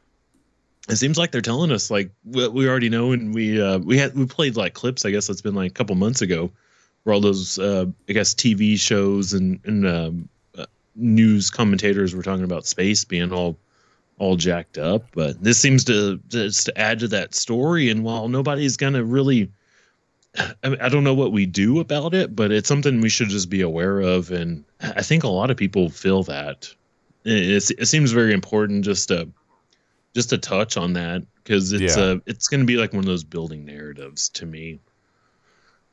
it 0.88 0.96
seems 0.96 1.16
like 1.16 1.32
they're 1.32 1.40
telling 1.40 1.72
us 1.72 1.90
like 1.90 2.10
what 2.24 2.52
we 2.52 2.68
already 2.68 2.90
know, 2.90 3.12
and 3.12 3.34
we 3.34 3.60
uh, 3.60 3.78
we 3.78 3.98
had 3.98 4.14
we 4.14 4.26
played 4.26 4.56
like 4.56 4.74
clips. 4.74 5.04
I 5.04 5.10
guess 5.10 5.28
it's 5.28 5.42
been 5.42 5.54
like 5.54 5.70
a 5.70 5.74
couple 5.74 5.96
months 5.96 6.22
ago, 6.22 6.50
where 7.02 7.14
all 7.14 7.20
those 7.20 7.58
uh, 7.58 7.86
I 8.08 8.12
guess 8.12 8.34
TV 8.34 8.78
shows 8.78 9.32
and 9.32 9.60
and 9.64 9.86
um, 9.86 10.28
uh, 10.56 10.66
news 10.94 11.50
commentators 11.50 12.14
were 12.14 12.22
talking 12.22 12.44
about 12.44 12.66
space 12.66 13.04
being 13.04 13.32
all 13.32 13.56
all 14.18 14.36
jacked 14.36 14.76
up. 14.76 15.06
But 15.14 15.42
this 15.42 15.58
seems 15.58 15.84
to 15.84 16.20
just 16.28 16.66
to 16.66 16.78
add 16.78 16.98
to 17.00 17.08
that 17.08 17.34
story. 17.34 17.88
And 17.88 18.04
while 18.04 18.28
nobody's 18.28 18.76
gonna 18.76 19.02
really, 19.02 19.50
I, 20.36 20.68
mean, 20.68 20.80
I 20.80 20.88
don't 20.88 21.04
know 21.04 21.14
what 21.14 21.32
we 21.32 21.46
do 21.46 21.80
about 21.80 22.12
it, 22.14 22.34
but 22.34 22.50
it's 22.50 22.68
something 22.68 23.00
we 23.00 23.08
should 23.08 23.28
just 23.28 23.48
be 23.50 23.60
aware 23.60 24.00
of. 24.00 24.30
And 24.32 24.64
I 24.80 25.02
think 25.02 25.22
a 25.24 25.28
lot 25.28 25.50
of 25.50 25.56
people 25.56 25.90
feel 25.90 26.24
that. 26.24 26.74
It, 27.24 27.50
it's, 27.50 27.70
it 27.70 27.86
seems 27.86 28.10
very 28.12 28.32
important 28.32 28.84
just 28.84 29.08
to 29.08 29.28
just 30.14 30.30
to 30.30 30.38
touch 30.38 30.76
on 30.76 30.92
that 30.94 31.22
because 31.36 31.72
it's 31.72 31.96
Yeah. 31.96 32.02
uh 32.02 32.18
it's 32.26 32.46
going 32.48 32.60
to 32.60 32.66
be 32.66 32.76
like 32.76 32.92
one 32.92 33.00
of 33.00 33.06
those 33.06 33.24
building 33.24 33.64
narratives 33.64 34.28
to 34.30 34.46
me. 34.46 34.78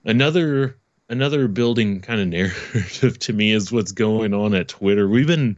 Another 0.05 0.77
another 1.09 1.47
building 1.47 2.01
kind 2.01 2.21
of 2.21 2.27
narrative 2.73 3.19
to 3.19 3.33
me 3.33 3.51
is 3.51 3.71
what's 3.71 3.91
going 3.91 4.33
on 4.33 4.53
at 4.53 4.67
Twitter. 4.67 5.07
We've 5.07 5.27
been 5.27 5.57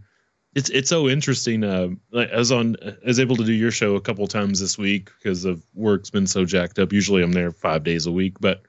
it's 0.55 0.69
it's 0.69 0.89
so 0.89 1.09
interesting. 1.09 1.63
Uh, 1.63 1.89
I 2.15 2.37
was 2.37 2.51
on 2.51 2.75
I 2.83 2.95
was 3.07 3.19
able 3.19 3.35
to 3.37 3.45
do 3.45 3.53
your 3.53 3.71
show 3.71 3.95
a 3.95 4.01
couple 4.01 4.27
times 4.27 4.59
this 4.59 4.77
week 4.77 5.09
because 5.17 5.45
of 5.45 5.63
work's 5.73 6.09
been 6.09 6.27
so 6.27 6.45
jacked 6.45 6.79
up. 6.79 6.93
Usually 6.93 7.23
I'm 7.23 7.31
there 7.31 7.51
five 7.51 7.83
days 7.83 8.05
a 8.05 8.11
week, 8.11 8.39
but 8.39 8.61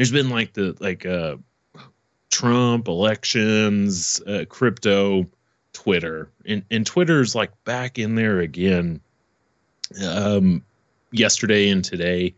there's 0.00 0.10
been 0.10 0.30
like 0.30 0.54
the 0.54 0.74
like 0.80 1.04
uh 1.04 1.36
Trump 2.30 2.88
elections, 2.88 4.18
uh, 4.26 4.46
crypto, 4.48 5.26
Twitter, 5.74 6.30
and 6.46 6.64
and 6.70 6.86
Twitter's 6.86 7.34
like 7.34 7.50
back 7.64 7.98
in 7.98 8.14
there 8.14 8.40
again. 8.40 9.02
Um, 10.02 10.64
yesterday 11.12 11.68
and 11.68 11.84
today, 11.84 12.34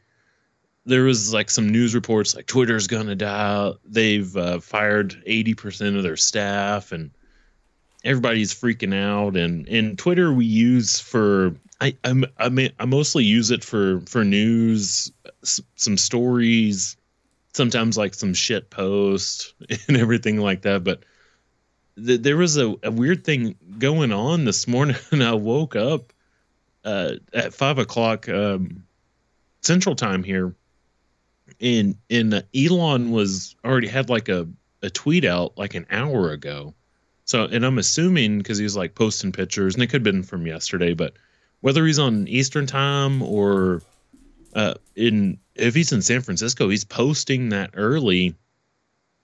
there 0.87 1.05
was 1.05 1.33
like 1.33 1.51
some 1.51 1.69
news 1.69 1.95
reports 1.95 2.35
like 2.35 2.47
Twitter's 2.47 2.89
gonna 2.89 3.15
die. 3.15 3.71
They've 3.85 4.37
uh, 4.37 4.59
fired 4.59 5.23
eighty 5.25 5.55
percent 5.55 5.95
of 5.95 6.03
their 6.03 6.17
staff, 6.17 6.91
and 6.91 7.13
everybody's 8.03 8.53
freaking 8.53 8.93
out. 8.93 9.37
And 9.37 9.69
and 9.69 9.97
Twitter 9.97 10.33
we 10.33 10.47
use 10.47 10.99
for 10.99 11.55
I 11.81 11.97
I'm, 12.03 12.25
I 12.39 12.49
mean 12.49 12.73
I 12.81 12.87
mostly 12.87 13.23
use 13.23 13.53
it 13.53 13.63
for 13.63 14.01
for 14.09 14.25
news, 14.25 15.13
s- 15.45 15.61
some 15.77 15.97
stories, 15.97 16.97
sometimes 17.53 17.97
like 17.97 18.15
some 18.15 18.35
shit 18.35 18.71
posts 18.71 19.55
and 19.89 19.97
everything 19.97 20.39
like 20.39 20.63
that. 20.63 20.85
But 20.85 21.05
th- 21.97 22.21
there 22.21 22.37
was 22.37 22.57
a, 22.57 22.75
a 22.83 22.91
weird 22.91 23.25
thing 23.25 23.57
going 23.79 24.13
on 24.13 24.45
this 24.45 24.67
morning. 24.67 24.97
I 25.13 25.35
woke 25.35 25.77
up 25.77 26.13
uh, 26.85 27.15
at 27.33 27.55
five 27.55 27.79
o'clock 27.79 28.29
um, 28.29 28.85
Central 29.63 29.95
Time 29.95 30.25
here, 30.25 30.55
and 31.61 31.97
and 32.11 32.35
uh, 32.35 32.43
Elon 32.55 33.11
was 33.11 33.55
already 33.65 33.89
had 33.89 34.11
like 34.11 34.29
a 34.29 34.49
a 34.83 34.91
tweet 34.91 35.25
out 35.25 35.57
like 35.57 35.75
an 35.75 35.87
hour 35.91 36.31
ago. 36.31 36.75
So, 37.25 37.45
and 37.45 37.65
I'm 37.65 37.79
assuming 37.79 38.39
because 38.39 38.59
he 38.59 38.65
was 38.65 38.77
like 38.77 38.95
posting 38.95 39.33
pictures, 39.33 39.75
and 39.75 39.83
it 39.83 39.87
could 39.87 40.05
have 40.05 40.15
been 40.15 40.25
from 40.25 40.47
yesterday, 40.47 40.95
but 40.95 41.15
whether 41.61 41.87
he's 41.87 42.01
on 42.01 42.27
Eastern 42.27 42.67
Time 42.67 43.23
or 43.23 43.81
uh, 44.55 44.75
in 44.95 45.39
if 45.55 45.75
he's 45.75 45.93
in 45.93 46.03
San 46.03 46.23
Francisco, 46.23 46.69
he's 46.69 46.85
posting 46.85 47.51
that 47.51 47.71
early. 47.75 48.35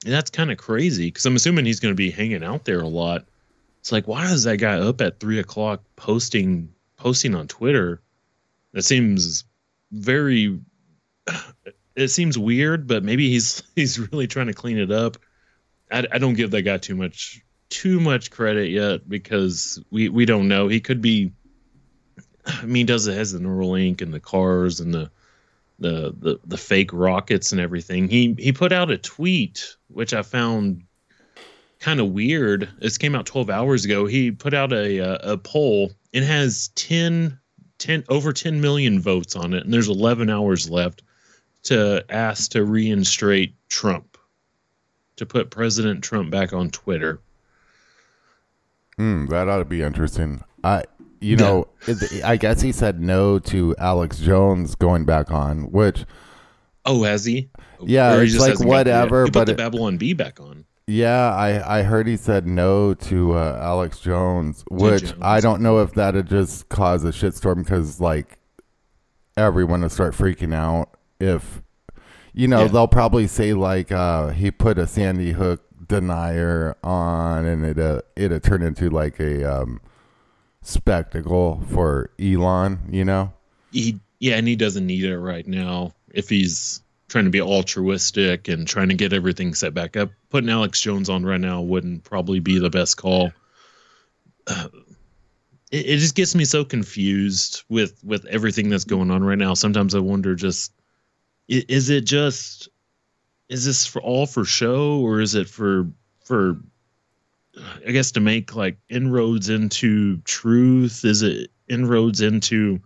And 0.05 0.15
that's 0.15 0.31
kind 0.31 0.51
of 0.51 0.59
crazy 0.59 1.07
because 1.07 1.27
I'm 1.27 1.37
assuming 1.37 1.65
he's 1.65 1.81
going 1.81 1.93
to 1.93 1.97
be 1.97 2.11
hanging 2.11 2.45
out 2.45 2.65
there 2.65 2.81
a 2.81 2.87
lot. 2.87 3.25
It's 3.81 3.91
like, 3.91 4.07
why 4.07 4.31
is 4.31 4.45
that 4.45 4.59
guy 4.59 4.79
up 4.79 5.01
at 5.01 5.19
three 5.19 5.39
o'clock 5.39 5.83
posting 5.97 6.73
posting 6.97 7.35
on 7.35 7.49
Twitter? 7.49 8.01
That 8.73 8.83
seems 8.83 9.45
very. 9.91 10.61
It 11.97 12.13
seems 12.13 12.39
weird, 12.39 12.87
but 12.87 13.03
maybe 13.03 13.29
he's 13.29 13.65
he's 13.75 13.99
really 13.99 14.29
trying 14.29 14.47
to 14.47 14.55
clean 14.55 14.79
it 14.79 14.93
up. 14.93 15.17
I, 15.91 16.07
I 16.13 16.19
don't 16.19 16.35
give 16.35 16.53
that 16.53 16.63
guy 16.63 16.79
too 16.79 16.95
much 16.95 17.43
too 17.71 17.99
much 17.99 18.31
credit 18.31 18.71
yet 18.71 19.09
because 19.09 19.83
we 19.91 20.09
we 20.09 20.25
don't 20.25 20.47
know. 20.47 20.69
He 20.69 20.79
could 20.79 21.03
be. 21.03 21.33
I 22.47 22.67
mean, 22.67 22.87
does 22.87 23.09
it 23.09 23.17
has 23.17 23.33
the 23.33 23.41
neural 23.41 23.71
Neuralink 23.71 24.01
and 24.01 24.15
the 24.15 24.21
cars 24.21 24.79
and 24.79 24.95
the 24.95 25.11
the 25.79 26.15
the 26.19 26.41
the 26.45 26.59
fake 26.59 26.93
rockets 26.93 27.53
and 27.53 27.61
everything. 27.61 28.09
He 28.09 28.35
he 28.39 28.53
put 28.53 28.73
out 28.73 28.91
a 28.91 28.99
tweet 28.99 29.77
which 29.89 30.13
I 30.13 30.23
found 30.23 30.83
kind 31.81 32.01
of 32.01 32.11
weird. 32.11 32.69
This 32.81 32.99
came 32.99 33.15
out 33.15 33.27
12 33.27 33.51
hours 33.51 33.85
ago. 33.85 34.07
He 34.07 34.31
put 34.31 34.55
out 34.55 34.73
a 34.73 34.99
a, 34.99 35.33
a 35.33 35.39
poll. 35.39 35.93
It 36.13 36.25
has 36.25 36.69
10 36.75 37.39
10 37.79 38.05
over 38.09 38.33
10 38.33 38.61
million 38.61 39.01
votes 39.01 39.37
on 39.37 39.55
it 39.55 39.65
and 39.65 39.73
there's 39.73 39.89
11 39.89 40.29
hours 40.31 40.69
left 40.69 41.03
to 41.65 42.05
ask 42.09 42.51
to 42.53 42.65
reinstate 42.65 43.55
Trump 43.69 44.19
to 45.17 45.27
put 45.27 45.51
President 45.51 46.03
Trump 46.03 46.31
back 46.31 46.53
on 46.53 46.71
Twitter. 46.71 47.21
Hmm, 48.97 49.27
that 49.27 49.49
ought 49.49 49.59
to 49.59 49.65
be 49.65 49.83
interesting. 49.83 50.43
I, 50.65 50.85
you 51.21 51.37
know, 51.37 51.67
it- 51.87 52.25
I 52.25 52.37
guess 52.37 52.61
he 52.61 52.73
said 52.73 53.01
no 53.01 53.39
to 53.41 53.75
Alex 53.79 54.19
Jones 54.19 54.75
going 54.75 55.05
back 55.05 55.31
on, 55.31 55.71
which, 55.73 56.05
Oh, 56.85 57.03
has 57.05 57.25
he? 57.25 57.51
Yeah, 57.85 58.15
Or 58.15 58.23
it's 58.23 58.33
just 58.33 58.41
like 58.43 58.51
hasn't 58.53 58.69
got 58.71 58.85
to 58.85 58.91
it 58.91 58.93
whatever, 58.95 59.25
He 59.25 59.31
put 59.31 59.35
but 59.41 59.45
the 59.47 59.53
it- 59.53 59.59
Babylon 59.59 59.99
Bee 59.99 60.13
back 60.15 60.41
on. 60.41 60.65
yeah, 60.87 61.35
I, 61.35 61.81
I 61.81 61.83
heard 61.83 62.07
he 62.07 62.17
said 62.17 62.47
no 62.47 62.95
to 62.95 63.35
uh, 63.35 63.59
Alex 63.63 64.01
Jones, 64.01 64.65
which 64.71 65.03
Jones. 65.03 65.15
I 65.21 65.41
don't 65.41 65.61
know 65.61 65.81
if 65.81 65.93
that'd 65.95 66.27
just 66.29 66.69
cause 66.71 67.05
a 67.05 67.09
shitstorm 67.09 67.65
because 67.65 68.01
like 68.01 68.39
everyone 69.37 69.83
will 69.83 69.89
start 69.89 70.15
freaking 70.15 70.55
out 70.55 70.89
if, 71.21 71.63
you 72.33 72.49
know, 72.49 72.63
Yeah. 72.63 72.69
they'll 72.69 72.89
probably 72.89 73.27
say 73.27 73.53
like 73.55 73.93
uh, 73.93 74.29
he 74.29 74.51
put 74.51 74.79
a 74.79 74.87
Sandy 74.87 75.33
Hook 75.33 75.63
denier 75.87 76.77
on 76.83 77.45
and 77.47 77.65
it 77.65 77.79
uh, 77.79 78.01
it'd 78.17 78.43
turn 78.43 78.63
into 78.63 78.91
like 78.91 79.19
a 79.21 79.45
um, 79.63 79.81
spectacle 80.69 81.63
for 81.71 82.11
Elon, 82.21 82.79
you 82.91 83.05
know. 83.05 83.33
he 83.73 83.99
yeah 84.21 84.37
and 84.37 84.47
he 84.47 84.55
doesn't 84.55 84.87
need 84.87 85.05
it 85.05 85.19
right 85.19 85.47
now 85.47 85.93
if 86.13 86.29
he's 86.29 86.83
trying 87.09 87.25
to 87.25 87.31
be 87.31 87.41
altruistic 87.41 88.49
and 88.49 88.69
trying 88.69 88.89
to 88.89 88.95
get 88.95 89.15
everything 89.15 89.55
set 89.55 89.73
back 89.73 89.97
up. 89.97 90.11
Putting 90.29 90.51
alex 90.51 90.81
jones 90.81 91.09
on 91.09 91.25
right 91.25 91.41
now 91.41 91.63
wouldn't 91.63 92.05
probably 92.05 92.39
be 92.41 92.59
the 92.59 92.69
best 92.69 92.99
call. 92.99 93.33
Uh, 94.47 94.69
it, 95.71 95.87
it 95.87 95.99
just 95.99 96.15
gets 96.15 96.35
me 96.35 96.45
so 96.45 96.65
confused 96.65 97.63
with 97.71 98.03
with 98.05 98.27
everything 98.27 98.69
that's 98.69 98.85
going 98.85 99.11
on 99.11 99.25
right 99.25 99.39
now. 99.39 99.55
Sometimes 99.55 99.95
i 99.95 99.99
wonder 99.99 100.35
just 100.35 100.73
is 101.49 101.89
it 101.89 102.05
just 102.05 102.69
is 103.49 103.65
this 103.65 103.87
for 103.87 104.03
all 104.03 104.27
for 104.27 104.45
show 104.45 105.01
or 105.01 105.23
is 105.23 105.35
it 105.35 105.49
for 105.49 105.89
for 106.25 106.59
i 107.87 107.91
guess 107.91 108.11
to 108.13 108.21
make 108.21 108.55
like 108.55 108.79
inroads 108.89 109.49
into 109.49 110.19
truth 110.19 111.05
is 111.05 111.23
it 111.23 111.51
inroads 111.69 112.21
into 112.21 112.81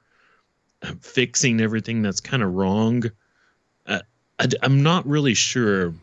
fixing 1.01 1.61
everything 1.61 2.03
that's 2.03 2.21
kind 2.21 2.42
of 2.42 2.53
wrong. 2.55 3.05
Uh, 3.87 4.01
I, 4.38 4.49
am 4.62 4.83
not 4.83 5.07
really 5.07 5.35
sure. 5.35 5.95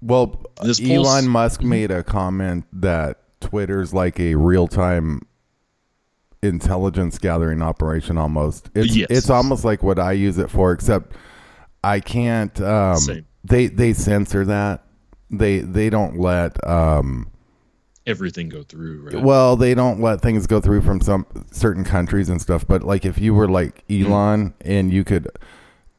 Well, 0.00 0.44
This 0.62 0.80
Elon 0.80 1.28
Musk 1.28 1.62
made 1.62 1.90
a 1.90 2.02
comment 2.02 2.64
that 2.72 3.18
Twitter's 3.40 3.92
like 3.92 4.20
a 4.20 4.36
real 4.36 4.68
time 4.68 5.22
intelligence 6.42 7.18
gathering 7.18 7.62
operation 7.62 8.16
almost. 8.16 8.70
It's 8.74 8.94
Yes. 8.94 9.08
it's 9.10 9.30
almost 9.30 9.64
like 9.64 9.82
what 9.82 9.98
I 9.98 10.12
use 10.12 10.38
it 10.38 10.50
for, 10.50 10.72
except 10.72 11.16
I 11.82 11.98
can't 12.00 12.60
um 12.60 13.00
they 13.42 13.66
they 13.66 13.92
censor 13.92 14.44
that. 14.44 14.84
They 15.30 15.58
they 15.58 15.90
don't 15.90 16.18
let 16.20 16.64
um 16.66 17.30
Everything 18.08 18.48
go 18.48 18.62
through, 18.62 19.10
right? 19.12 19.22
well, 19.22 19.54
they 19.54 19.74
don't 19.74 20.00
let 20.00 20.20
things 20.22 20.46
go 20.46 20.60
through 20.60 20.80
from 20.80 21.00
some 21.00 21.26
certain 21.52 21.84
countries 21.84 22.28
and 22.30 22.40
stuff. 22.40 22.66
But 22.66 22.82
like, 22.82 23.04
if 23.04 23.18
you 23.18 23.34
were 23.34 23.48
like 23.48 23.86
Mm-hmm. 23.88 24.10
Elon 24.10 24.54
and 24.62 24.92
you 24.92 25.04
could 25.04 25.28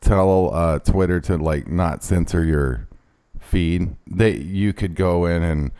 tell 0.01 0.53
uh, 0.53 0.79
Twitter 0.79 1.21
to 1.21 1.37
like 1.37 1.67
not 1.67 2.03
censor 2.03 2.43
your 2.43 2.87
feed, 3.39 3.95
they 4.07 4.35
you 4.37 4.73
could 4.73 4.95
go 4.95 5.25
in 5.25 5.43
and 5.43 5.71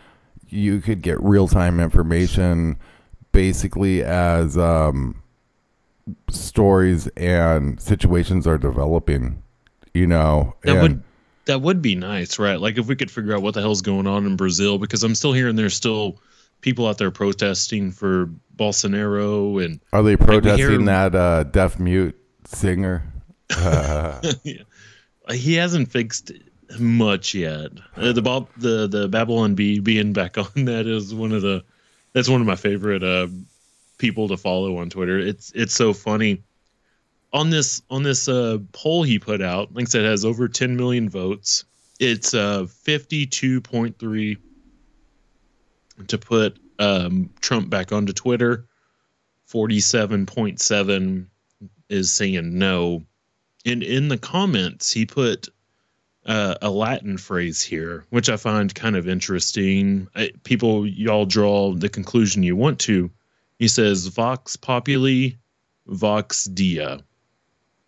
you 0.48 0.82
could 0.82 1.02
get 1.02 1.22
real 1.22 1.48
time 1.48 1.80
information, 1.80 2.78
basically 3.32 4.04
as 4.04 4.58
um, 4.58 5.22
stories 6.30 7.08
and 7.18 7.80
situations 7.82 8.46
are 8.48 8.58
developing. 8.58 9.42
You 9.94 10.06
know, 10.08 10.56
That 10.64 10.78
and 10.78 10.82
would 10.82 11.04
that 11.50 11.62
would 11.62 11.82
be 11.82 11.96
nice, 11.96 12.38
right? 12.38 12.60
Like 12.60 12.78
if 12.78 12.86
we 12.88 12.96
could 12.96 13.10
figure 13.10 13.36
out 13.36 13.42
what 13.42 13.56
the 13.56 13.62
hell's 13.62 13.82
going 13.82 14.06
on 14.06 14.26
in 14.28 14.36
Brazil, 14.36 14.78
because 14.78 15.04
I'm 15.04 15.16
still 15.16 15.34
hearing 15.34 15.56
there's 15.56 15.76
still 15.76 16.22
people 16.62 16.88
out 16.88 16.98
there 17.00 17.10
protesting 17.10 17.92
for 17.92 18.30
Bolsonaro 18.56 19.64
and 19.64 19.80
are 19.92 20.04
they 20.04 20.16
like, 20.16 20.28
protesting 20.28 20.86
that 20.86 21.16
uh, 21.16 21.44
deaf 21.44 21.80
mute 21.80 22.16
singer? 22.46 23.04
Uh, 23.56 24.22
Yeah. 24.44 24.64
he 25.32 25.56
hasn't 25.56 25.92
fixed 25.92 26.32
much 26.78 27.34
yet. 27.34 27.72
Uh, 27.98 28.14
the 28.14 28.22
Bob, 28.22 28.50
the 28.58 28.88
the 28.88 29.08
Babylon 29.08 29.56
Bee 29.56 29.80
being 29.80 30.14
back 30.14 30.38
on 30.38 30.66
that 30.66 30.86
is 30.86 31.14
one 31.16 31.32
of 31.32 31.42
the 31.42 31.64
that's 32.14 32.30
one 32.30 32.42
of 32.42 32.48
my 32.48 32.56
favorite 32.56 33.04
uh, 33.04 33.28
people 33.98 34.28
to 34.28 34.38
follow 34.38 34.78
on 34.78 34.90
Twitter. 34.90 35.18
It's 35.18 35.52
it's 35.56 35.74
so 35.74 35.94
funny. 35.94 36.44
On 37.32 37.50
this 37.50 37.82
on 37.90 38.04
this 38.04 38.28
uh, 38.28 38.58
poll 38.72 39.04
he 39.04 39.20
put 39.20 39.42
out, 39.42 39.74
like 39.74 39.84
I 39.84 39.90
said, 39.90 40.06
has 40.06 40.26
over 40.26 40.48
10 40.48 40.76
million 40.76 41.10
votes. 41.10 41.66
It's 42.00 42.34
uh 42.34 42.66
52.3 42.86 44.38
to 46.08 46.18
put 46.18 46.60
um, 46.80 47.30
Trump 47.42 47.70
back 47.70 47.92
onto 47.92 48.14
Twitter. 48.14 48.66
47.7 49.50 51.26
is 51.90 52.12
saying 52.12 52.58
no. 52.58 53.04
And 53.66 53.84
in 53.84 54.08
the 54.08 54.18
comments, 54.18 54.92
he 54.92 55.06
put 55.06 55.50
uh, 56.26 56.56
a 56.62 56.70
Latin 56.70 57.18
phrase 57.18 57.62
here, 57.62 58.06
which 58.10 58.30
I 58.30 58.38
find 58.38 58.74
kind 58.74 58.96
of 58.96 59.08
interesting. 59.08 60.08
I, 60.16 60.32
people, 60.44 60.88
y'all 60.88 61.26
draw 61.26 61.74
the 61.74 61.90
conclusion 61.90 62.44
you 62.44 62.56
want 62.56 62.80
to. 62.82 63.10
He 63.58 63.68
says, 63.68 64.08
Vox 64.08 64.56
Populi, 64.56 65.32
Vox 65.88 66.46
Dei. 66.46 67.00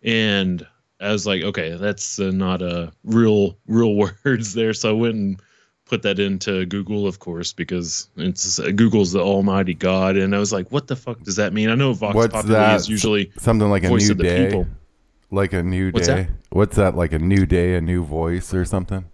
And 0.04 0.66
I 1.00 1.12
was 1.12 1.26
like, 1.26 1.44
okay, 1.44 1.76
that's 1.76 2.20
uh, 2.20 2.32
not 2.32 2.62
a 2.62 2.92
real, 3.04 3.58
real 3.68 3.96
words 4.26 4.54
there. 4.54 4.74
So 4.74 4.90
I 4.90 4.94
went 4.94 5.16
and 5.16 5.42
put 5.86 6.04
that 6.04 6.20
into 6.20 6.66
Google, 6.68 7.06
of 7.08 7.20
course, 7.20 7.54
because 7.54 8.10
it's 8.18 8.60
uh, 8.60 8.72
Google's 8.72 9.12
the 9.12 9.20
almighty 9.20 9.74
God. 9.74 10.16
And 10.18 10.36
I 10.36 10.40
was 10.40 10.54
like, 10.54 10.72
what 10.72 10.88
the 10.88 10.96
fuck 10.96 11.22
does 11.24 11.36
that 11.36 11.54
mean? 11.54 11.70
I 11.70 11.76
know 11.76 11.94
Vox 11.94 12.16
what's 12.16 12.34
Populi 12.34 12.54
that? 12.54 12.76
is 12.76 12.90
usually 12.90 13.32
something 13.38 13.70
like 13.70 13.84
a 13.84 13.90
new 13.90 14.14
day, 14.14 14.46
people. 14.48 14.68
like 15.32 15.54
a 15.54 15.62
new 15.64 15.92
What's 15.92 16.08
day. 16.08 16.24
that? 16.24 16.30
What's 16.52 16.76
that? 16.78 16.96
Like 16.96 17.14
a 17.14 17.20
new 17.20 17.46
day, 17.46 17.76
a 17.76 17.82
new 17.82 18.04
voice, 18.04 18.54
or 18.54 18.64
something? 18.66 19.06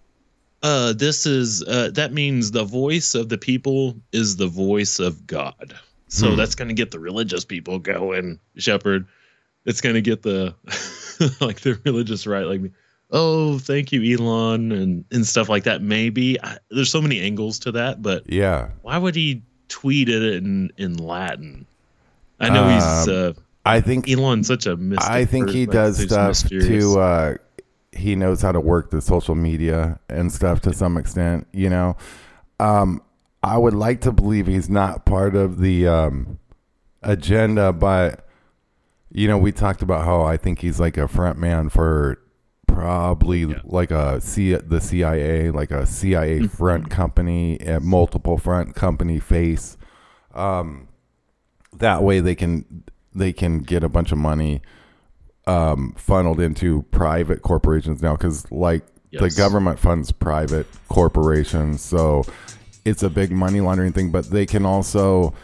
Uh, 0.62 0.92
this 0.92 1.24
is 1.26 1.62
uh, 1.62 1.90
that 1.94 2.12
means 2.12 2.50
the 2.50 2.64
voice 2.64 3.14
of 3.14 3.28
the 3.28 3.38
people 3.38 3.94
is 4.12 4.36
the 4.36 4.48
voice 4.48 4.98
of 4.98 5.26
God. 5.26 5.74
So 6.08 6.30
Hmm. 6.30 6.36
that's 6.36 6.54
going 6.54 6.68
to 6.68 6.74
get 6.74 6.90
the 6.90 6.98
religious 6.98 7.44
people 7.44 7.78
going, 7.78 8.38
Shepherd. 8.56 9.06
It's 9.64 9.80
going 9.80 9.94
to 9.94 10.00
get 10.00 10.22
the 10.22 10.54
like 11.40 11.60
the 11.60 11.78
religious 11.84 12.26
right, 12.26 12.46
like 12.46 12.60
oh, 13.10 13.58
thank 13.58 13.90
you, 13.92 14.18
Elon, 14.18 14.72
and 14.72 15.04
and 15.10 15.26
stuff 15.26 15.48
like 15.48 15.64
that. 15.64 15.82
Maybe 15.82 16.40
I, 16.42 16.58
there's 16.70 16.90
so 16.90 17.00
many 17.00 17.20
angles 17.20 17.58
to 17.60 17.72
that, 17.72 18.02
but 18.02 18.30
Yeah. 18.30 18.68
why 18.82 18.98
would 18.98 19.14
he 19.14 19.42
tweet 19.68 20.08
it 20.08 20.22
in 20.22 20.70
in 20.76 20.96
Latin? 20.96 21.66
I 22.40 22.48
know 22.50 22.68
he's. 22.68 23.08
Um, 23.08 23.34
Uh, 23.36 23.40
I 23.66 23.80
think 23.82 24.08
Elon's 24.08 24.46
such 24.46 24.64
a 24.66 24.76
mystic. 24.76 25.10
I 25.10 25.24
think 25.26 25.50
he 25.50 25.66
does 25.66 26.02
stuff 26.02 26.28
mysterious. 26.28 26.84
to. 26.94 27.00
Uh, 27.00 27.34
he 27.92 28.14
knows 28.14 28.40
how 28.40 28.52
to 28.52 28.60
work 28.60 28.90
the 28.90 29.00
social 29.02 29.34
media 29.34 29.98
and 30.08 30.32
stuff 30.32 30.60
to 30.62 30.72
some 30.72 30.96
extent. 30.96 31.46
You 31.52 31.68
know, 31.68 31.96
um, 32.60 33.02
I 33.42 33.58
would 33.58 33.74
like 33.74 34.00
to 34.02 34.12
believe 34.12 34.46
he's 34.46 34.70
not 34.70 35.04
part 35.04 35.34
of 35.34 35.58
the 35.58 35.86
um, 35.88 36.38
agenda, 37.02 37.72
but 37.72 38.26
you 39.10 39.28
know, 39.28 39.38
we 39.38 39.52
talked 39.52 39.82
about 39.82 40.04
how 40.04 40.22
I 40.22 40.36
think 40.36 40.60
he's 40.60 40.78
like 40.78 40.96
a 40.96 41.08
front 41.08 41.38
man 41.38 41.68
for 41.68 42.18
probably 42.66 43.46
like 43.64 43.90
a 43.90 44.20
C 44.20 44.54
the 44.54 44.80
CIA, 44.80 45.50
like 45.50 45.70
a 45.70 45.86
CIA 45.86 46.42
front 46.48 46.90
company, 46.90 47.58
a 47.58 47.80
multiple 47.80 48.38
front 48.38 48.74
company 48.74 49.18
face. 49.18 49.76
Um, 50.34 50.88
that 51.72 52.02
way 52.02 52.20
they 52.20 52.34
can 52.34 52.84
they 53.14 53.32
can 53.32 53.60
get 53.60 53.82
a 53.82 53.88
bunch 53.88 54.12
of 54.12 54.18
money 54.18 54.60
um, 55.46 55.94
funneled 55.96 56.40
into 56.40 56.82
private 56.90 57.42
corporations 57.42 58.02
now 58.02 58.14
because 58.14 58.50
like 58.52 58.84
the 59.10 59.30
government 59.30 59.78
funds 59.78 60.12
private 60.12 60.66
corporations. 60.88 61.82
So 61.82 62.24
it's 62.84 63.02
a 63.02 63.10
big 63.10 63.32
money 63.32 63.60
laundering 63.60 63.92
thing 63.92 64.10
but 64.10 64.30
they 64.30 64.46
can 64.46 64.64
also 64.64 65.34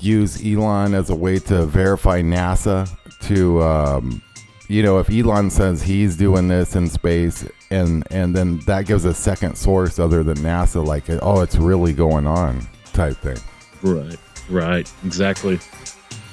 use 0.00 0.44
elon 0.44 0.94
as 0.94 1.10
a 1.10 1.14
way 1.14 1.38
to 1.38 1.66
verify 1.66 2.20
nasa 2.20 2.88
to 3.22 3.62
um, 3.62 4.22
you 4.68 4.82
know 4.82 4.98
if 4.98 5.10
elon 5.10 5.50
says 5.50 5.82
he's 5.82 6.16
doing 6.16 6.48
this 6.48 6.76
in 6.76 6.88
space 6.88 7.46
and 7.70 8.04
and 8.10 8.34
then 8.34 8.58
that 8.66 8.86
gives 8.86 9.04
a 9.04 9.14
second 9.14 9.56
source 9.56 9.98
other 9.98 10.22
than 10.22 10.36
nasa 10.38 10.84
like 10.84 11.04
oh 11.22 11.40
it's 11.40 11.56
really 11.56 11.92
going 11.92 12.26
on 12.26 12.66
type 12.92 13.16
thing 13.18 13.38
Right, 13.82 14.16
right, 14.48 14.92
exactly. 15.04 15.58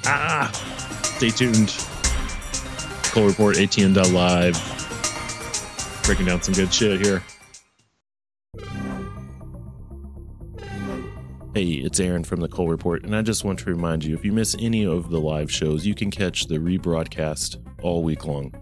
Ah, 0.06 0.50
stay 1.16 1.30
tuned. 1.30 1.68
Cole 3.12 3.26
Report, 3.28 3.56
ATN.live. 3.56 6.02
Breaking 6.04 6.26
down 6.26 6.42
some 6.42 6.54
good 6.54 6.72
shit 6.72 7.00
here. 7.00 7.22
Hey, 11.54 11.74
it's 11.74 12.00
Aaron 12.00 12.24
from 12.24 12.40
the 12.40 12.48
Cole 12.48 12.66
Report, 12.66 13.04
and 13.04 13.14
I 13.14 13.22
just 13.22 13.44
want 13.44 13.60
to 13.60 13.70
remind 13.70 14.04
you 14.04 14.12
if 14.12 14.24
you 14.24 14.32
miss 14.32 14.56
any 14.58 14.84
of 14.84 15.08
the 15.08 15.20
live 15.20 15.52
shows, 15.52 15.86
you 15.86 15.94
can 15.94 16.10
catch 16.10 16.48
the 16.48 16.56
rebroadcast 16.56 17.58
all 17.80 18.02
week 18.02 18.24
long. 18.24 18.52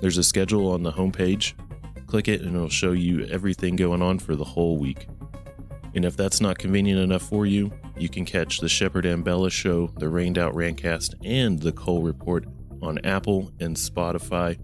There's 0.00 0.18
a 0.18 0.24
schedule 0.24 0.72
on 0.72 0.82
the 0.82 0.90
homepage. 0.90 1.52
Click 2.08 2.26
it, 2.26 2.40
and 2.40 2.56
it'll 2.56 2.68
show 2.68 2.90
you 2.90 3.24
everything 3.26 3.76
going 3.76 4.02
on 4.02 4.18
for 4.18 4.34
the 4.34 4.42
whole 4.42 4.78
week. 4.78 5.06
And 5.94 6.04
if 6.04 6.16
that's 6.16 6.40
not 6.40 6.58
convenient 6.58 7.00
enough 7.00 7.22
for 7.22 7.46
you, 7.46 7.72
you 7.96 8.08
can 8.08 8.24
catch 8.24 8.58
the 8.58 8.68
Shepherd 8.68 9.06
and 9.06 9.22
Bella 9.22 9.48
Show, 9.48 9.92
the 9.98 10.08
Rained 10.08 10.36
Out 10.36 10.54
Rantcast, 10.54 11.14
and 11.24 11.60
the 11.60 11.70
Cole 11.70 12.02
Report 12.02 12.46
on 12.82 12.98
Apple 13.04 13.52
and 13.60 13.76
Spotify 13.76 14.58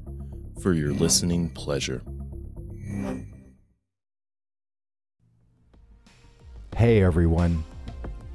for 0.60 0.72
your 0.72 0.92
listening 0.92 1.50
pleasure. 1.50 2.02
Hey 6.80 7.02
everyone, 7.02 7.62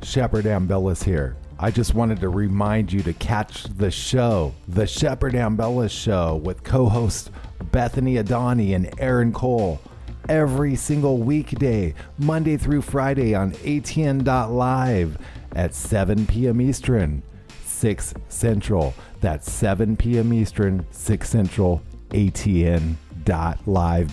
Shepherd 0.03 0.45
Ambellas 0.45 1.03
here. 1.03 1.36
I 1.58 1.71
just 1.71 1.95
wanted 1.95 2.19
to 2.19 2.29
remind 2.29 2.93
you 2.93 3.01
to 3.01 3.12
catch 3.13 3.63
the 3.63 3.89
show, 3.89 4.53
The 4.67 4.86
Shepherd 4.86 5.34
Ambellas 5.34 5.89
Show, 5.89 6.36
with 6.36 6.63
co 6.63 6.88
hosts 6.88 7.31
Bethany 7.71 8.17
Adani 8.17 8.75
and 8.75 8.93
Aaron 8.99 9.34
Cole, 9.34 9.81
every 10.29 10.75
single 10.75 11.17
weekday, 11.17 11.95
Monday 12.19 12.55
through 12.55 12.84
Friday 12.84 13.34
on 13.34 13.53
ATN.live 13.53 15.17
at 15.55 15.73
7 15.73 16.27
p.m. 16.27 16.62
Eastern, 16.62 17.23
6 17.63 18.13
Central. 18.29 18.93
That's 19.21 19.51
7 19.51 19.97
p.m. 19.97 20.31
Eastern, 20.31 20.86
6 20.91 21.27
Central, 21.27 21.81
ATN.live. 22.10 22.97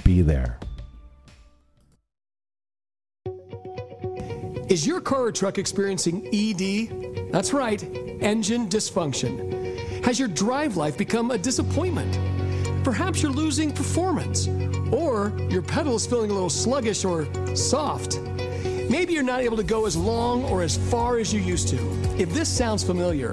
Be 0.04 0.22
there. 0.22 0.58
Is 4.68 4.86
your 4.86 5.00
car 5.00 5.24
or 5.24 5.32
truck 5.32 5.58
experiencing 5.58 6.28
ED? 6.32 7.30
That's 7.32 7.52
right, 7.52 7.82
engine 8.22 8.68
dysfunction. 8.68 10.04
Has 10.04 10.18
your 10.18 10.28
drive 10.28 10.76
life 10.76 10.96
become 10.96 11.30
a 11.30 11.38
disappointment? 11.38 12.18
Perhaps 12.84 13.22
you're 13.22 13.32
losing 13.32 13.70
performance, 13.72 14.48
or 14.90 15.32
your 15.50 15.62
pedal 15.62 15.94
is 15.96 16.06
feeling 16.06 16.30
a 16.30 16.34
little 16.34 16.50
sluggish 16.50 17.04
or 17.04 17.26
soft. 17.54 18.18
Maybe 18.92 19.14
you're 19.14 19.22
not 19.22 19.40
able 19.40 19.56
to 19.56 19.62
go 19.62 19.86
as 19.86 19.96
long 19.96 20.44
or 20.44 20.60
as 20.60 20.76
far 20.90 21.16
as 21.16 21.32
you 21.32 21.40
used 21.40 21.68
to. 21.68 21.78
If 22.20 22.34
this 22.34 22.46
sounds 22.46 22.84
familiar, 22.84 23.32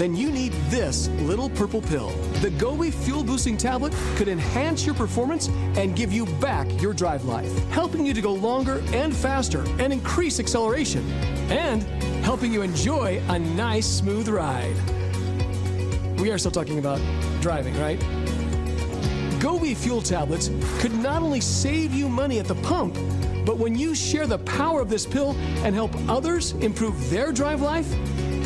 then 0.00 0.16
you 0.16 0.32
need 0.32 0.52
this 0.68 1.06
little 1.20 1.48
purple 1.48 1.80
pill. 1.80 2.08
The 2.42 2.50
Gobi 2.50 2.90
Fuel 2.90 3.22
Boosting 3.22 3.56
Tablet 3.56 3.94
could 4.16 4.26
enhance 4.26 4.84
your 4.84 4.96
performance 4.96 5.46
and 5.76 5.94
give 5.94 6.12
you 6.12 6.26
back 6.40 6.66
your 6.82 6.92
drive 6.92 7.24
life, 7.24 7.56
helping 7.68 8.04
you 8.04 8.14
to 8.14 8.20
go 8.20 8.32
longer 8.32 8.82
and 8.88 9.14
faster 9.14 9.62
and 9.78 9.92
increase 9.92 10.40
acceleration, 10.40 11.08
and 11.52 11.84
helping 12.24 12.52
you 12.52 12.62
enjoy 12.62 13.22
a 13.28 13.38
nice, 13.38 13.86
smooth 13.86 14.26
ride. 14.26 14.74
We 16.18 16.32
are 16.32 16.38
still 16.38 16.50
talking 16.50 16.80
about 16.80 17.00
driving, 17.40 17.78
right? 17.78 18.00
Gobi 19.38 19.72
fuel 19.74 20.02
tablets 20.02 20.50
could 20.80 20.92
not 20.92 21.22
only 21.22 21.40
save 21.40 21.94
you 21.94 22.08
money 22.08 22.40
at 22.40 22.46
the 22.46 22.56
pump, 22.56 22.98
but 23.46 23.58
when 23.58 23.76
you 23.76 23.94
share 23.94 24.26
the 24.26 24.38
power 24.38 24.80
of 24.80 24.90
this 24.90 25.06
pill 25.06 25.36
and 25.64 25.74
help 25.74 25.92
others 26.08 26.52
improve 26.54 27.08
their 27.08 27.32
drive 27.32 27.62
life, 27.62 27.86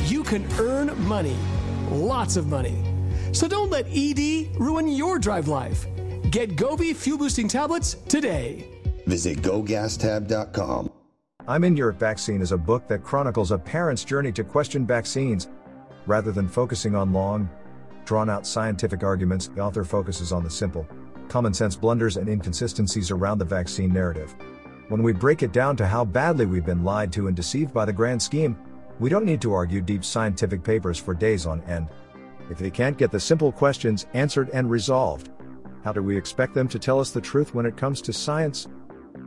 you 0.04 0.22
can 0.22 0.46
earn 0.60 0.92
money. 1.08 1.36
Lots 1.90 2.36
of 2.36 2.46
money. 2.46 2.84
So 3.32 3.48
don't 3.48 3.70
let 3.70 3.86
ED 3.88 4.60
ruin 4.60 4.86
your 4.86 5.18
drive 5.18 5.48
life. 5.48 5.86
Get 6.30 6.54
Gobi 6.54 6.92
fuel 6.92 7.18
boosting 7.18 7.48
tablets 7.48 7.96
today. 8.08 8.68
Visit 9.06 9.38
gogastab.com. 9.42 10.92
I'm 11.48 11.64
in 11.64 11.76
Your 11.76 11.90
Vaccine 11.92 12.42
is 12.42 12.52
a 12.52 12.58
book 12.58 12.86
that 12.88 13.02
chronicles 13.02 13.50
a 13.50 13.58
parent's 13.58 14.04
journey 14.04 14.30
to 14.32 14.44
question 14.44 14.86
vaccines. 14.86 15.48
Rather 16.06 16.30
than 16.30 16.46
focusing 16.46 16.94
on 16.94 17.12
long, 17.12 17.48
drawn 18.04 18.28
out 18.28 18.46
scientific 18.46 19.02
arguments, 19.02 19.48
the 19.48 19.60
author 19.60 19.82
focuses 19.82 20.30
on 20.30 20.44
the 20.44 20.50
simple, 20.50 20.86
common 21.28 21.54
sense 21.54 21.74
blunders 21.74 22.18
and 22.18 22.28
inconsistencies 22.28 23.10
around 23.10 23.38
the 23.38 23.44
vaccine 23.44 23.92
narrative. 23.92 24.34
When 24.90 25.04
we 25.04 25.12
break 25.12 25.44
it 25.44 25.52
down 25.52 25.76
to 25.76 25.86
how 25.86 26.04
badly 26.04 26.46
we've 26.46 26.66
been 26.66 26.82
lied 26.82 27.12
to 27.12 27.28
and 27.28 27.36
deceived 27.36 27.72
by 27.72 27.84
the 27.84 27.92
grand 27.92 28.20
scheme, 28.20 28.58
we 28.98 29.08
don't 29.08 29.24
need 29.24 29.40
to 29.42 29.52
argue 29.52 29.80
deep 29.80 30.04
scientific 30.04 30.64
papers 30.64 30.98
for 30.98 31.14
days 31.14 31.46
on 31.46 31.62
end. 31.62 31.86
If 32.50 32.58
they 32.58 32.70
can't 32.70 32.98
get 32.98 33.12
the 33.12 33.20
simple 33.20 33.52
questions 33.52 34.06
answered 34.14 34.50
and 34.52 34.68
resolved, 34.68 35.30
how 35.84 35.92
do 35.92 36.02
we 36.02 36.16
expect 36.16 36.54
them 36.54 36.66
to 36.66 36.78
tell 36.80 36.98
us 36.98 37.12
the 37.12 37.20
truth 37.20 37.54
when 37.54 37.66
it 37.66 37.76
comes 37.76 38.02
to 38.02 38.12
science? 38.12 38.66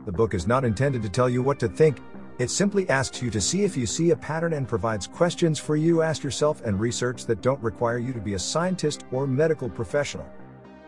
The 0.04 0.12
book 0.12 0.34
is 0.34 0.46
not 0.46 0.66
intended 0.66 1.02
to 1.02 1.08
tell 1.08 1.30
you 1.30 1.42
what 1.42 1.58
to 1.60 1.68
think, 1.68 1.96
it 2.38 2.50
simply 2.50 2.86
asks 2.90 3.22
you 3.22 3.30
to 3.30 3.40
see 3.40 3.64
if 3.64 3.74
you 3.74 3.86
see 3.86 4.10
a 4.10 4.16
pattern 4.16 4.52
and 4.52 4.68
provides 4.68 5.06
questions 5.06 5.58
for 5.58 5.76
you 5.76 5.94
to 5.94 6.02
ask 6.02 6.22
yourself 6.22 6.60
and 6.66 6.78
research 6.78 7.24
that 7.24 7.40
don't 7.40 7.62
require 7.62 7.96
you 7.96 8.12
to 8.12 8.20
be 8.20 8.34
a 8.34 8.38
scientist 8.38 9.06
or 9.12 9.26
medical 9.26 9.70
professional. 9.70 10.28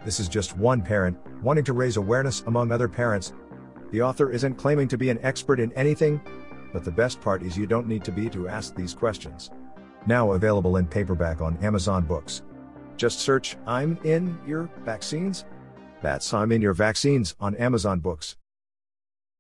This 0.04 0.20
is 0.20 0.28
just 0.28 0.54
one 0.58 0.82
parent 0.82 1.16
wanting 1.42 1.64
to 1.64 1.72
raise 1.72 1.96
awareness 1.96 2.42
among 2.42 2.72
other 2.72 2.88
parents. 2.88 3.32
The 3.90 4.02
author 4.02 4.30
isn't 4.30 4.56
claiming 4.56 4.88
to 4.88 4.98
be 4.98 5.10
an 5.10 5.18
expert 5.22 5.60
in 5.60 5.72
anything, 5.72 6.20
but 6.72 6.84
the 6.84 6.90
best 6.90 7.20
part 7.20 7.42
is 7.42 7.56
you 7.56 7.66
don't 7.66 7.86
need 7.86 8.04
to 8.04 8.12
be 8.12 8.28
to 8.30 8.48
ask 8.48 8.74
these 8.74 8.94
questions. 8.94 9.50
Now 10.06 10.32
available 10.32 10.76
in 10.76 10.86
paperback 10.86 11.40
on 11.40 11.56
Amazon 11.58 12.04
Books. 12.04 12.42
Just 12.96 13.20
search 13.20 13.56
I'm 13.66 13.98
in 14.04 14.38
your 14.46 14.68
vaccines. 14.84 15.44
That's 16.02 16.32
I'm 16.32 16.52
in 16.52 16.62
your 16.62 16.74
vaccines 16.74 17.34
on 17.40 17.54
Amazon 17.56 18.00
Books. 18.00 18.36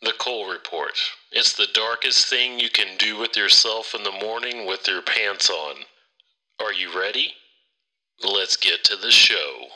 The 0.00 0.14
Cole 0.18 0.50
Report. 0.50 0.98
It's 1.30 1.52
the 1.52 1.66
darkest 1.74 2.26
thing 2.30 2.58
you 2.58 2.70
can 2.70 2.96
do 2.96 3.18
with 3.18 3.36
yourself 3.36 3.94
in 3.94 4.02
the 4.02 4.12
morning 4.12 4.66
with 4.66 4.88
your 4.88 5.02
pants 5.02 5.50
on. 5.50 5.76
Are 6.58 6.72
you 6.72 6.98
ready? 6.98 7.34
Let's 8.24 8.56
get 8.56 8.82
to 8.84 8.96
the 8.96 9.10
show. 9.10 9.66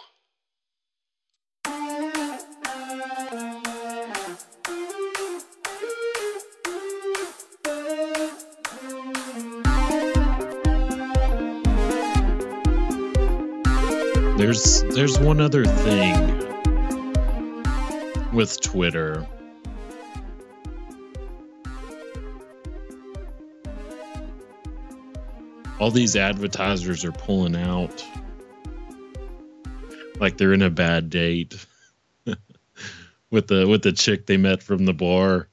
There's 14.39 14.85
there's 14.85 15.19
one 15.19 15.43
other 15.43 15.67
thing 15.67 16.40
with 18.33 18.61
Twitter. 18.61 19.27
All 25.79 25.91
these 25.91 26.15
advertisers 26.15 27.05
are 27.05 27.13
pulling 27.13 27.57
out. 27.57 28.05
Like 30.21 30.37
they're 30.37 30.53
in 30.53 30.63
a 30.63 30.71
bad 30.71 31.09
date. 31.09 31.67
With 33.31 33.47
the 33.47 33.65
with 33.69 33.83
the 33.83 33.93
chick 33.93 34.27
they 34.27 34.37
met 34.37 34.61
from 34.61 34.85
the 34.85 34.93
bar. 34.93 35.49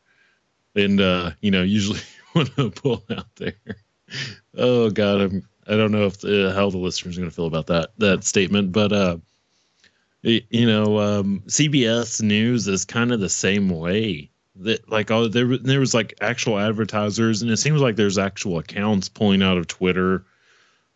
And 0.75 0.99
uh 0.99 1.31
you 1.41 1.51
know 1.51 1.61
usually 1.61 1.99
want 2.35 2.55
to 2.55 2.71
pull 2.71 3.03
out 3.11 3.35
there. 3.35 3.53
Oh 4.57 4.89
god 4.89 5.21
i'm 5.21 5.47
i 5.67 5.75
don't 5.75 5.91
know 5.91 6.05
if 6.05 6.19
the, 6.21 6.51
how 6.55 6.69
the 6.69 6.77
listeners 6.77 7.17
are 7.17 7.21
going 7.21 7.29
to 7.29 7.35
feel 7.35 7.45
about 7.45 7.67
that 7.67 7.91
that 7.97 8.23
statement 8.23 8.71
but 8.71 8.91
uh 8.91 9.17
you 10.21 10.65
know 10.65 10.99
um 10.99 11.43
cbs 11.47 12.21
news 12.21 12.67
is 12.67 12.85
kind 12.85 13.11
of 13.11 13.19
the 13.19 13.29
same 13.29 13.69
way. 13.69 14.31
That 14.57 14.89
like 14.89 15.11
oh 15.11 15.27
there 15.27 15.57
there 15.57 15.79
was 15.79 15.93
like 15.93 16.15
actual 16.21 16.57
advertisers 16.57 17.41
and 17.41 17.51
it 17.51 17.57
seems 17.57 17.79
like 17.79 17.95
there's 17.95 18.17
actual 18.17 18.57
accounts 18.57 19.09
pulling 19.09 19.43
out 19.43 19.57
of 19.57 19.67
twitter. 19.67 20.25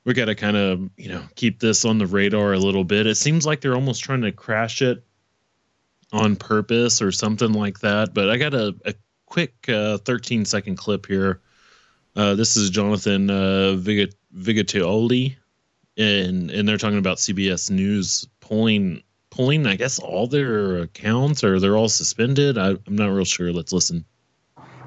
We 0.04 0.16
got 0.16 0.26
to 0.26 0.36
kind 0.36 0.58
of 0.58 0.90
you 0.98 1.10
know 1.10 1.24
keep 1.36 1.60
this 1.60 1.86
on 1.86 2.00
the 2.00 2.08
radar 2.08 2.54
a 2.54 2.60
little 2.60 2.84
bit. 2.84 3.06
It 3.06 3.16
seems 3.16 3.46
like 3.46 3.62
they're 3.62 3.76
almost 3.76 4.04
trying 4.04 4.22
to 4.22 4.32
crash 4.32 4.82
it 4.82 5.04
on 6.14 6.36
purpose 6.36 7.02
or 7.02 7.12
something 7.12 7.54
like 7.54 7.80
that 7.80 8.14
but 8.14 8.30
i 8.30 8.38
got 8.38 8.54
a, 8.54 8.76
a 8.86 8.94
quick 9.26 9.70
uh, 9.70 9.98
13 10.00 10.44
second 10.44 10.76
clip 10.76 11.06
here. 11.06 11.40
Uh, 12.16 12.36
this 12.36 12.58
is 12.58 12.70
jonathan 12.70 13.30
uh, 13.30 13.76
Vigat- 13.78 14.16
vigatioli 14.36 15.36
and 15.98 16.52
and 16.52 16.68
they're 16.68 16.78
talking 16.78 16.98
about 16.98 17.18
cbs 17.18 17.72
news 17.72 18.28
pulling 18.42 19.02
pulling 19.32 19.66
i 19.66 19.76
guess 19.76 19.98
all 19.98 20.28
their 20.28 20.78
accounts 20.80 21.44
or 21.44 21.60
they're 21.60 21.76
all 21.76 21.90
suspended 21.90 22.58
I, 22.58 22.72
i'm 22.72 22.96
not 22.96 23.08
real 23.08 23.26
sure 23.26 23.52
let's 23.52 23.74
listen 23.74 24.06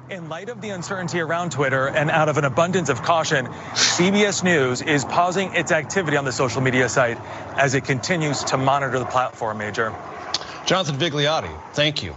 In 0.09 0.29
light 0.29 0.49
of 0.49 0.61
the 0.61 0.69
uncertainty 0.69 1.19
around 1.19 1.51
Twitter 1.51 1.87
and 1.89 2.11
out 2.11 2.29
of 2.29 2.37
an 2.37 2.45
abundance 2.45 2.89
of 2.89 3.01
caution, 3.01 3.47
CBS 3.73 4.43
News 4.43 4.83
is 4.83 5.03
pausing 5.03 5.51
its 5.55 5.71
activity 5.71 6.15
on 6.15 6.25
the 6.25 6.31
social 6.31 6.61
media 6.61 6.87
site 6.87 7.17
as 7.57 7.73
it 7.73 7.85
continues 7.85 8.43
to 8.43 8.55
monitor 8.55 8.99
the 8.99 9.05
platform, 9.05 9.57
Major. 9.57 9.91
Jonathan 10.67 10.95
Vigliotti, 10.97 11.49
thank 11.73 12.03
you. 12.03 12.15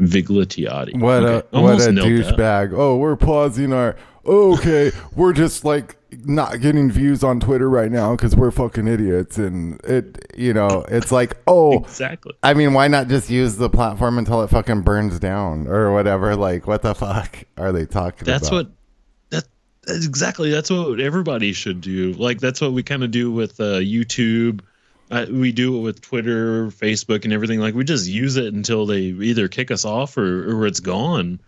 Vigliotti. 0.00 0.98
What 0.98 1.22
Okay, 1.22 1.46
a 1.52 1.60
what 1.60 1.80
a 1.82 1.90
douchebag! 1.92 2.72
Oh, 2.72 2.96
we're 2.96 3.16
pausing 3.16 3.74
our. 3.74 3.96
Okay, 4.24 4.90
we're 5.14 5.34
just 5.34 5.62
like 5.62 5.96
not 6.24 6.60
getting 6.60 6.90
views 6.90 7.24
on 7.24 7.40
Twitter 7.40 7.68
right 7.68 7.90
now 7.90 8.14
because 8.14 8.36
we're 8.36 8.50
fucking 8.50 8.86
idiots, 8.86 9.38
and 9.38 9.80
it, 9.84 10.32
you 10.36 10.52
know, 10.52 10.84
it's 10.88 11.12
like, 11.12 11.36
oh, 11.46 11.80
exactly. 11.80 12.32
I 12.42 12.54
mean, 12.54 12.72
why 12.72 12.88
not 12.88 13.08
just 13.08 13.30
use 13.30 13.56
the 13.56 13.70
platform 13.70 14.18
until 14.18 14.42
it 14.42 14.48
fucking 14.48 14.82
burns 14.82 15.18
down 15.18 15.66
or 15.66 15.92
whatever? 15.92 16.36
Like, 16.36 16.66
what 16.66 16.82
the 16.82 16.94
fuck 16.94 17.44
are 17.56 17.72
they 17.72 17.86
talking 17.86 18.24
That's 18.24 18.48
about? 18.48 18.66
what 18.66 18.72
that 19.30 19.44
that's 19.82 20.06
exactly 20.06 20.50
that's 20.50 20.70
what 20.70 21.00
everybody 21.00 21.52
should 21.52 21.80
do. 21.80 22.12
Like 22.12 22.38
that's 22.40 22.60
what 22.60 22.72
we 22.72 22.82
kind 22.82 23.04
of 23.04 23.10
do 23.10 23.30
with 23.30 23.60
uh, 23.60 23.80
YouTube. 23.80 24.60
Uh, 25.10 25.26
we 25.30 25.52
do 25.52 25.76
it 25.76 25.80
with 25.80 26.00
Twitter, 26.00 26.68
Facebook, 26.68 27.24
and 27.24 27.32
everything. 27.32 27.60
Like 27.60 27.74
we 27.74 27.84
just 27.84 28.08
use 28.08 28.36
it 28.36 28.54
until 28.54 28.86
they 28.86 29.00
either 29.00 29.48
kick 29.48 29.70
us 29.70 29.84
off 29.84 30.16
or, 30.16 30.50
or 30.50 30.66
it's 30.66 30.80
gone. 30.80 31.40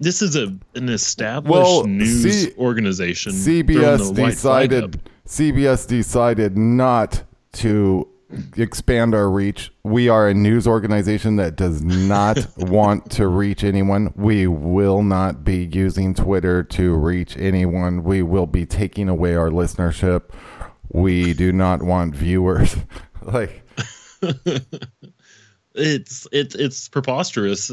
This 0.00 0.22
is 0.22 0.36
a 0.36 0.54
an 0.74 0.88
established 0.88 1.50
Well, 1.52 1.84
news 1.84 2.42
C- 2.44 2.52
organization. 2.58 3.32
CBS 3.32 4.14
the 4.14 4.22
white 4.22 4.34
flag 4.34 4.72
up. 4.74 4.90
decided 4.90 5.10
CBS 5.26 5.86
decided 5.86 6.56
not 6.58 7.22
to 7.54 8.08
expand 8.56 9.14
our 9.14 9.30
reach. 9.30 9.72
We 9.84 10.08
are 10.08 10.28
a 10.28 10.34
news 10.34 10.66
organization 10.66 11.36
that 11.36 11.54
does 11.56 11.82
not 11.82 12.38
want 12.56 13.10
to 13.12 13.28
reach 13.28 13.62
anyone. 13.62 14.12
We 14.16 14.46
will 14.48 15.02
not 15.02 15.44
be 15.44 15.66
using 15.72 16.14
Twitter 16.14 16.62
to 16.64 16.94
reach 16.94 17.36
anyone. 17.36 18.02
We 18.02 18.22
will 18.22 18.46
be 18.46 18.66
taking 18.66 19.08
away 19.08 19.34
our 19.36 19.50
listenership. 19.50 20.22
We 20.92 21.32
do 21.32 21.52
not 21.52 21.82
want 21.82 22.14
viewers. 22.16 22.76
like 23.22 23.62
it's 25.74 26.26
it's 26.32 26.54
it's 26.54 26.88
preposterous 26.88 27.70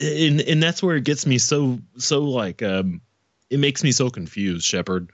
and 0.00 0.40
and 0.40 0.62
that's 0.62 0.82
where 0.82 0.96
it 0.96 1.04
gets 1.04 1.26
me 1.26 1.38
so 1.38 1.78
so 1.96 2.22
like 2.22 2.62
um 2.62 3.00
it 3.50 3.58
makes 3.58 3.82
me 3.82 3.92
so 3.92 4.10
confused 4.10 4.64
Shepherd, 4.64 5.10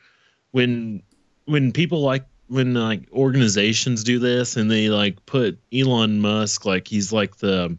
when 0.51 1.03
when 1.47 1.72
people 1.72 2.01
like 2.01 2.24
when 2.49 2.74
like 2.74 3.09
organizations 3.12 4.05
do 4.05 4.18
this 4.18 4.57
and 4.57 4.70
they 4.70 4.89
like 4.89 5.24
put 5.26 5.59
elon 5.72 6.20
musk 6.20 6.64
like 6.64 6.87
he's 6.89 7.12
like 7.12 7.37
the 7.37 7.76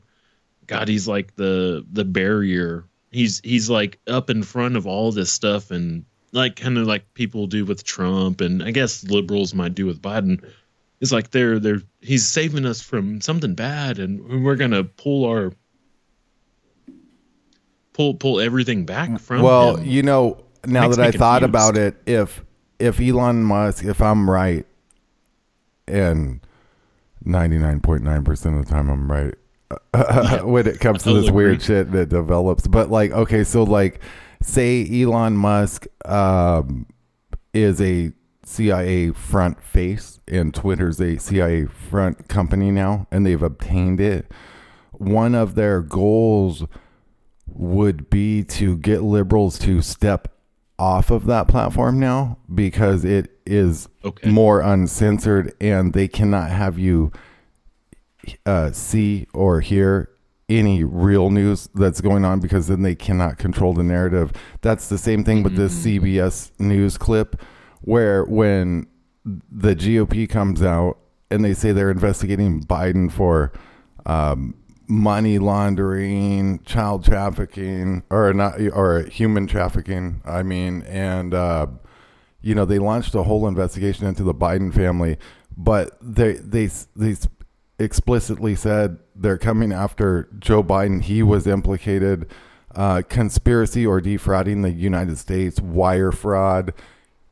god 0.67 0.87
he's 0.87 1.07
like 1.07 1.35
the 1.35 1.85
the 1.91 2.05
barrier. 2.05 2.85
He's 3.11 3.39
he's 3.43 3.69
like 3.69 3.99
up 4.07 4.29
in 4.29 4.43
front 4.43 4.75
of 4.75 4.85
all 4.85 5.11
this 5.11 5.31
stuff 5.31 5.71
and 5.71 6.03
like 6.31 6.57
kind 6.57 6.77
of 6.77 6.85
like 6.85 7.13
people 7.13 7.47
do 7.47 7.63
with 7.63 7.85
trump 7.85 8.41
and 8.41 8.61
i 8.61 8.71
guess 8.71 9.05
liberals 9.05 9.53
might 9.53 9.75
do 9.75 9.85
with 9.85 10.01
biden. 10.01 10.43
It's 11.01 11.11
like 11.11 11.31
they're 11.31 11.59
they're 11.59 11.81
he's 12.01 12.27
saving 12.27 12.65
us 12.65 12.81
from 12.81 13.21
something 13.21 13.53
bad 13.53 13.99
and 13.99 14.43
we're 14.43 14.55
gonna 14.55 14.83
pull 14.83 15.25
our 15.25 15.51
pull 17.95 18.13
pull 18.13 18.41
everything 18.41 18.85
back 18.85 19.19
from 19.19 19.41
well, 19.41 19.77
him. 19.77 19.87
you 19.87 20.03
know, 20.03 20.43
now 20.65 20.89
that 20.89 20.99
I 20.99 21.11
thought 21.11 21.43
about 21.43 21.77
it, 21.77 21.95
if 22.05 22.43
if 22.77 22.99
Elon 22.99 23.41
Musk, 23.43 23.85
if 23.85 24.01
I'm 24.01 24.29
right, 24.29 24.65
and 25.87 26.41
ninety 27.23 27.57
nine 27.57 27.79
point 27.79 28.03
nine 28.03 28.25
percent 28.25 28.57
of 28.57 28.65
the 28.65 28.69
time 28.71 28.89
I'm 28.89 29.09
right, 29.09 29.33
when 30.43 30.67
it 30.67 30.81
comes 30.81 31.03
to 31.03 31.13
this 31.13 31.31
weird 31.31 31.61
shit 31.61 31.93
that 31.93 32.09
develops. 32.09 32.67
But 32.67 32.91
like, 32.91 33.11
okay, 33.11 33.45
so 33.45 33.63
like, 33.63 34.01
say 34.41 34.85
Elon 35.01 35.37
Musk 35.37 35.87
um, 36.03 36.87
is 37.53 37.79
a 37.79 38.11
CIA 38.43 39.11
front 39.11 39.63
face, 39.63 40.19
and 40.27 40.53
Twitter's 40.53 40.99
a 40.99 41.17
CIA 41.17 41.65
front 41.65 42.27
company 42.27 42.71
now, 42.71 43.07
and 43.09 43.25
they've 43.25 43.41
obtained 43.41 44.01
it. 44.01 44.29
One 44.91 45.33
of 45.33 45.55
their 45.55 45.81
goals 45.81 46.65
would 47.55 48.09
be 48.09 48.43
to 48.43 48.77
get 48.77 49.01
liberals 49.01 49.57
to 49.59 49.81
step 49.81 50.27
off 50.77 51.09
of 51.09 51.25
that 51.25 51.47
platform 51.47 51.99
now 51.99 52.37
because 52.53 53.05
it 53.05 53.31
is 53.45 53.87
more 54.25 54.59
uncensored 54.59 55.53
and 55.61 55.93
they 55.93 56.07
cannot 56.07 56.49
have 56.49 56.77
you 56.77 57.11
uh, 58.45 58.71
see 58.71 59.27
or 59.33 59.61
hear 59.61 60.09
any 60.49 60.83
real 60.83 61.29
news 61.29 61.69
that's 61.75 62.01
going 62.01 62.25
on 62.25 62.39
because 62.39 62.67
then 62.67 62.81
they 62.81 62.95
cannot 62.95 63.37
control 63.37 63.73
the 63.73 63.83
narrative. 63.83 64.31
That's 64.61 64.89
the 64.89 64.97
same 64.97 65.23
thing 65.23 65.43
with 65.43 65.55
this 65.55 65.85
CBS 65.85 66.51
news 66.59 66.97
clip 66.97 67.41
where 67.81 68.23
when 68.25 68.87
the 69.23 69.75
GOP 69.75 70.29
comes 70.29 70.61
out 70.61 70.97
and 71.31 71.43
they 71.43 71.53
say 71.53 71.71
they're 71.71 71.89
investigating 71.89 72.63
Biden 72.63 73.11
for 73.11 73.51
um, 74.05 74.55
money 74.87 75.39
laundering, 75.39 76.59
child 76.63 77.03
trafficking, 77.03 78.03
or 78.09 78.33
not, 78.33 78.59
or 78.73 79.03
human 79.03 79.47
trafficking. 79.47 80.21
I 80.25 80.43
mean, 80.43 80.83
and 80.83 81.33
uh, 81.33 81.67
you 82.41 82.55
know 82.55 82.65
they 82.65 82.79
launched 82.79 83.15
a 83.15 83.23
whole 83.23 83.47
investigation 83.47 84.05
into 84.07 84.23
the 84.23 84.33
Biden 84.33 84.73
family, 84.73 85.17
but 85.57 85.97
they 86.01 86.33
they 86.33 86.69
they 86.95 87.15
explicitly 87.79 88.55
said 88.55 88.99
they're 89.15 89.37
coming 89.37 89.71
after 89.71 90.29
Joe 90.39 90.63
Biden. 90.63 91.01
He 91.01 91.23
was 91.23 91.47
implicated. 91.47 92.29
Uh, 92.73 93.01
conspiracy 93.07 93.85
or 93.85 94.01
defrauding 94.01 94.61
the 94.61 94.69
United 94.69 95.17
States, 95.17 95.61
wire 95.61 96.11
fraud, 96.11 96.73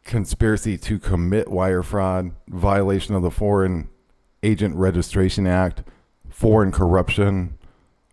conspiracy 0.06 0.78
to 0.78 0.98
commit 0.98 1.50
wire 1.50 1.84
fraud, 1.84 2.32
violation 2.48 3.14
of 3.14 3.24
the 3.24 3.30
Foreign 3.30 3.90
Agent 4.42 4.74
Registration 4.76 5.46
Act, 5.46 5.84
foreign 6.34 6.72
corruption, 6.72 7.58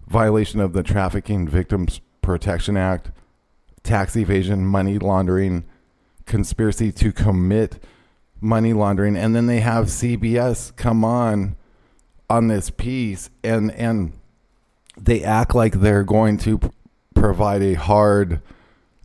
violation 0.07 0.61
of 0.61 0.75
the 0.75 0.83
Trafficking 0.83 1.49
Victims 1.49 2.01
Protection 2.21 2.77
Act, 2.77 3.11
tax 3.83 4.15
evasion, 4.15 4.65
money 4.65 4.99
laundering, 4.99 5.65
conspiracy 6.27 6.93
to 6.93 7.13
commit 7.13 7.83
money 8.41 8.75
laundering, 8.75 9.17
and 9.17 9.35
then 9.35 9.47
they 9.47 9.61
have 9.61 9.87
CBS 9.87 10.77
come 10.77 11.03
on 11.03 11.57
on 12.29 12.47
this 12.47 12.71
piece 12.71 13.29
and 13.43 13.73
and 13.73 14.13
they 14.97 15.25
act 15.25 15.55
like 15.55 15.81
they're 15.81 16.05
going 16.05 16.39
to 16.39 16.61
provide 17.15 17.63
a 17.63 17.75
hard 17.75 18.41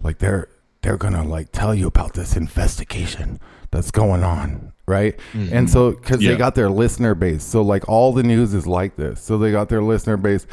like 0.03 0.20
they're 0.20 0.47
they're 0.82 0.97
gonna 0.97 1.24
like 1.24 1.51
tell 1.51 1.74
you 1.74 1.88
about 1.88 2.13
this 2.13 2.36
investigation 2.36 3.39
that's 3.76 3.91
going 3.91 4.23
on 4.23 4.71
right? 4.88 5.19
And 5.34 5.67
so 5.67 5.93
because 5.93 6.21
Yeah. 6.21 6.32
they 6.34 6.38
got 6.38 6.53
their 6.53 6.69
listener 6.69 7.15
base. 7.15 7.43
So 7.43 7.63
like 7.63 7.89
all 7.89 8.13
the 8.13 8.21
news 8.21 8.53
is 8.53 8.67
like 8.67 8.95
this. 8.97 9.19
So 9.19 9.36
they 9.39 9.51
got 9.51 9.67
their 9.67 9.82
listener 9.82 10.15
base. 10.15 10.45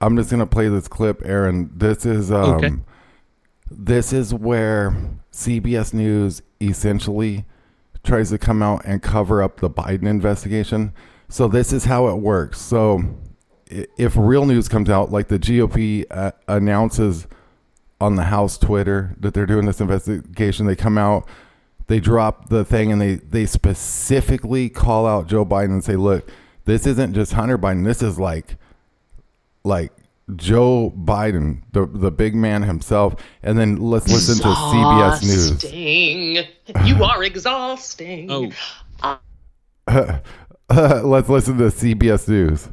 I'm 0.00 0.16
just 0.16 0.30
gonna 0.30 0.46
play 0.46 0.68
this 0.70 0.88
clip 0.88 1.20
aaron. 1.22 1.70
This 1.76 2.06
is 2.06 2.32
um 2.32 2.54
Okay. 2.54 2.72
this 3.70 4.12
is 4.14 4.32
where 4.32 4.96
cbs 5.32 5.92
news 5.92 6.40
essentially 6.62 7.44
tries 8.04 8.30
to 8.30 8.38
come 8.38 8.62
out 8.62 8.80
and 8.86 9.02
cover 9.02 9.42
up 9.42 9.60
the 9.60 9.68
biden 9.68 10.06
investigation. 10.08 10.94
So 11.28 11.46
this 11.46 11.70
is 11.70 11.84
how 11.84 12.08
it 12.08 12.16
works. 12.22 12.60
So 12.62 13.02
if 13.98 14.16
real 14.16 14.46
news 14.46 14.66
comes 14.66 14.88
out 14.88 15.12
like 15.12 15.28
the 15.28 15.38
gop 15.38 16.06
uh, 16.10 16.30
announces 16.48 17.26
on 18.00 18.16
the 18.16 18.24
House 18.24 18.56
Twitter 18.58 19.14
that 19.20 19.34
they're 19.34 19.46
doing 19.46 19.66
this 19.66 19.80
investigation. 19.80 20.66
They 20.66 20.76
come 20.76 20.98
out, 20.98 21.26
they 21.86 22.00
drop 22.00 22.48
the 22.48 22.64
thing, 22.64 22.92
and 22.92 23.00
they 23.00 23.16
they 23.16 23.46
specifically 23.46 24.68
call 24.68 25.06
out 25.06 25.26
Joe 25.26 25.44
Biden 25.44 25.66
and 25.66 25.84
say, 25.84 25.96
"Look, 25.96 26.30
this 26.64 26.86
isn't 26.86 27.14
just 27.14 27.32
Hunter 27.32 27.58
Biden. 27.58 27.84
This 27.84 28.02
is 28.02 28.18
like, 28.18 28.56
like." 29.64 29.92
Joe 30.36 30.90
Biden, 30.96 31.64
the 31.72 31.84
the 31.84 32.10
big 32.10 32.34
man 32.34 32.62
himself, 32.62 33.22
and 33.42 33.58
then 33.58 33.76
let's 33.76 34.08
listen 34.08 34.36
to 34.36 34.48
CBS 34.48 35.22
News. 35.22 35.50
Exhausting. 35.50 36.86
You 36.86 37.04
are 37.04 37.22
exhausting. 37.22 38.30
Oh. 38.30 38.50
Uh, 39.02 39.18
let's 41.04 41.28
listen 41.28 41.58
to 41.58 41.64
CBS 41.64 42.26
News. 42.26 42.70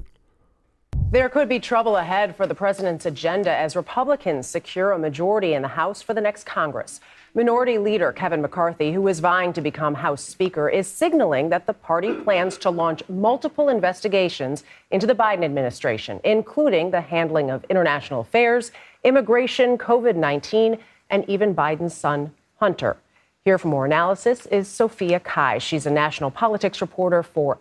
There 1.12 1.28
could 1.28 1.50
be 1.50 1.60
trouble 1.60 1.98
ahead 1.98 2.38
for 2.38 2.48
the 2.48 2.56
president's 2.56 3.06
agenda 3.06 3.54
as 3.54 3.76
Republicans 3.76 4.48
secure 4.48 4.94
a 4.94 4.98
majority 4.98 5.54
in 5.54 5.62
the 5.62 5.68
House 5.68 6.02
for 6.02 6.14
the 6.14 6.22
next 6.22 6.46
Congress. 6.46 7.02
Minority 7.34 7.78
Leader 7.78 8.14
Kevin 8.14 8.42
McCarthy, 8.42 8.94
who 8.94 9.06
is 9.10 9.20
vying 9.20 9.52
to 9.52 9.60
become 9.60 9.96
House 9.96 10.24
Speaker, 10.24 10.70
is 10.70 10.88
signaling 10.88 11.50
that 11.50 11.66
the 11.68 11.74
party 11.74 12.14
plans 12.14 12.58
to 12.60 12.70
launch 12.70 13.04
multiple 13.10 13.68
investigations 13.68 14.64
into 14.90 15.06
the 15.06 15.14
Biden 15.14 15.44
administration, 15.44 16.22
including 16.24 16.92
the 16.92 17.02
handling 17.02 17.52
of 17.52 17.66
international 17.66 18.22
affairs, 18.22 18.72
immigration, 19.04 19.78
COVID 19.78 20.16
19, 20.16 20.78
and 21.10 21.28
even 21.28 21.54
Biden's 21.54 21.94
son, 21.94 22.34
Hunter. 22.56 22.96
Here 23.44 23.58
for 23.58 23.68
more 23.68 23.86
analysis 23.86 24.46
is 24.46 24.70
Sophia 24.70 25.20
Cai. 25.20 25.58
She's 25.58 25.86
a 25.86 25.92
national 25.92 26.32
politics 26.32 26.80
reporter 26.80 27.22
for 27.22 27.60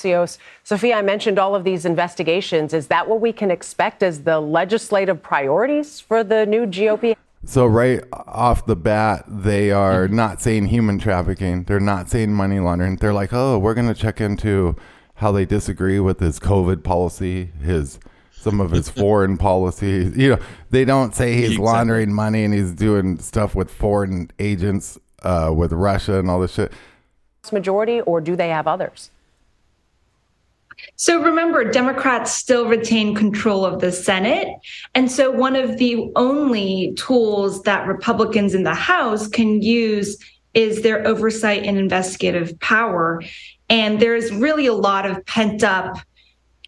Axios. 0.00 0.36
Sophia, 0.62 0.96
I 0.98 1.02
mentioned 1.02 1.38
all 1.38 1.54
of 1.54 1.64
these 1.64 1.84
investigations. 1.86 2.74
Is 2.74 2.88
that 2.88 3.08
what 3.08 3.20
we 3.20 3.32
can 3.32 3.50
expect 3.50 4.02
as 4.02 4.22
the 4.24 4.40
legislative 4.40 5.22
priorities 5.22 6.00
for 6.00 6.22
the 6.22 6.44
new 6.46 6.66
GOP? 6.66 7.16
So 7.44 7.64
right 7.64 8.02
off 8.12 8.66
the 8.66 8.76
bat, 8.76 9.24
they 9.26 9.70
are 9.70 10.06
not 10.08 10.42
saying 10.42 10.66
human 10.66 10.98
trafficking. 10.98 11.62
They're 11.64 11.80
not 11.80 12.10
saying 12.10 12.32
money 12.32 12.60
laundering. 12.60 12.96
They're 12.96 13.14
like, 13.14 13.32
oh, 13.32 13.58
we're 13.58 13.74
going 13.74 13.88
to 13.88 13.94
check 13.94 14.20
into 14.20 14.76
how 15.14 15.32
they 15.32 15.46
disagree 15.46 15.98
with 16.00 16.20
his 16.20 16.38
COVID 16.38 16.82
policy, 16.82 17.50
his 17.62 17.98
some 18.32 18.60
of 18.60 18.72
his 18.72 18.88
foreign 19.00 19.38
policies. 19.38 20.14
You 20.16 20.30
know, 20.36 20.38
they 20.70 20.84
don't 20.84 21.14
say 21.14 21.34
he's 21.34 21.44
Exactly. 21.52 21.64
laundering 21.64 22.12
money 22.12 22.44
and 22.44 22.52
he's 22.52 22.72
doing 22.72 23.18
stuff 23.18 23.54
with 23.54 23.70
foreign 23.70 24.30
agents, 24.38 24.98
uh, 25.22 25.52
with 25.56 25.72
Russia 25.72 26.18
and 26.18 26.28
all 26.28 26.40
this 26.40 26.52
shit. 26.52 26.72
Majority, 27.52 28.00
or 28.02 28.20
do 28.20 28.34
they 28.34 28.48
have 28.48 28.66
others? 28.66 29.10
So 30.96 31.22
remember, 31.22 31.70
Democrats 31.70 32.32
still 32.32 32.66
retain 32.66 33.14
control 33.14 33.64
of 33.64 33.80
the 33.80 33.92
Senate. 33.92 34.48
And 34.94 35.10
so 35.10 35.30
one 35.30 35.56
of 35.56 35.78
the 35.78 36.10
only 36.16 36.92
tools 36.96 37.62
that 37.62 37.86
Republicans 37.86 38.54
in 38.54 38.62
the 38.62 38.74
House 38.74 39.26
can 39.26 39.62
use 39.62 40.16
is 40.54 40.82
their 40.82 41.06
oversight 41.06 41.64
and 41.64 41.78
investigative 41.78 42.58
power. 42.60 43.22
And 43.68 44.00
there's 44.00 44.32
really 44.32 44.66
a 44.66 44.74
lot 44.74 45.06
of 45.06 45.24
pent 45.26 45.62
up 45.62 45.98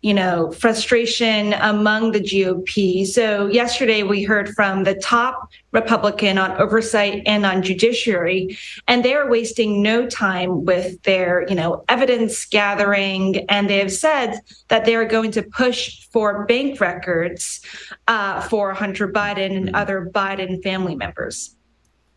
you 0.03 0.15
know, 0.15 0.51
frustration 0.53 1.55
among 1.55 2.13
the 2.13 2.21
GOP. 2.21 3.07
So 3.07 3.47
yesterday 3.47 4.03
we 4.03 4.23
heard 4.23 4.51
from 4.51 4.85
the 4.85 4.95
top 4.95 5.51
Republican 5.73 6.39
on 6.39 6.53
oversight 6.61 7.23
and 7.27 7.45
on 7.45 7.63
judiciary, 7.63 8.57
and 8.87 9.05
they 9.05 9.15
are 9.15 9.29
wasting 9.29 9.83
no 9.83 10.07
time 10.07 10.65
with 10.65 11.03
their, 11.03 11.47
you 11.49 11.55
know, 11.55 11.85
evidence 11.89 12.47
gathering. 12.47 13.45
And 13.49 13.69
they 13.69 13.79
have 13.79 13.93
said 13.93 14.41
that 14.69 14.85
they 14.85 14.95
are 14.95 15.05
going 15.05 15.31
to 15.33 15.43
push 15.43 16.07
for 16.09 16.47
bank 16.47 16.81
records 16.81 17.61
uh, 18.07 18.41
for 18.43 18.73
Hunter 18.73 19.09
Biden 19.09 19.57
and 19.57 19.77
other 19.77 20.11
Biden 20.15 20.63
family 20.63 20.95
members. 20.95 21.58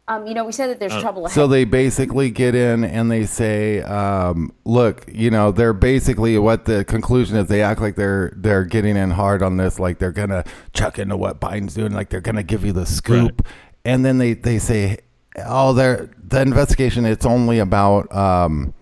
Um, 0.07 0.25
you 0.27 0.33
know, 0.33 0.43
we 0.43 0.51
said 0.51 0.67
that 0.67 0.79
there's 0.79 0.99
trouble 0.99 1.25
ahead. 1.25 1.35
So 1.35 1.47
they 1.47 1.63
basically 1.63 2.31
get 2.31 2.55
in 2.55 2.83
and 2.83 3.09
they 3.09 3.25
say, 3.25 3.81
um, 3.81 4.51
"Look, 4.65 5.05
you 5.11 5.29
know, 5.29 5.51
they're 5.51 5.73
basically 5.73 6.37
what 6.37 6.65
the 6.65 6.83
conclusion 6.83 7.37
is. 7.37 7.47
They 7.47 7.61
act 7.61 7.79
like 7.81 7.95
they're 7.95 8.33
they're 8.35 8.65
getting 8.65 8.97
in 8.97 9.11
hard 9.11 9.41
on 9.43 9.57
this, 9.57 9.79
like 9.79 9.99
they're 9.99 10.11
gonna 10.11 10.43
chuck 10.73 10.99
into 10.99 11.15
what 11.15 11.39
Biden's 11.39 11.75
doing, 11.75 11.93
like 11.93 12.09
they're 12.09 12.19
gonna 12.19 12.43
give 12.43 12.65
you 12.65 12.73
the 12.73 12.85
scoop." 12.85 13.45
And 13.85 14.03
then 14.03 14.17
they 14.17 14.33
they 14.33 14.57
say, 14.59 14.97
"Oh, 15.45 15.71
they're 15.73 16.09
the 16.21 16.41
investigation. 16.41 17.05
It's 17.05 17.25
only 17.25 17.59
about 17.59 18.13
um, 18.13 18.73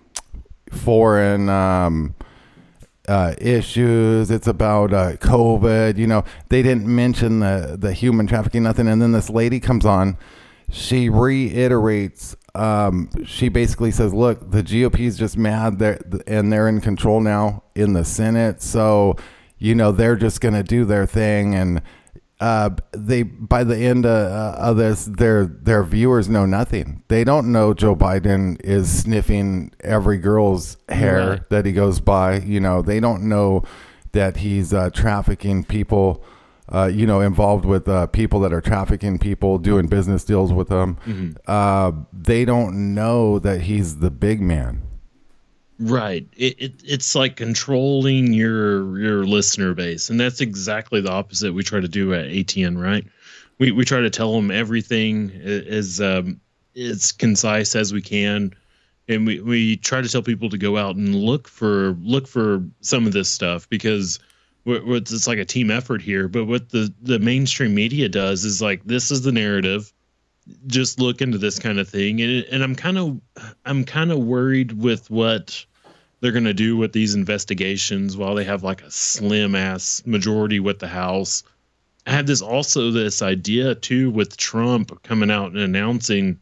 foreign." 0.72 1.50
Um, 1.50 2.16
uh, 3.08 3.34
issues. 3.40 4.30
It's 4.30 4.46
about 4.48 4.94
uh, 4.94 5.14
COVID. 5.14 5.98
You 5.98 6.06
know, 6.08 6.24
they 6.50 6.62
didn't 6.62 6.88
mention 6.88 7.40
the 7.40 7.76
the 7.78 7.92
human 7.92 8.28
trafficking, 8.28 8.64
nothing. 8.64 8.88
And 8.88 9.02
then 9.02 9.12
this 9.12 9.30
lady 9.30 9.60
comes 9.60 9.86
on. 9.86 10.16
She 10.72 11.10
reiterates. 11.10 12.36
Um, 12.56 13.10
she 13.26 13.50
basically 13.50 13.92
says, 13.92 14.14
"Look, 14.14 14.52
the 14.52 14.64
GOP 14.64 15.02
is 15.02 15.18
just 15.18 15.38
mad. 15.38 15.80
They're 15.80 16.00
and 16.28 16.52
they're 16.52 16.68
in 16.68 16.82
control 16.82 17.20
now 17.22 17.64
in 17.76 17.94
the 17.94 18.04
Senate. 18.06 18.62
So, 18.62 19.16
you 19.58 19.76
know, 19.76 19.92
they're 19.92 20.16
just 20.16 20.42
going 20.42 20.56
to 20.56 20.64
do 20.64 20.86
their 20.86 21.06
thing." 21.06 21.54
And 21.56 21.82
uh, 22.40 22.72
they 22.92 23.24
by 23.24 23.64
the 23.64 23.78
end 23.78 24.06
uh, 24.06 24.56
of 24.58 24.78
this, 24.78 25.06
their 25.06 25.46
their 25.46 25.84
viewers 25.84 26.30
know 26.30 26.46
nothing. 26.46 27.04
They 27.08 27.24
don't 27.24 27.52
know 27.52 27.74
Joe 27.74 27.96
Biden 27.96 28.60
is 28.64 29.02
sniffing 29.04 29.72
every 29.82 30.18
girl's 30.18 30.78
hair 30.88 31.30
Right. 31.30 31.50
that 31.50 31.66
he 31.66 31.72
goes 31.72 32.00
by. 32.00 32.40
You 32.40 32.60
know, 32.60 32.82
they 32.82 33.00
don't 33.00 33.24
know 33.28 33.64
that 34.12 34.38
he's 34.38 34.74
uh, 34.74 34.90
trafficking 34.92 35.64
people. 35.64 36.24
Uh, 36.72 36.86
you 36.86 37.08
know, 37.08 37.20
involved 37.20 37.66
with 37.66 37.88
uh, 37.88 38.06
people 38.08 38.40
that 38.40 38.54
are 38.54 38.62
trafficking 38.62 39.18
people, 39.18 39.58
doing 39.58 39.88
business 39.88 40.24
deals 40.24 40.54
with 40.54 40.68
them. 40.68 40.98
Mhm. 41.06 41.36
Uh, 41.48 41.92
they 42.14 42.46
don't 42.46 42.94
know 42.94 43.40
that 43.40 43.62
he's 43.62 43.98
the 43.98 44.12
big 44.12 44.40
man. 44.40 44.84
Right. 45.80 46.28
It, 46.36 46.62
it 46.62 46.74
it's 46.86 47.16
like 47.16 47.38
controlling 47.38 48.34
your 48.34 49.00
your 49.00 49.24
listener 49.24 49.74
base, 49.74 50.10
and 50.10 50.20
that's 50.20 50.42
exactly 50.42 51.00
the 51.02 51.12
opposite 51.12 51.54
we 51.54 51.64
try 51.64 51.80
to 51.80 51.88
do 51.88 52.14
at 52.14 52.26
ATN. 52.26 52.78
Right. 52.78 53.06
We 53.60 53.72
we 53.72 53.86
try 53.86 54.02
to 54.02 54.10
tell 54.10 54.34
them 54.34 54.52
everything 54.52 55.32
as 55.32 56.02
um, 56.02 56.40
as 56.76 57.14
concise 57.14 57.76
as 57.76 57.94
we 57.94 58.02
can, 58.02 58.54
and 59.08 59.26
we 59.26 59.40
we 59.40 59.78
try 59.78 60.02
to 60.02 60.10
tell 60.10 60.22
people 60.22 60.50
to 60.50 60.58
go 60.58 60.78
out 60.78 60.98
and 60.98 61.16
look 61.16 61.48
for 61.48 61.96
look 62.02 62.28
for 62.28 62.62
some 62.82 63.08
of 63.08 63.14
this 63.14 63.30
stuff 63.30 63.68
because 63.70 64.20
it's 64.72 65.28
like 65.28 65.40
a 65.40 65.46
team 65.46 65.72
effort 65.72 66.02
here. 66.02 66.28
But 66.28 66.46
what 66.46 66.70
the 66.70 66.94
the 67.02 67.20
mainstream 67.20 67.74
media 67.76 68.10
does 68.10 68.46
is 68.46 68.62
like 68.62 68.84
this 68.84 69.12
is 69.12 69.22
the 69.22 69.32
narrative. 69.32 69.92
Just 70.68 71.00
look 71.00 71.22
into 71.22 71.38
this 71.38 71.60
kind 71.60 71.80
of 71.80 71.88
thing. 71.88 72.22
And, 72.22 72.44
and 72.46 72.64
i'm 72.64 72.76
kind 72.76 72.98
of 72.98 73.20
i'm 73.66 73.84
kind 73.84 74.12
of 74.12 74.20
worried 74.20 74.72
with 74.72 75.10
what 75.10 75.66
they're 76.22 76.32
going 76.32 76.44
to 76.46 76.54
do 76.54 76.76
with 76.76 76.92
these 76.92 77.16
investigations 77.16 78.18
while 78.18 78.36
they 78.36 78.44
have 78.44 78.64
like 78.64 78.82
a 78.82 78.92
slim 78.92 79.56
ass 79.56 80.04
majority 80.06 80.60
with 80.60 80.80
the 80.80 80.88
house. 80.88 81.44
I 82.06 82.12
have 82.12 82.28
this 82.28 82.42
also 82.42 82.92
this 82.92 83.22
idea 83.22 83.76
too 83.76 84.10
with 84.10 84.36
trump 84.38 85.04
coming 85.04 85.30
out 85.30 85.52
and 85.52 85.60
announcing 85.60 86.40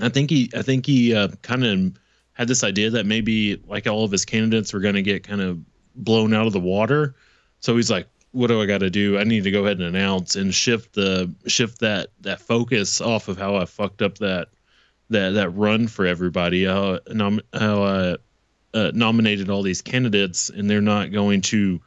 i 0.00 0.08
think 0.08 0.30
he 0.30 0.50
i 0.56 0.62
think 0.62 0.86
he 0.86 1.14
uh, 1.14 1.28
kind 1.42 1.64
of 1.64 1.92
had 2.32 2.48
this 2.48 2.64
idea 2.64 2.90
that 2.90 3.06
maybe 3.06 3.62
like 3.68 3.86
all 3.86 4.04
of 4.04 4.10
his 4.10 4.24
candidates 4.24 4.72
were 4.72 4.80
going 4.80 4.94
to 4.94 5.02
get 5.02 5.22
kind 5.22 5.40
of 5.40 5.60
blown 5.94 6.34
out 6.34 6.46
of 6.46 6.52
the 6.52 6.60
water 6.60 7.14
so 7.62 7.74
he's 7.76 7.90
like 7.90 8.06
what 8.32 8.46
do 8.46 8.60
i 8.60 8.66
got 8.66 8.78
to 8.78 8.90
do? 8.90 9.18
I 9.18 9.24
need 9.24 9.44
to 9.44 9.50
go 9.50 9.64
ahead 9.64 9.78
and 9.78 9.94
announce 9.94 10.36
and 10.36 10.52
shift 10.54 10.94
the 10.94 11.32
shift 11.46 11.80
that 11.80 12.08
that 12.22 12.40
focus 12.40 13.00
off 13.00 13.28
of 13.28 13.38
how 13.38 13.56
i 13.56 13.64
fucked 13.66 14.02
up 14.02 14.18
that 14.18 14.48
that 15.10 15.30
that 15.34 15.50
run 15.50 15.86
for 15.86 16.06
everybody 16.06 16.64
how, 16.64 16.98
nom- 17.08 17.42
how 17.52 17.82
I 17.82 18.16
uh, 18.74 18.90
nominated 18.94 19.50
all 19.50 19.62
these 19.62 19.82
candidates 19.82 20.48
and 20.48 20.68
they're 20.68 20.80
not 20.80 21.12
going 21.12 21.42
to 21.42 21.80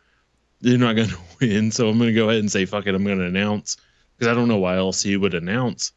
they're 0.62 0.78
not 0.78 0.96
going 0.96 1.10
to 1.10 1.18
win. 1.42 1.72
So 1.72 1.90
i'm 1.90 1.98
going 1.98 2.10
to 2.10 2.16
go 2.16 2.30
ahead 2.30 2.40
and 2.40 2.52
say 2.52 2.66
fuck 2.66 2.88
it 2.88 2.96
i'm 2.96 3.04
going 3.04 3.20
to 3.20 3.26
announce 3.26 3.78
because 4.16 4.32
i 4.32 4.36
don't 4.36 4.48
know 4.48 4.58
why 4.58 4.78
else 4.78 5.02
he 5.02 5.18
would 5.18 5.34
announce. 5.34 5.92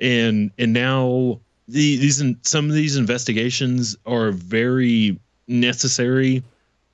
And 0.00 0.52
and 0.58 0.72
now 0.72 1.40
the, 1.66 1.96
these 1.96 2.22
some 2.42 2.68
of 2.68 2.74
these 2.74 2.96
investigations 2.96 3.96
are 4.06 4.30
very 4.30 5.18
necessary 5.48 6.44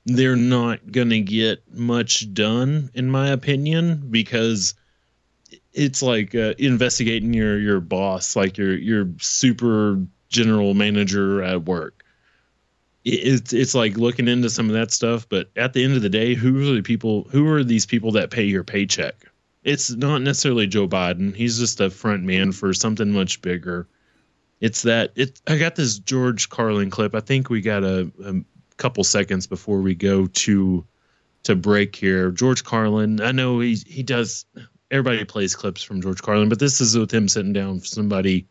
they're 0.07 0.37
not 0.37 0.91
going 0.93 1.11
to 1.11 1.21
get 1.21 1.63
much 1.73 2.33
done 2.35 2.91
in 2.95 3.11
my 3.11 3.29
opinion 3.29 4.09
because 4.11 4.75
it's 5.73 6.03
like 6.03 6.35
uh, 6.35 6.55
investigating 6.59 7.33
your 7.33 7.59
your 7.59 7.81
boss 7.81 8.37
like 8.37 8.59
your 8.59 8.77
your 8.77 9.09
super 9.19 10.01
general 10.29 10.75
manager 10.75 11.43
at 11.43 11.65
work. 11.65 12.05
It's 13.05 13.53
it's 13.53 13.75
like 13.75 13.97
looking 13.97 14.29
into 14.29 14.51
some 14.51 14.69
of 14.69 14.75
that 14.75 14.91
stuff 14.91 15.29
but 15.29 15.51
at 15.57 15.73
the 15.73 15.85
end 15.85 15.95
of 15.95 16.03
the 16.03 16.09
day 16.09 16.35
who 16.35 16.71
are 16.71 16.75
the 16.75 16.83
people 16.83 17.27
who 17.31 17.49
are 17.49 17.65
these 17.65 17.87
people 17.87 18.13
that 18.13 18.31
pay 18.31 18.45
your 18.45 18.65
paycheck? 18.65 19.15
It's 19.63 19.91
not 19.91 20.21
necessarily 20.23 20.67
joe 20.67 20.89
biden. 20.89 21.35
He's 21.35 21.59
just 21.59 21.81
a 21.81 21.91
front 21.91 22.25
man 22.25 22.53
for 22.53 22.75
something 22.75 23.11
much 23.11 23.41
bigger. 23.41 23.89
It's 24.61 24.83
that 24.83 25.13
it 25.17 25.41
i 25.47 25.57
got 25.57 25.77
this 25.77 25.99
george 25.99 26.51
carlin 26.51 26.91
clip. 26.91 27.15
I 27.15 27.21
think 27.21 27.49
we 27.49 27.61
got 27.61 27.85
a, 27.85 28.11
a 28.23 28.35
couple 28.77 29.05
seconds 29.05 29.47
before 29.47 29.81
we 29.81 29.95
go 29.95 30.27
to 30.27 30.85
to 31.45 31.55
break 31.55 31.95
here. 31.95 32.31
George 32.31 32.65
carlin 32.65 33.21
i 33.21 33.33
know 33.33 33.61
he 33.61 33.77
he 33.87 34.03
does 34.03 34.47
everybody 34.91 35.25
plays 35.25 35.55
clips 35.55 35.83
from 35.83 36.01
george 36.01 36.23
carlin 36.23 36.49
but 36.49 36.59
this 36.59 36.81
is 36.81 36.97
with 36.97 37.13
him 37.13 37.29
sitting 37.29 37.53
down 37.53 37.75
with 37.75 37.87
somebody 37.87 38.47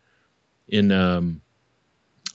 in 0.67 0.91
um 0.91 1.41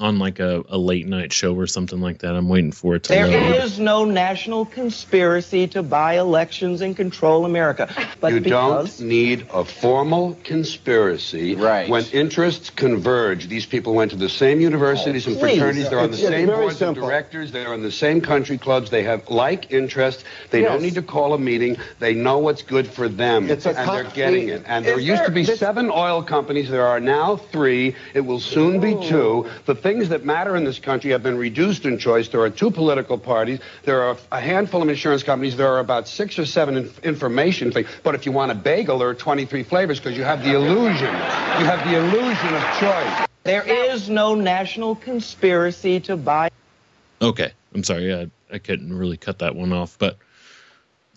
on 0.00 0.18
like 0.18 0.38
a, 0.38 0.62
a 0.68 0.78
late 0.78 1.06
night 1.08 1.32
show 1.32 1.54
or 1.56 1.66
something 1.66 2.00
like 2.00 2.18
that 2.20 2.36
i'm 2.36 2.48
waiting 2.48 2.70
for 2.70 2.94
it 2.94 3.02
to 3.04 3.08
There 3.12 3.26
load. 3.26 3.56
is 3.64 3.80
no 3.80 4.04
national 4.04 4.64
conspiracy 4.64 5.66
to 5.68 5.82
buy 5.82 6.18
elections 6.18 6.80
and 6.82 6.96
control 6.96 7.44
America. 7.44 7.88
But 8.20 8.32
you 8.32 8.40
because 8.40 8.98
don't 8.98 9.08
need 9.08 9.46
a 9.52 9.64
formal 9.64 10.36
conspiracy. 10.44 11.54
Right. 11.56 11.88
When 11.88 12.04
interests 12.12 12.70
converge, 12.70 13.48
these 13.48 13.66
people 13.66 13.94
went 13.94 14.10
to 14.12 14.16
the 14.16 14.28
same 14.28 14.60
universities 14.60 15.26
and 15.26 15.36
Oh, 15.36 15.40
please. 15.40 15.58
fraternities. 15.58 15.88
They're 15.90 15.98
on 16.00 16.10
the 16.10 16.16
It's- 16.16 16.28
it's 16.30 16.36
same 16.38 16.46
very 16.46 16.58
boards 16.60 16.78
simple. 16.78 17.02
of 17.04 17.08
directors. 17.10 17.52
They're 17.52 17.74
in 17.74 17.82
the 17.82 17.90
same 17.90 18.20
country 18.20 18.58
clubs. 18.58 18.90
They 18.90 19.02
have 19.04 19.28
like 19.30 19.72
interests. 19.72 20.24
They 20.50 20.60
Yes. 20.62 20.70
don't 20.70 20.82
need 20.82 20.94
to 20.94 21.02
call 21.02 21.34
a 21.34 21.38
meeting. 21.38 21.76
They 21.98 22.14
know 22.14 22.38
what's 22.38 22.62
good 22.62 22.86
for 22.86 23.08
them, 23.08 23.50
It's 23.50 23.66
a 23.66 23.70
and 23.70 23.78
co- 23.78 23.94
they're 23.94 24.04
getting 24.04 24.48
it. 24.48 24.62
And 24.66 24.84
there 24.84 24.98
Is 24.98 25.04
used 25.06 25.20
there- 25.20 25.26
to 25.26 25.32
be 25.32 25.42
this- 25.44 25.58
seven 25.58 25.90
oil 25.90 26.22
companies. 26.22 26.70
There 26.70 26.86
are 26.86 27.00
now 27.00 27.36
three. 27.36 27.94
It 28.14 28.20
will 28.24 28.40
soon 28.40 28.78
be 28.80 28.94
Oh. 28.94 29.02
two. 29.02 29.46
The 29.66 29.74
things 29.88 30.10
that 30.10 30.22
matter 30.22 30.54
in 30.54 30.64
this 30.64 30.78
country 30.78 31.12
have 31.12 31.22
been 31.22 31.38
reduced 31.38 31.86
in 31.86 31.96
choice. 31.96 32.28
There 32.28 32.42
are 32.42 32.50
two 32.50 32.70
political 32.70 33.16
parties. 33.16 33.58
There 33.84 34.02
are 34.02 34.18
a 34.30 34.38
handful 34.38 34.82
of 34.82 34.88
insurance 34.90 35.22
companies. 35.22 35.56
There 35.56 35.72
are 35.72 35.78
about 35.78 36.06
six 36.06 36.38
or 36.38 36.44
seven 36.44 36.76
in- 36.76 36.92
information 37.02 37.72
things. 37.72 37.88
But 38.02 38.14
if 38.14 38.26
you 38.26 38.32
want 38.32 38.52
a 38.52 38.54
bagel, 38.54 38.98
there 38.98 39.08
are 39.08 39.14
23 39.14 39.62
flavors 39.62 39.98
because 39.98 40.14
you 40.14 40.24
have 40.24 40.44
the 40.44 40.54
illusion. 40.54 41.06
You 41.06 41.64
have 41.72 41.82
the 41.88 41.96
illusion 41.96 42.54
of 42.54 42.62
choice. 42.78 43.28
there 43.44 43.66
is 43.66 44.10
no 44.10 44.34
national 44.34 44.94
conspiracy 44.94 46.00
to 46.00 46.18
buy 46.18 46.50
Okay, 47.22 47.50
I'm 47.74 47.82
sorry. 47.82 48.12
I, 48.14 48.30
I 48.52 48.58
couldn't 48.58 48.92
really 48.92 49.16
cut 49.16 49.38
that 49.38 49.56
one 49.56 49.72
off, 49.72 49.96
but 49.98 50.18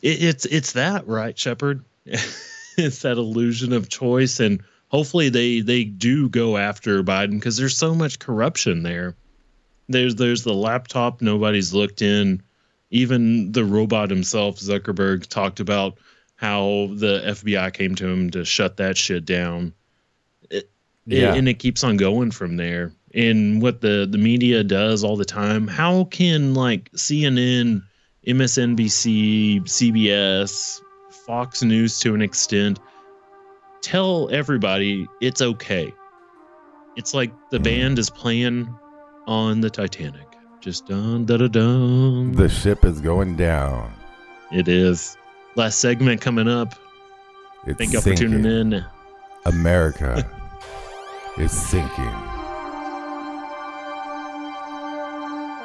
it, 0.01 0.23
it's 0.23 0.45
it's 0.45 0.71
that 0.73 1.09
right, 1.09 1.37
Shepherd. 1.37 1.83
it's 2.05 3.01
that 3.01 3.17
illusion 3.17 3.73
of 3.73 3.89
choice, 3.89 4.39
and 4.39 4.63
hopefully 4.91 5.29
they 5.29 5.61
they 5.61 5.83
do 5.85 6.29
go 6.29 6.57
after 6.57 7.01
Biden 7.03 7.31
because 7.31 7.57
there's 7.57 7.77
so 7.77 7.95
much 7.95 8.19
corruption 8.19 8.83
there. 8.83 9.15
There's 9.89 10.15
there's 10.15 10.43
the 10.43 10.53
laptop 10.53 11.21
nobody's 11.21 11.73
looked 11.73 12.01
in. 12.01 12.43
Even 12.91 13.53
the 13.53 13.63
robot 13.63 14.09
himself, 14.09 14.57
Zuckerberg, 14.57 15.25
talked 15.27 15.61
about 15.61 15.97
how 16.35 16.89
the 16.95 17.21
FBI 17.25 17.73
came 17.73 17.95
to 17.95 18.05
him 18.07 18.29
to 18.31 18.43
shut 18.43 18.77
that 18.77 18.97
shit 18.97 19.23
down. 19.25 19.73
It, 20.49 20.69
Yeah. 21.05 21.33
and 21.33 21.47
it 21.47 21.59
keeps 21.59 21.83
on 21.85 21.95
going 21.95 22.31
from 22.31 22.57
there. 22.57 22.91
And 23.13 23.61
what 23.61 23.79
the 23.81 24.07
the 24.09 24.17
media 24.17 24.63
does 24.63 25.03
all 25.05 25.15
the 25.15 25.25
time. 25.25 25.67
How 25.67 26.03
can 26.05 26.53
like 26.53 26.91
CNN, 26.93 27.81
MSNBC, 28.27 29.61
CBS, 29.63 30.81
Fox 31.25 31.63
News 31.63 31.99
to 31.99 32.13
an 32.13 32.21
extent 32.21 32.79
tell 33.81 34.29
everybody 34.31 35.07
it's 35.19 35.41
okay? 35.41 35.93
It's 36.95 37.13
like 37.13 37.31
the 37.49 37.59
band 37.59 37.99
is 37.99 38.09
playing 38.09 38.73
on 39.27 39.61
the 39.61 39.69
Titanic. 39.69 40.27
Just 40.59 40.87
dun 40.87 41.25
da 41.25 41.37
da 41.37 41.47
dun. 41.47 42.33
The 42.33 42.49
ship 42.49 42.85
is 42.85 43.01
going 43.01 43.35
down. 43.35 43.91
It 44.51 44.67
is. 44.67 45.17
Last 45.55 45.79
segment 45.79 46.21
coming 46.21 46.47
up. 46.47 46.75
It's 47.65 47.77
Thank 47.77 47.93
y'all 47.93 48.01
for 48.01 48.13
tuning 48.13 48.45
in. 48.45 48.85
America 49.45 50.29
is 51.37 51.51
sinking. 51.51 52.13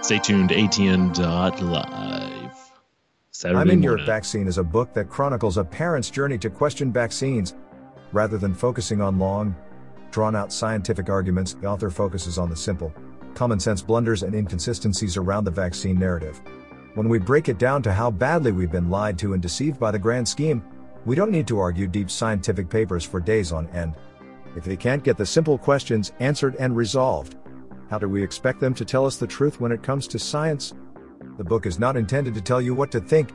Stay 0.02 0.18
tuned. 0.18 0.50
ATN.live. 0.50 2.36
Saturday 3.32 3.60
I'm 3.60 3.70
in 3.70 3.82
Your. 3.82 3.98
Vaccine 3.98 4.46
is 4.46 4.56
a 4.56 4.62
book 4.64 4.94
that 4.94 5.10
chronicles 5.10 5.58
a 5.58 5.64
parent's 5.64 6.10
journey 6.10 6.38
to 6.38 6.48
question 6.48 6.92
vaccines. 6.92 7.54
Rather 8.16 8.38
than 8.38 8.54
focusing 8.54 9.02
on 9.02 9.18
long, 9.18 9.54
drawn 10.10 10.34
out 10.34 10.50
scientific 10.50 11.10
arguments, 11.10 11.52
the 11.52 11.66
author 11.66 11.90
focuses 11.90 12.38
on 12.38 12.48
the 12.48 12.56
simple, 12.56 12.90
common 13.34 13.60
sense 13.60 13.82
blunders 13.82 14.22
and 14.22 14.34
inconsistencies 14.34 15.18
around 15.18 15.44
the 15.44 15.50
vaccine 15.50 15.98
narrative. 15.98 16.40
When 16.94 17.10
we 17.10 17.18
break 17.18 17.50
it 17.50 17.58
down 17.58 17.82
to 17.82 17.92
how 17.92 18.10
badly 18.10 18.52
we've 18.52 18.72
been 18.72 18.88
lied 18.88 19.18
to 19.18 19.34
and 19.34 19.42
deceived 19.42 19.78
by 19.78 19.90
the 19.90 19.98
grand 19.98 20.26
scheme, 20.26 20.64
we 21.04 21.14
don't 21.14 21.30
need 21.30 21.46
to 21.48 21.58
argue 21.58 21.86
deep 21.86 22.10
scientific 22.10 22.70
papers 22.70 23.04
for 23.04 23.20
days 23.20 23.52
on 23.52 23.68
end. 23.68 23.94
If 24.56 24.64
they 24.64 24.78
can't 24.78 25.04
get 25.04 25.18
the 25.18 25.26
simple 25.26 25.58
questions 25.58 26.12
answered 26.18 26.56
and 26.58 26.74
resolved, 26.74 27.36
how 27.90 27.98
do 27.98 28.08
we 28.08 28.22
expect 28.22 28.60
them 28.60 28.72
to 28.76 28.84
tell 28.86 29.04
us 29.04 29.18
the 29.18 29.26
truth 29.26 29.60
when 29.60 29.72
it 29.72 29.82
comes 29.82 30.08
to 30.08 30.18
science? 30.18 30.72
The 31.36 31.44
book 31.44 31.66
is 31.66 31.78
not 31.78 31.98
intended 31.98 32.34
to 32.34 32.40
tell 32.40 32.62
you 32.62 32.74
what 32.74 32.90
to 32.92 33.00
think. 33.00 33.34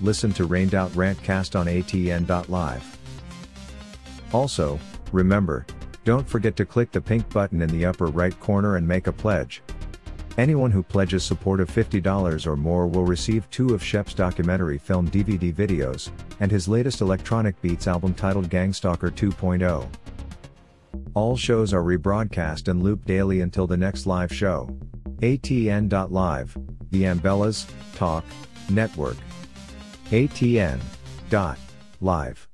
listen 0.00 0.32
to 0.32 0.46
Rained 0.46 0.74
Out 0.74 0.90
Rantcast 0.92 1.58
on 1.58 1.66
ATN.live. 1.66 2.98
Also, 4.32 4.78
remember, 5.12 5.66
don't 6.04 6.28
forget 6.28 6.56
to 6.56 6.66
click 6.66 6.92
the 6.92 7.00
pink 7.00 7.28
button 7.30 7.62
in 7.62 7.70
the 7.70 7.86
upper 7.86 8.06
right 8.06 8.38
corner 8.40 8.76
and 8.76 8.86
make 8.86 9.06
a 9.06 9.12
pledge. 9.12 9.62
Anyone 10.36 10.72
who 10.72 10.82
pledges 10.82 11.22
support 11.22 11.60
of 11.60 11.70
$50 11.70 12.46
or 12.46 12.56
more 12.56 12.88
will 12.88 13.04
receive 13.04 13.48
two 13.50 13.72
of 13.72 13.84
Shep's 13.84 14.14
documentary 14.14 14.78
film 14.78 15.08
DVD 15.08 15.54
videos, 15.54 16.10
and 16.40 16.50
his 16.50 16.66
latest 16.66 17.00
electronic 17.00 17.60
beats 17.62 17.86
album 17.86 18.14
titled 18.14 18.50
Gangstalker 18.50 19.12
2.0. 19.12 19.86
All 21.14 21.36
shows 21.36 21.72
are 21.72 21.82
rebroadcast 21.82 22.66
and 22.66 22.82
looped 22.82 23.06
daily 23.06 23.42
until 23.42 23.68
the 23.68 23.76
next 23.76 24.06
live 24.06 24.32
show. 24.32 24.68
ATN.live, 25.20 26.58
the 26.90 27.02
Ambellas, 27.04 27.66
Talk, 27.94 28.24
Network. 28.68 29.16
ATN. 30.14 30.78
Dot. 31.28 31.58
Live. 32.00 32.53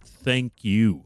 Thank 0.03 0.63
you. 0.63 1.05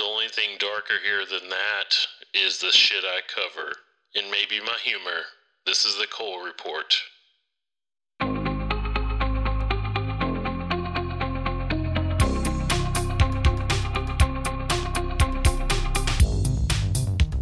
The 0.00 0.06
only 0.06 0.28
thing 0.28 0.56
darker 0.58 0.94
here 1.04 1.26
than 1.26 1.50
that 1.50 1.94
is 2.32 2.58
the 2.58 2.72
shit 2.72 3.04
I 3.04 3.20
cover. 3.28 3.70
And 4.16 4.30
maybe 4.30 4.58
my 4.64 4.78
humor. 4.82 5.20
This 5.66 5.84
is 5.84 5.98
the 5.98 6.06
Cole 6.06 6.42
Report. 6.42 6.96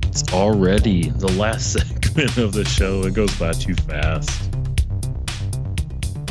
It's 0.09 0.32
already 0.32 1.11
the 1.11 1.32
last 1.38 1.72
segment 1.74 2.38
of 2.38 2.52
the 2.54 2.64
show. 2.64 3.04
It 3.04 3.14
goes 3.14 3.38
by 3.38 3.52
too 3.52 3.76
fast. 3.76 4.47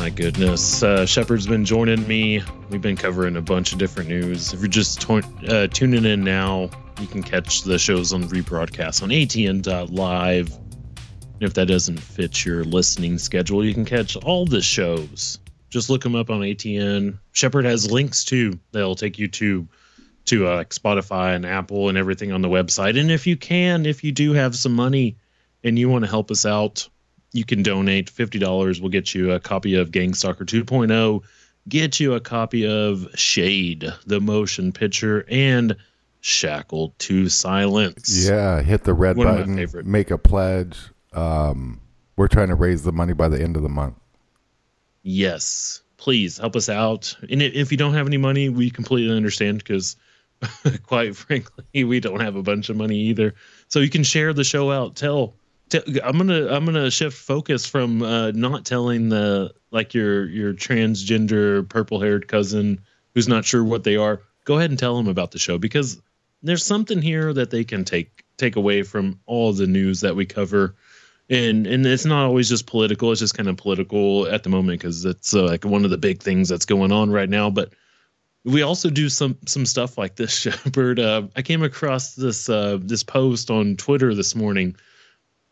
My 0.07 0.11
goodness. 0.11 0.81
Uh, 0.83 1.05
Shepherd's 1.05 1.47
been 1.47 1.65
joining 1.65 2.07
me. 2.07 2.41
We've 2.69 2.81
been 2.81 2.95
covering 2.95 3.35
a 3.35 3.41
bunch 3.41 3.73
of 3.73 3.77
different 3.77 4.07
news. 4.07 4.53
If 4.53 4.61
you're 4.61 4.69
just 4.69 5.01
to- 5.01 5.21
uh, 5.49 5.67
tuning 5.67 6.05
in 6.05 6.23
now, 6.23 6.69
you 7.01 7.07
can 7.07 7.21
catch 7.21 7.63
the 7.63 7.77
shows 7.77 8.13
on 8.13 8.23
rebroadcast 8.23 9.03
on 9.03 9.09
ATN.live. 9.09 10.49
And 10.53 11.41
if 11.41 11.55
that 11.55 11.65
doesn't 11.65 11.99
fit 11.99 12.45
your 12.45 12.63
listening 12.63 13.17
schedule, 13.17 13.65
you 13.65 13.73
can 13.73 13.83
catch 13.83 14.15
all 14.15 14.45
the 14.45 14.61
shows. 14.61 15.39
Just 15.69 15.89
look 15.89 16.03
them 16.03 16.15
up 16.15 16.29
on 16.29 16.39
ATN. 16.39 17.19
Shepard 17.33 17.65
has 17.65 17.91
links 17.91 18.23
too. 18.23 18.57
They'll 18.71 18.95
take 18.95 19.19
you 19.19 19.27
to 19.27 19.67
to 20.27 20.47
uh, 20.47 20.55
like 20.55 20.69
Spotify 20.69 21.35
and 21.35 21.45
Apple 21.45 21.89
and 21.89 21.97
everything 21.97 22.31
on 22.31 22.41
the 22.41 22.47
website. 22.47 22.97
And 22.97 23.11
if 23.11 23.27
you 23.27 23.35
can, 23.35 23.85
if 23.85 24.05
you 24.05 24.13
do 24.13 24.31
have 24.31 24.55
some 24.55 24.73
money 24.73 25.17
and 25.65 25.77
you 25.77 25.89
want 25.89 26.05
to 26.05 26.09
help 26.09 26.31
us 26.31 26.45
out, 26.45 26.87
you 27.37 27.45
can 27.45 27.63
donate. 27.63 28.11
$50 28.11 28.81
we'll 28.81 28.89
get 28.89 29.13
you 29.13 29.31
a 29.31 29.39
copy 29.39 29.75
of 29.75 29.91
gangstalker 29.91 30.45
2.0 30.45 31.23
get 31.69 31.99
you 31.99 32.13
a 32.13 32.19
copy 32.19 32.65
of 32.65 33.07
shade 33.15 33.91
the 34.05 34.19
motion 34.19 34.71
picture 34.71 35.25
and 35.29 35.75
shackled 36.21 36.97
to 36.99 37.29
silence. 37.29 38.27
Yeah, 38.27 38.61
hit 38.61 38.83
the 38.83 38.93
red 38.93 39.17
One 39.17 39.27
button, 39.27 39.89
make 39.89 40.11
a 40.11 40.17
pledge. 40.17 40.77
Um, 41.13 41.79
we're 42.15 42.27
trying 42.27 42.49
to 42.49 42.55
raise 42.55 42.83
the 42.83 42.91
money 42.91 43.13
by 43.13 43.27
the 43.27 43.41
end 43.41 43.55
of 43.55 43.63
the 43.63 43.69
month. 43.69 43.95
yes 45.03 45.81
please 45.97 46.37
help 46.37 46.55
us 46.55 46.69
out. 46.69 47.15
And 47.29 47.41
if 47.41 47.71
you 47.71 47.77
don't 47.77 47.93
have 47.93 48.07
any 48.07 48.17
money 48.17 48.49
we 48.49 48.69
completely 48.69 49.15
understand 49.15 49.57
because 49.57 49.95
quite 50.83 51.15
frankly 51.15 51.83
we 51.83 51.99
don't 51.99 52.21
have 52.21 52.35
a 52.35 52.43
bunch 52.43 52.69
of 52.69 52.77
money 52.77 52.97
either. 52.97 53.33
So 53.67 53.79
you 53.79 53.89
can 53.89 54.03
share 54.03 54.33
the 54.33 54.43
show 54.43 54.71
out. 54.71 54.95
Tell, 54.95 55.33
tell 55.69 55.81
i'm 56.03 56.17
gonna 56.17 56.47
i'm 56.47 56.65
gonna 56.65 56.89
shift 56.91 57.17
focus 57.17 57.65
from 57.65 58.01
uh 58.01 58.31
not 58.31 58.65
telling 58.65 59.09
the 59.09 59.53
like 59.71 59.93
your 59.93 60.25
your 60.29 60.53
transgender 60.53 61.67
purple 61.69 61.99
haired 61.99 62.27
cousin 62.27 62.79
who's 63.13 63.27
not 63.27 63.45
sure 63.45 63.63
what 63.63 63.83
they 63.83 63.95
are 63.95 64.21
go 64.45 64.57
ahead 64.57 64.69
and 64.69 64.79
tell 64.79 64.95
them 64.97 65.07
about 65.07 65.31
the 65.31 65.39
show 65.39 65.57
because 65.57 66.01
there's 66.43 66.63
something 66.63 67.01
here 67.01 67.33
that 67.33 67.51
they 67.51 67.63
can 67.63 67.83
take 67.83 68.23
take 68.37 68.55
away 68.55 68.83
from 68.83 69.19
all 69.25 69.53
the 69.53 69.67
news 69.67 70.01
that 70.01 70.15
we 70.15 70.25
cover 70.25 70.75
and 71.29 71.67
and 71.67 71.85
it's 71.85 72.05
not 72.05 72.25
always 72.25 72.49
just 72.49 72.67
political 72.67 73.11
it's 73.11 73.19
just 73.19 73.35
kind 73.35 73.49
of 73.49 73.57
political 73.57 74.27
at 74.27 74.43
the 74.43 74.49
moment 74.49 74.79
because 74.79 75.03
it's 75.05 75.33
uh, 75.33 75.43
like 75.43 75.65
one 75.65 75.83
of 75.83 75.91
the 75.91 75.97
big 75.97 76.21
things 76.21 76.47
that's 76.47 76.65
going 76.65 76.91
on 76.91 77.09
right 77.09 77.29
now 77.29 77.49
but 77.49 77.73
we 78.47 78.61
also 78.61 78.89
do 78.89 79.09
some 79.09 79.37
some 79.45 79.65
stuff 79.65 79.97
like 79.97 80.15
this, 80.15 80.31
Shepherd. 80.39 80.99
Uh, 80.99 81.23
I 81.35 81.41
came 81.41 81.63
across 81.63 82.15
this 82.15 82.49
uh, 82.49 82.79
this 82.81 83.03
post 83.03 83.51
on 83.51 83.75
Twitter 83.75 84.15
this 84.15 84.35
morning. 84.35 84.75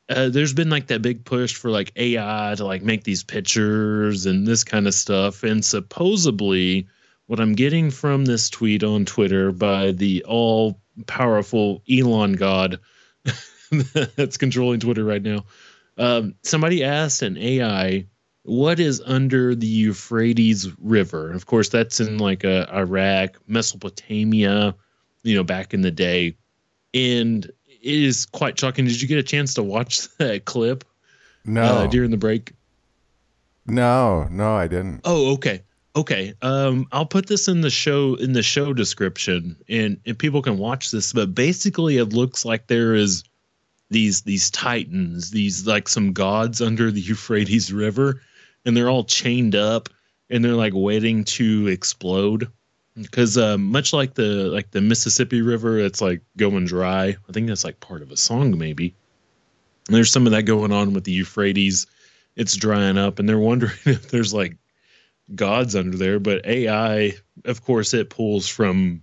Uh, 0.07 0.29
there's 0.29 0.53
been 0.53 0.69
like 0.69 0.87
that 0.87 1.01
big 1.01 1.25
push 1.25 1.55
for 1.55 1.71
like 1.71 1.91
AI 1.95 2.53
to 2.55 2.63
like 2.65 2.83
make 2.83 3.03
these 3.03 3.23
pictures 3.23 4.25
and 4.25 4.45
this 4.45 4.63
kind 4.63 4.87
of 4.87 4.93
stuff, 4.93 5.43
and 5.43 5.65
supposedly 5.65 6.87
what 7.27 7.39
I'm 7.39 7.53
getting 7.53 7.89
from 7.89 8.25
this 8.25 8.49
tweet 8.49 8.83
on 8.83 9.05
Twitter 9.05 9.51
by 9.51 9.91
the 9.91 10.23
all 10.25 10.79
powerful 11.07 11.81
Elon 11.89 12.33
God 12.33 12.79
that's 14.15 14.37
controlling 14.37 14.79
Twitter 14.79 15.03
right 15.03 15.23
now. 15.23 15.45
Um, 15.97 16.35
somebody 16.43 16.83
asked 16.83 17.23
an 17.23 17.37
AI, 17.37 18.05
"What 18.43 18.79
is 18.79 19.01
under 19.05 19.55
the 19.55 19.67
Euphrates 19.67 20.69
River?" 20.79 21.31
Of 21.31 21.47
course, 21.47 21.69
that's 21.69 21.99
in 21.99 22.19
like 22.19 22.45
uh, 22.45 22.67
Iraq, 22.71 23.37
Mesopotamia, 23.47 24.75
you 25.23 25.35
know, 25.35 25.43
back 25.43 25.73
in 25.73 25.81
the 25.81 25.91
day, 25.91 26.37
and 26.93 27.49
it 27.85 28.03
is 28.03 28.25
quite 28.25 28.59
shocking. 28.59 28.85
Did 28.85 29.01
you 29.01 29.07
get 29.07 29.19
a 29.19 29.23
chance 29.23 29.53
to 29.53 29.63
watch 29.63 30.07
that 30.17 30.45
clip? 30.45 30.83
No. 31.45 31.61
uh, 31.61 31.87
during 31.87 32.09
the 32.09 32.17
break. 32.17 32.53
No, 33.67 34.27
no, 34.31 34.55
I 34.55 34.67
didn't. 34.67 35.01
Oh, 35.05 35.33
okay. 35.33 35.61
Okay. 35.95 36.33
Um, 36.41 36.87
I'll 36.91 37.05
put 37.05 37.27
this 37.27 37.47
in 37.47 37.61
the 37.61 37.69
show 37.69 38.15
in 38.15 38.33
the 38.33 38.43
show 38.43 38.73
description 38.73 39.55
and, 39.69 39.99
and 40.05 40.17
people 40.17 40.41
can 40.41 40.57
watch 40.57 40.91
this, 40.91 41.13
but 41.13 41.33
basically 41.33 41.97
it 41.97 42.13
looks 42.13 42.43
like 42.45 42.67
there 42.67 42.95
is 42.95 43.23
these 43.91 44.23
these 44.23 44.49
titans, 44.49 45.31
these 45.31 45.65
like 45.67 45.87
some 45.87 46.11
gods 46.11 46.61
under 46.61 46.91
the 46.91 47.01
Euphrates 47.09 47.71
River, 47.71 48.21
and 48.65 48.75
they're 48.75 48.89
all 48.89 49.03
chained 49.03 49.55
up 49.55 49.89
and 50.29 50.43
they're 50.43 50.53
like 50.53 50.73
waiting 50.75 51.23
to 51.23 51.67
explode. 51.67 52.51
Because 52.95 53.37
uh, 53.37 53.57
much 53.57 53.91
like 53.91 54.13
the 54.13 54.49
like 54.49 54.71
the 54.71 54.81
Mississippi 54.81 55.41
River, 55.41 55.79
it's 55.79 56.01
like 56.01 56.21
going 56.37 56.65
dry. 56.65 57.07
I 57.07 57.31
think 57.33 57.47
that's 57.47 57.65
like 57.65 57.79
part 57.79 58.01
of 58.01 58.11
a 58.11 58.17
song, 58.17 58.57
maybe. 58.57 58.95
And 59.87 59.95
there's 59.95 60.11
some 60.11 60.25
of 60.25 60.31
that 60.31 60.43
going 60.43 60.71
on 60.71 60.93
with 60.93 61.03
the 61.03 61.11
Euphrates. 61.11 61.87
It's 62.35 62.55
drying 62.55 62.97
up, 62.97 63.19
and 63.19 63.27
they're 63.27 63.37
wondering 63.37 63.77
if 63.85 64.09
there's 64.09 64.33
like 64.33 64.57
gods 65.33 65.75
under 65.75 65.97
there, 65.97 66.19
but 66.19 66.45
AI, 66.45 67.13
of 67.45 67.63
course, 67.63 67.93
it 67.93 68.09
pulls 68.09 68.47
from 68.47 69.01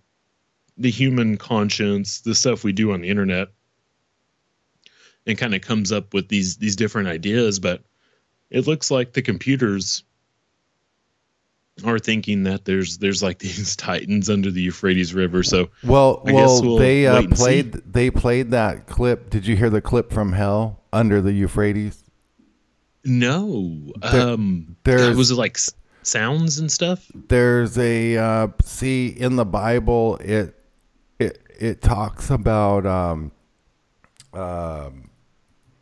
the 0.79 0.91
human 0.91 1.37
conscience, 1.37 2.21
the 2.21 2.35
stuff 2.35 2.65
we 2.65 2.73
do 2.73 2.93
on 2.93 3.01
the 3.01 3.09
internet, 3.09 3.49
and 5.27 5.39
kind 5.39 5.55
of 5.55 5.61
comes 5.61 5.93
up 5.93 6.15
with 6.15 6.29
these 6.29 6.57
these 6.57 6.77
different 6.77 7.09
ideas. 7.09 7.59
But 7.59 7.83
it 8.51 8.67
looks 8.67 8.91
like 8.91 9.13
the 9.13 9.23
computers 9.23 10.05
are 11.85 11.99
thinking 11.99 12.45
that 12.45 12.65
there's 12.65 12.99
there's 12.99 13.23
like 13.23 13.39
these 13.41 13.75
titans 13.77 14.29
under 14.31 14.51
the 14.51 14.61
Euphrates 14.63 15.15
River. 15.15 15.43
So 15.43 15.69
Well, 15.85 16.23
I 16.27 16.33
well, 16.33 16.63
we'll 16.63 16.77
they 16.79 17.07
uh, 17.07 17.19
and 17.23 17.37
see. 17.37 17.43
played 17.43 17.73
they 17.73 18.11
played 18.11 18.51
that 18.51 18.87
clip. 18.87 19.31
Did 19.31 19.47
you 19.47 19.57
hear 19.57 19.71
the 19.71 19.81
clip 19.81 20.13
from 20.13 20.33
Hell 20.33 20.81
under 20.93 21.21
the 21.21 21.33
Euphrates? 21.33 22.05
No, 23.05 23.93
There- 24.13 24.35
um, 24.35 24.77
was 24.85 25.31
it 25.31 25.35
like 25.37 25.59
sounds 26.03 26.59
and 26.59 26.71
stuff? 26.71 27.11
There's 27.29 27.77
a 27.79 28.17
uh, 28.17 28.49
see 28.63 29.09
in 29.09 29.37
the 29.37 29.45
Bible 29.45 30.17
it 30.19 30.55
it 31.19 31.43
it 31.59 31.83
talks 31.83 32.31
about 32.31 32.87
um, 32.87 33.33
um, 34.33 35.11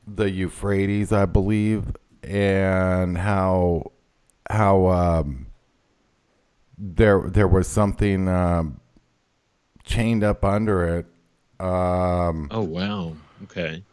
the 0.07 0.31
Euphrates, 0.31 1.13
I 1.13 1.27
believe, 1.27 1.85
and 2.23 3.19
how 3.19 3.93
how 4.49 4.87
um, 4.87 5.47
there 6.83 7.21
there 7.29 7.49
was 7.49 7.69
something 7.69 8.27
um, 8.29 8.81
chained 9.85 10.25
up 10.25 10.45
under 10.45 10.99
it. 10.99 11.07
Um, 11.65 12.49
Oh 12.51 12.63
wow, 12.63 13.15
okay. 13.45 13.85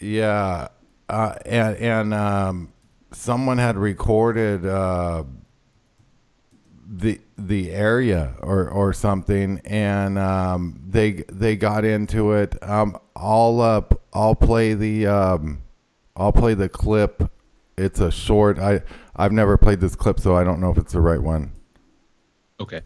yeah, 0.00 0.68
uh, 1.08 1.34
and 1.44 1.76
and 1.76 2.14
um, 2.14 2.72
someone 3.12 3.58
had 3.58 3.76
recorded 3.76 4.64
uh, 4.64 5.24
the 6.90 7.20
the 7.36 7.70
area 7.72 8.34
or 8.40 8.68
or 8.70 8.94
something, 8.94 9.60
and 9.66 10.18
um, 10.18 10.80
they 10.88 11.24
they 11.30 11.56
got 11.56 11.84
into 11.84 12.32
it. 12.32 12.56
Um, 12.62 12.96
I'll 13.14 13.60
uh, 13.60 13.82
I'll 14.14 14.34
play 14.34 14.72
the 14.72 15.06
um, 15.06 15.60
I'll 16.16 16.32
play 16.32 16.54
the 16.54 16.70
clip. 16.70 17.30
It's 17.76 18.00
a 18.00 18.10
short. 18.10 18.58
I 18.58 18.80
I've 19.14 19.32
never 19.32 19.58
played 19.58 19.80
this 19.80 19.94
clip, 19.94 20.18
so 20.20 20.34
I 20.34 20.42
don't 20.44 20.60
know 20.60 20.70
if 20.70 20.78
it's 20.78 20.92
the 20.94 21.02
right 21.02 21.20
one. 21.22 21.52
Okay. 22.60 22.82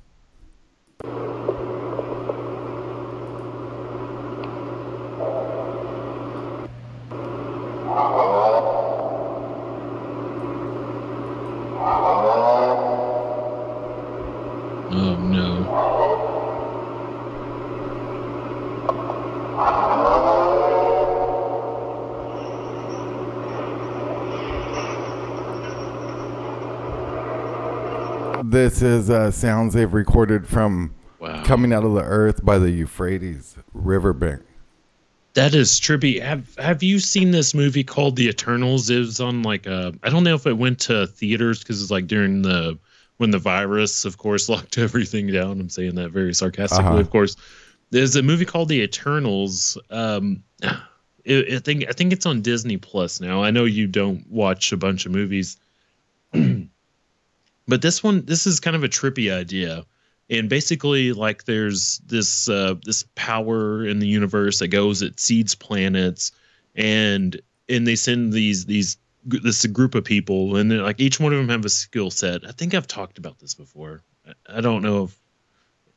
Oh 14.94 15.16
no. 15.16 16.41
This 28.52 28.82
is 28.82 29.08
uh, 29.08 29.30
sounds 29.30 29.72
they've 29.72 29.92
recorded 29.92 30.46
from 30.46 30.94
Wow. 31.18 31.42
coming 31.44 31.72
out 31.72 31.84
of 31.84 31.94
the 31.94 32.02
earth 32.02 32.44
by 32.44 32.58
the 32.58 32.70
Euphrates 32.70 33.56
riverbank. 33.72 34.42
That 35.34 35.54
is 35.54 35.80
trippy. 35.80 36.20
Have 36.20 36.54
Have 36.58 36.82
you 36.82 36.98
seen 36.98 37.30
this 37.30 37.54
movie 37.54 37.82
called 37.84 38.16
The 38.16 38.28
Eternals? 38.28 38.90
It 38.90 38.98
was 38.98 39.20
on 39.20 39.42
like 39.42 39.64
a. 39.66 39.94
I 40.02 40.10
don't 40.10 40.24
know 40.24 40.34
if 40.34 40.46
it 40.46 40.58
went 40.58 40.78
to 40.80 41.06
theaters 41.06 41.60
because 41.60 41.80
it's 41.80 41.90
like 41.90 42.08
during 42.08 42.42
the 42.42 42.78
when 43.16 43.30
the 43.30 43.38
virus, 43.38 44.04
of 44.04 44.18
course, 44.18 44.48
locked 44.50 44.76
everything 44.76 45.28
down. 45.32 45.58
I'm 45.60 45.70
saying 45.70 45.94
that 45.94 46.10
very 46.10 46.34
sarcastically, 46.34 46.84
Uh-huh. 46.86 46.98
of 46.98 47.08
course. 47.10 47.36
There's 47.90 48.16
a 48.16 48.22
movie 48.22 48.44
called 48.44 48.68
The 48.68 48.82
Eternals. 48.82 49.78
Um, 49.90 50.42
it, 51.24 51.54
I 51.54 51.58
think 51.60 51.86
I 51.88 51.92
think 51.92 52.12
it's 52.12 52.26
on 52.26 52.42
Disney 52.42 52.76
Plus 52.76 53.18
now. 53.18 53.42
I 53.42 53.50
know 53.50 53.64
you 53.64 53.86
don't 53.86 54.26
watch 54.28 54.72
a 54.72 54.76
bunch 54.76 55.06
of 55.06 55.12
movies, 55.12 55.56
but 57.72 57.80
this 57.80 58.02
one 58.02 58.22
this 58.26 58.46
is 58.46 58.60
kind 58.60 58.76
of 58.76 58.84
a 58.84 58.88
trippy 58.88 59.32
idea. 59.32 59.86
And 60.28 60.46
basically 60.50 61.14
like 61.14 61.44
there's 61.44 62.02
this 62.04 62.46
uh 62.46 62.74
this 62.84 63.06
power 63.14 63.86
in 63.86 63.98
the 63.98 64.06
universe 64.06 64.58
that 64.58 64.68
goes 64.68 65.00
it 65.00 65.18
seeds 65.18 65.54
planets 65.54 66.32
and 66.74 67.40
and 67.70 67.86
they 67.86 67.96
send 67.96 68.34
these 68.34 68.66
these 68.66 68.98
this 69.24 69.64
group 69.64 69.94
of 69.94 70.04
people 70.04 70.56
and 70.56 70.82
like 70.82 71.00
each 71.00 71.18
one 71.18 71.32
of 71.32 71.38
them 71.38 71.48
have 71.48 71.64
a 71.64 71.70
skill 71.70 72.10
set. 72.10 72.46
I 72.46 72.52
think 72.52 72.74
i've 72.74 72.86
talked 72.86 73.16
about 73.16 73.38
this 73.38 73.54
before. 73.54 74.02
I, 74.26 74.58
I 74.58 74.60
don't 74.60 74.82
know 74.82 75.04
if 75.04 75.18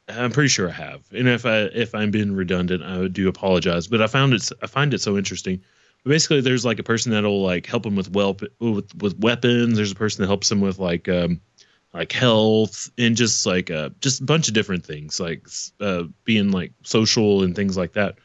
i'm 0.07 0.31
pretty 0.31 0.47
sure 0.47 0.69
i 0.69 0.71
have. 0.71 1.03
And 1.11 1.27
if 1.27 1.45
i 1.45 1.57
if 1.57 1.93
i'm 1.93 2.09
being 2.09 2.33
redundant 2.33 2.83
i 2.83 3.05
do 3.09 3.27
apologize. 3.27 3.87
But 3.87 4.01
i 4.01 4.07
found 4.07 4.33
it 4.33 4.49
i 4.61 4.67
find 4.67 4.93
it 4.93 5.01
so 5.01 5.17
interesting. 5.17 5.61
But 6.05 6.11
basically 6.11 6.39
there's 6.39 6.63
like 6.63 6.79
a 6.79 6.83
person 6.83 7.11
that'll 7.11 7.41
like 7.41 7.65
help 7.65 7.85
him 7.85 7.97
with 7.97 8.11
well 8.11 8.37
with 8.59 8.95
with 8.95 9.19
weapons. 9.19 9.75
There's 9.75 9.91
a 9.91 9.95
person 9.95 10.21
that 10.21 10.27
helps 10.27 10.49
him 10.49 10.61
with 10.61 10.79
like 10.79 11.09
um 11.09 11.41
like 11.95 12.11
health 12.11 12.91
and 12.97 13.15
just 13.15 13.45
like 13.45 13.71
uh 13.71 13.89
just 14.01 14.21
a 14.21 14.25
bunch 14.25 14.47
of 14.49 14.53
different 14.53 14.85
things 14.85 15.19
like 15.19 15.47
uh 15.79 16.03
being 16.25 16.51
like 16.51 16.73
social 16.83 17.41
and 17.43 17.55
things 17.55 17.77
like 17.77 17.93
that. 17.93 18.15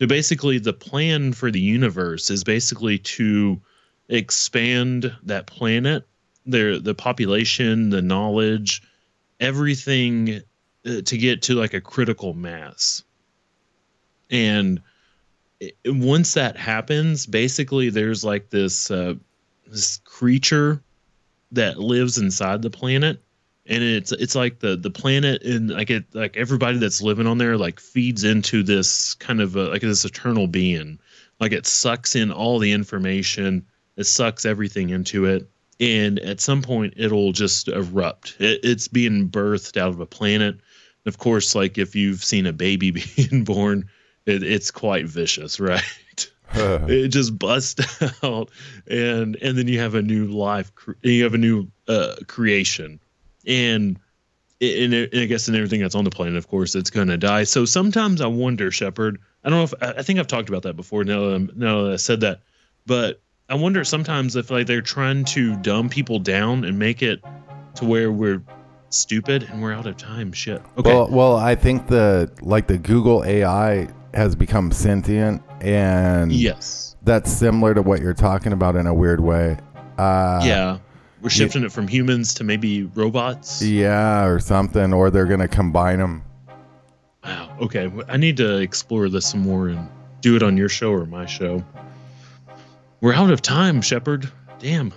But 0.00 0.08
basically 0.08 0.58
the 0.58 0.72
plan 0.72 1.32
for 1.32 1.50
the 1.50 1.60
universe 1.60 2.28
is 2.28 2.42
basically 2.42 2.98
to 2.98 3.60
expand 4.08 5.16
that 5.22 5.46
planet 5.46 6.06
their 6.44 6.78
the 6.78 6.94
population 6.94 7.90
the 7.90 8.02
knowledge 8.02 8.82
everything 9.40 10.42
uh, 10.84 11.00
to 11.02 11.16
get 11.16 11.42
to 11.42 11.54
like 11.54 11.72
a 11.74 11.80
critical 11.80 12.34
mass. 12.34 13.04
And 14.30 14.82
it- 15.60 15.76
once 15.86 16.34
that 16.34 16.56
happens 16.56 17.26
basically 17.26 17.90
there's 17.90 18.24
like 18.24 18.50
this 18.50 18.90
uh 18.90 19.14
this 19.66 19.98
creature 19.98 20.82
that 21.54 21.78
lives 21.78 22.18
inside 22.18 22.62
the 22.62 22.70
planet 22.70 23.22
and 23.66 23.82
it's 23.82 24.12
it's 24.12 24.34
like 24.34 24.60
the 24.60 24.76
the 24.76 24.90
planet 24.90 25.42
and 25.42 25.70
like 25.70 25.90
it 25.90 26.04
like 26.14 26.36
everybody 26.36 26.78
that's 26.78 27.00
living 27.00 27.26
on 27.26 27.38
there 27.38 27.56
like 27.56 27.80
feeds 27.80 28.24
into 28.24 28.62
this 28.62 29.14
kind 29.14 29.40
of 29.40 29.56
a, 29.56 29.64
like 29.64 29.82
this 29.82 30.04
eternal 30.04 30.46
being. 30.46 30.98
Like 31.40 31.52
it 31.52 31.66
sucks 31.66 32.14
in 32.14 32.30
all 32.30 32.58
the 32.58 32.72
information 32.72 33.66
it 33.96 34.04
sucks 34.04 34.44
everything 34.44 34.90
into 34.90 35.24
it 35.26 35.48
and 35.80 36.18
at 36.20 36.40
some 36.40 36.62
point 36.62 36.94
it'll 36.96 37.32
just 37.32 37.68
erupt. 37.68 38.36
It, 38.38 38.60
it's 38.62 38.88
being 38.88 39.28
birthed 39.30 39.76
out 39.76 39.90
of 39.90 40.00
a 40.00 40.06
planet. 40.06 40.58
Of 41.06 41.18
course 41.18 41.54
like 41.54 41.78
if 41.78 41.96
you've 41.96 42.22
seen 42.22 42.46
a 42.46 42.52
baby 42.52 42.90
being 43.16 43.44
born 43.44 43.88
it, 44.26 44.42
it's 44.42 44.70
quite 44.70 45.06
vicious 45.06 45.58
right 45.58 45.82
it 46.88 47.08
just 47.08 47.38
busts 47.38 48.02
out 48.22 48.50
and 48.86 49.36
and 49.36 49.58
then 49.58 49.68
you 49.68 49.78
have 49.80 49.94
a 49.94 50.02
new 50.02 50.26
life 50.26 50.72
you 51.02 51.24
have 51.24 51.34
a 51.34 51.38
new 51.38 51.68
uh 51.88 52.16
creation 52.26 53.00
and 53.46 53.98
and, 54.60 54.94
and 54.94 55.08
I 55.14 55.26
guess 55.26 55.48
in 55.48 55.54
everything 55.54 55.80
that's 55.80 55.96
on 55.96 56.04
the 56.04 56.10
planet, 56.10 56.36
of 56.36 56.48
course, 56.48 56.74
it's 56.74 56.88
going 56.88 57.08
to 57.08 57.18
die. 57.18 57.44
So 57.44 57.64
sometimes 57.64 58.20
I 58.20 58.26
wonder, 58.26 58.70
Shepherd. 58.70 59.18
I 59.42 59.50
don't 59.50 59.58
know 59.58 59.64
if 59.64 59.74
I 59.82 59.98
I 59.98 60.02
think 60.02 60.18
I've 60.18 60.26
talked 60.28 60.48
about 60.48 60.62
that 60.62 60.74
before. 60.74 61.04
Now, 61.04 61.20
that 61.26 61.32
I'm- 61.32 61.50
now 61.56 61.82
that 61.84 61.92
I 61.92 61.96
said 61.96 62.20
that, 62.20 62.40
but 62.86 63.20
I 63.48 63.56
wonder 63.56 63.84
sometimes 63.84 64.36
if 64.36 64.50
like 64.50 64.66
they're 64.66 64.80
trying 64.80 65.24
to 65.26 65.56
dumb 65.56 65.88
people 65.88 66.18
down 66.18 66.64
and 66.64 66.78
make 66.78 67.02
it 67.02 67.22
to 67.74 67.84
where 67.84 68.10
we're 68.10 68.42
stupid 68.90 69.42
and 69.42 69.60
we're 69.60 69.72
out 69.72 69.86
of 69.86 69.96
time. 69.96 70.32
Shit. 70.32 70.62
Okay. 70.78 70.88
Well, 70.88 71.08
well, 71.10 71.36
I 71.36 71.56
think 71.56 71.88
the 71.88 72.30
like 72.40 72.68
the 72.68 72.78
Google 72.78 73.24
AI 73.24 73.88
has 74.14 74.34
become 74.36 74.70
sentient, 74.70 75.42
and 75.64 76.30
Yes. 76.32 76.94
that's 77.02 77.30
similar 77.32 77.74
to 77.74 77.82
what 77.82 78.00
you're 78.00 78.14
talking 78.14 78.52
about 78.52 78.76
in 78.76 78.86
a 78.86 78.94
weird 78.94 79.20
way. 79.20 79.56
Uh, 79.98 80.40
yeah, 80.44 80.78
we're 81.22 81.30
shifting 81.30 81.64
it 81.64 81.72
from 81.72 81.88
humans 81.88 82.34
to 82.34 82.44
maybe 82.44 82.82
robots. 82.94 83.62
yeah, 83.62 84.24
or 84.24 84.38
something, 84.38 84.92
or 84.92 85.10
they're 85.10 85.26
gonna 85.26 85.48
combine 85.48 85.98
them. 85.98 86.22
Wow. 87.24 87.56
Okay, 87.62 87.90
I 88.08 88.16
need 88.18 88.36
to 88.36 88.58
explore 88.58 89.08
this 89.08 89.26
some 89.26 89.40
more 89.40 89.68
and 89.68 89.88
do 90.20 90.36
it 90.36 90.42
on 90.42 90.56
your 90.56 90.68
show 90.68 90.90
or 90.92 91.06
my 91.06 91.24
show. 91.26 91.64
We're 93.00 93.14
out 93.14 93.30
of 93.30 93.40
time, 93.42 93.80
Shepherd. 93.82 94.30
Damn, 94.58 94.92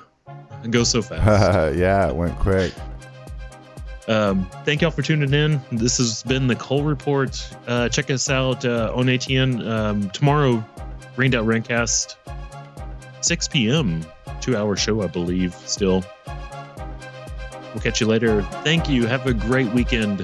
it 0.64 0.72
goes 0.72 0.90
so 0.90 1.02
fast. 1.02 1.78
yeah, 1.78 2.10
it 2.10 2.16
went 2.16 2.38
quick. 2.40 2.74
Um, 4.08 4.50
thank 4.64 4.82
y'all 4.82 4.92
for 4.92 5.02
tuning 5.02 5.34
in. 5.34 5.62
This 5.72 5.98
has 5.98 6.24
been 6.24 6.48
the 6.48 6.56
Cole 6.56 6.84
Report. 6.84 7.56
Uh, 7.68 7.90
check 7.90 8.10
us 8.10 8.30
out 8.30 8.64
uh, 8.64 8.92
on 8.96 9.08
ATN 9.08 9.68
um, 9.68 10.10
tomorrow. 10.12 10.64
Rained 11.18 11.36
Out 11.36 11.46
Rantcast, 11.46 12.16
6 13.22 13.48
p.m. 13.50 14.06
Two 14.40 14.56
hour 14.56 14.76
show, 14.76 15.02
I 15.02 15.08
believe. 15.08 15.54
Still, 15.66 16.04
we'll 17.74 17.82
catch 17.82 18.00
you 18.00 18.08
later. 18.08 18.44
Thank 18.64 18.88
you. 18.88 19.08
Have 19.08 19.26
a 19.26 19.34
great 19.34 19.68
weekend. 19.74 20.20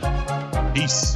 Peace. 0.73 1.15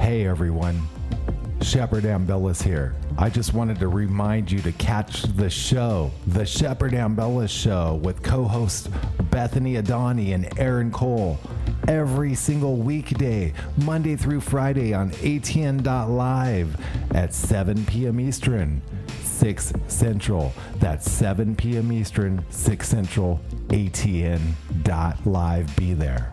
Hey 0.00 0.26
everyone, 0.26 0.82
Shepherd 1.62 2.02
Ambellas 2.02 2.60
here. 2.60 2.92
I 3.16 3.30
just 3.30 3.54
wanted 3.54 3.78
to 3.78 3.86
remind 3.86 4.50
you 4.50 4.58
to 4.62 4.72
catch 4.72 5.22
the 5.22 5.48
show, 5.48 6.10
The 6.26 6.44
Shepherd 6.44 6.92
Ambellas 6.92 7.50
Show, 7.50 8.00
with 8.02 8.20
co 8.20 8.42
hosts 8.42 8.88
Bethany 9.30 9.74
Adani 9.74 10.34
and 10.34 10.58
Aaron 10.58 10.90
Cole, 10.90 11.38
every 11.86 12.34
single 12.34 12.76
weekday, 12.78 13.52
Monday 13.84 14.16
through 14.16 14.40
Friday 14.40 14.92
on 14.92 15.10
ATN.live 15.10 16.76
at 17.14 17.32
7 17.32 17.86
p.m. 17.86 18.18
Eastern, 18.18 18.82
6 19.44 19.74
Central. 19.88 20.54
That's 20.76 21.10
7 21.10 21.54
p.m. 21.54 21.92
Eastern, 21.92 22.42
6 22.48 22.88
Central, 22.88 23.38
ATN.live. 23.68 24.46
Be 25.76 25.92
there. 25.92 26.32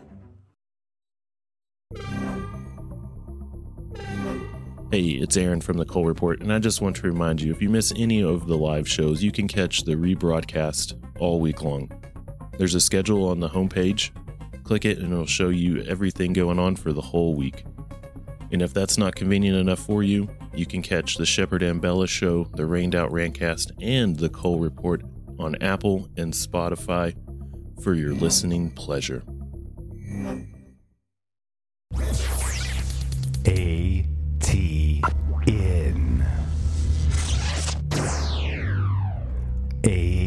Hey, 4.91 5.11
it's 5.11 5.37
Aaron 5.37 5.61
from 5.61 5.77
The 5.77 5.85
Cole 5.85 6.03
Report, 6.03 6.41
and 6.41 6.51
I 6.51 6.59
just 6.59 6.81
want 6.81 6.97
to 6.97 7.07
remind 7.07 7.41
you 7.41 7.49
if 7.49 7.61
you 7.61 7.69
miss 7.69 7.93
any 7.95 8.21
of 8.21 8.45
the 8.45 8.57
live 8.57 8.89
shows, 8.89 9.23
you 9.23 9.31
can 9.31 9.47
catch 9.47 9.83
the 9.83 9.93
rebroadcast 9.93 11.01
all 11.17 11.39
week 11.39 11.63
long. 11.63 11.89
There's 12.57 12.75
a 12.75 12.81
schedule 12.81 13.29
on 13.29 13.39
the 13.39 13.47
homepage. 13.47 14.09
Click 14.65 14.83
it, 14.83 14.97
and 14.97 15.13
it'll 15.13 15.25
show 15.25 15.47
you 15.47 15.81
everything 15.83 16.33
going 16.33 16.59
on 16.59 16.75
for 16.75 16.91
the 16.91 16.99
whole 16.99 17.35
week. 17.35 17.63
And 18.51 18.61
if 18.61 18.73
that's 18.73 18.97
not 18.97 19.15
convenient 19.15 19.57
enough 19.57 19.79
for 19.79 20.03
you, 20.03 20.29
you 20.53 20.65
can 20.65 20.81
catch 20.81 21.15
The 21.15 21.25
Shepherd 21.25 21.61
Ambellas 21.61 22.09
Show, 22.09 22.49
The 22.55 22.65
Rained 22.65 22.93
Out 22.93 23.11
Rantcast, 23.11 23.71
and 23.81 24.17
The 24.17 24.27
Cole 24.27 24.59
Report 24.59 25.03
on 25.39 25.55
Apple 25.61 26.09
and 26.17 26.33
Spotify 26.33 27.15
for 27.81 27.93
your 27.93 28.13
listening 28.13 28.71
pleasure. 28.71 29.23
A 33.47 34.05
in. 34.53 36.25
A- 39.85 40.20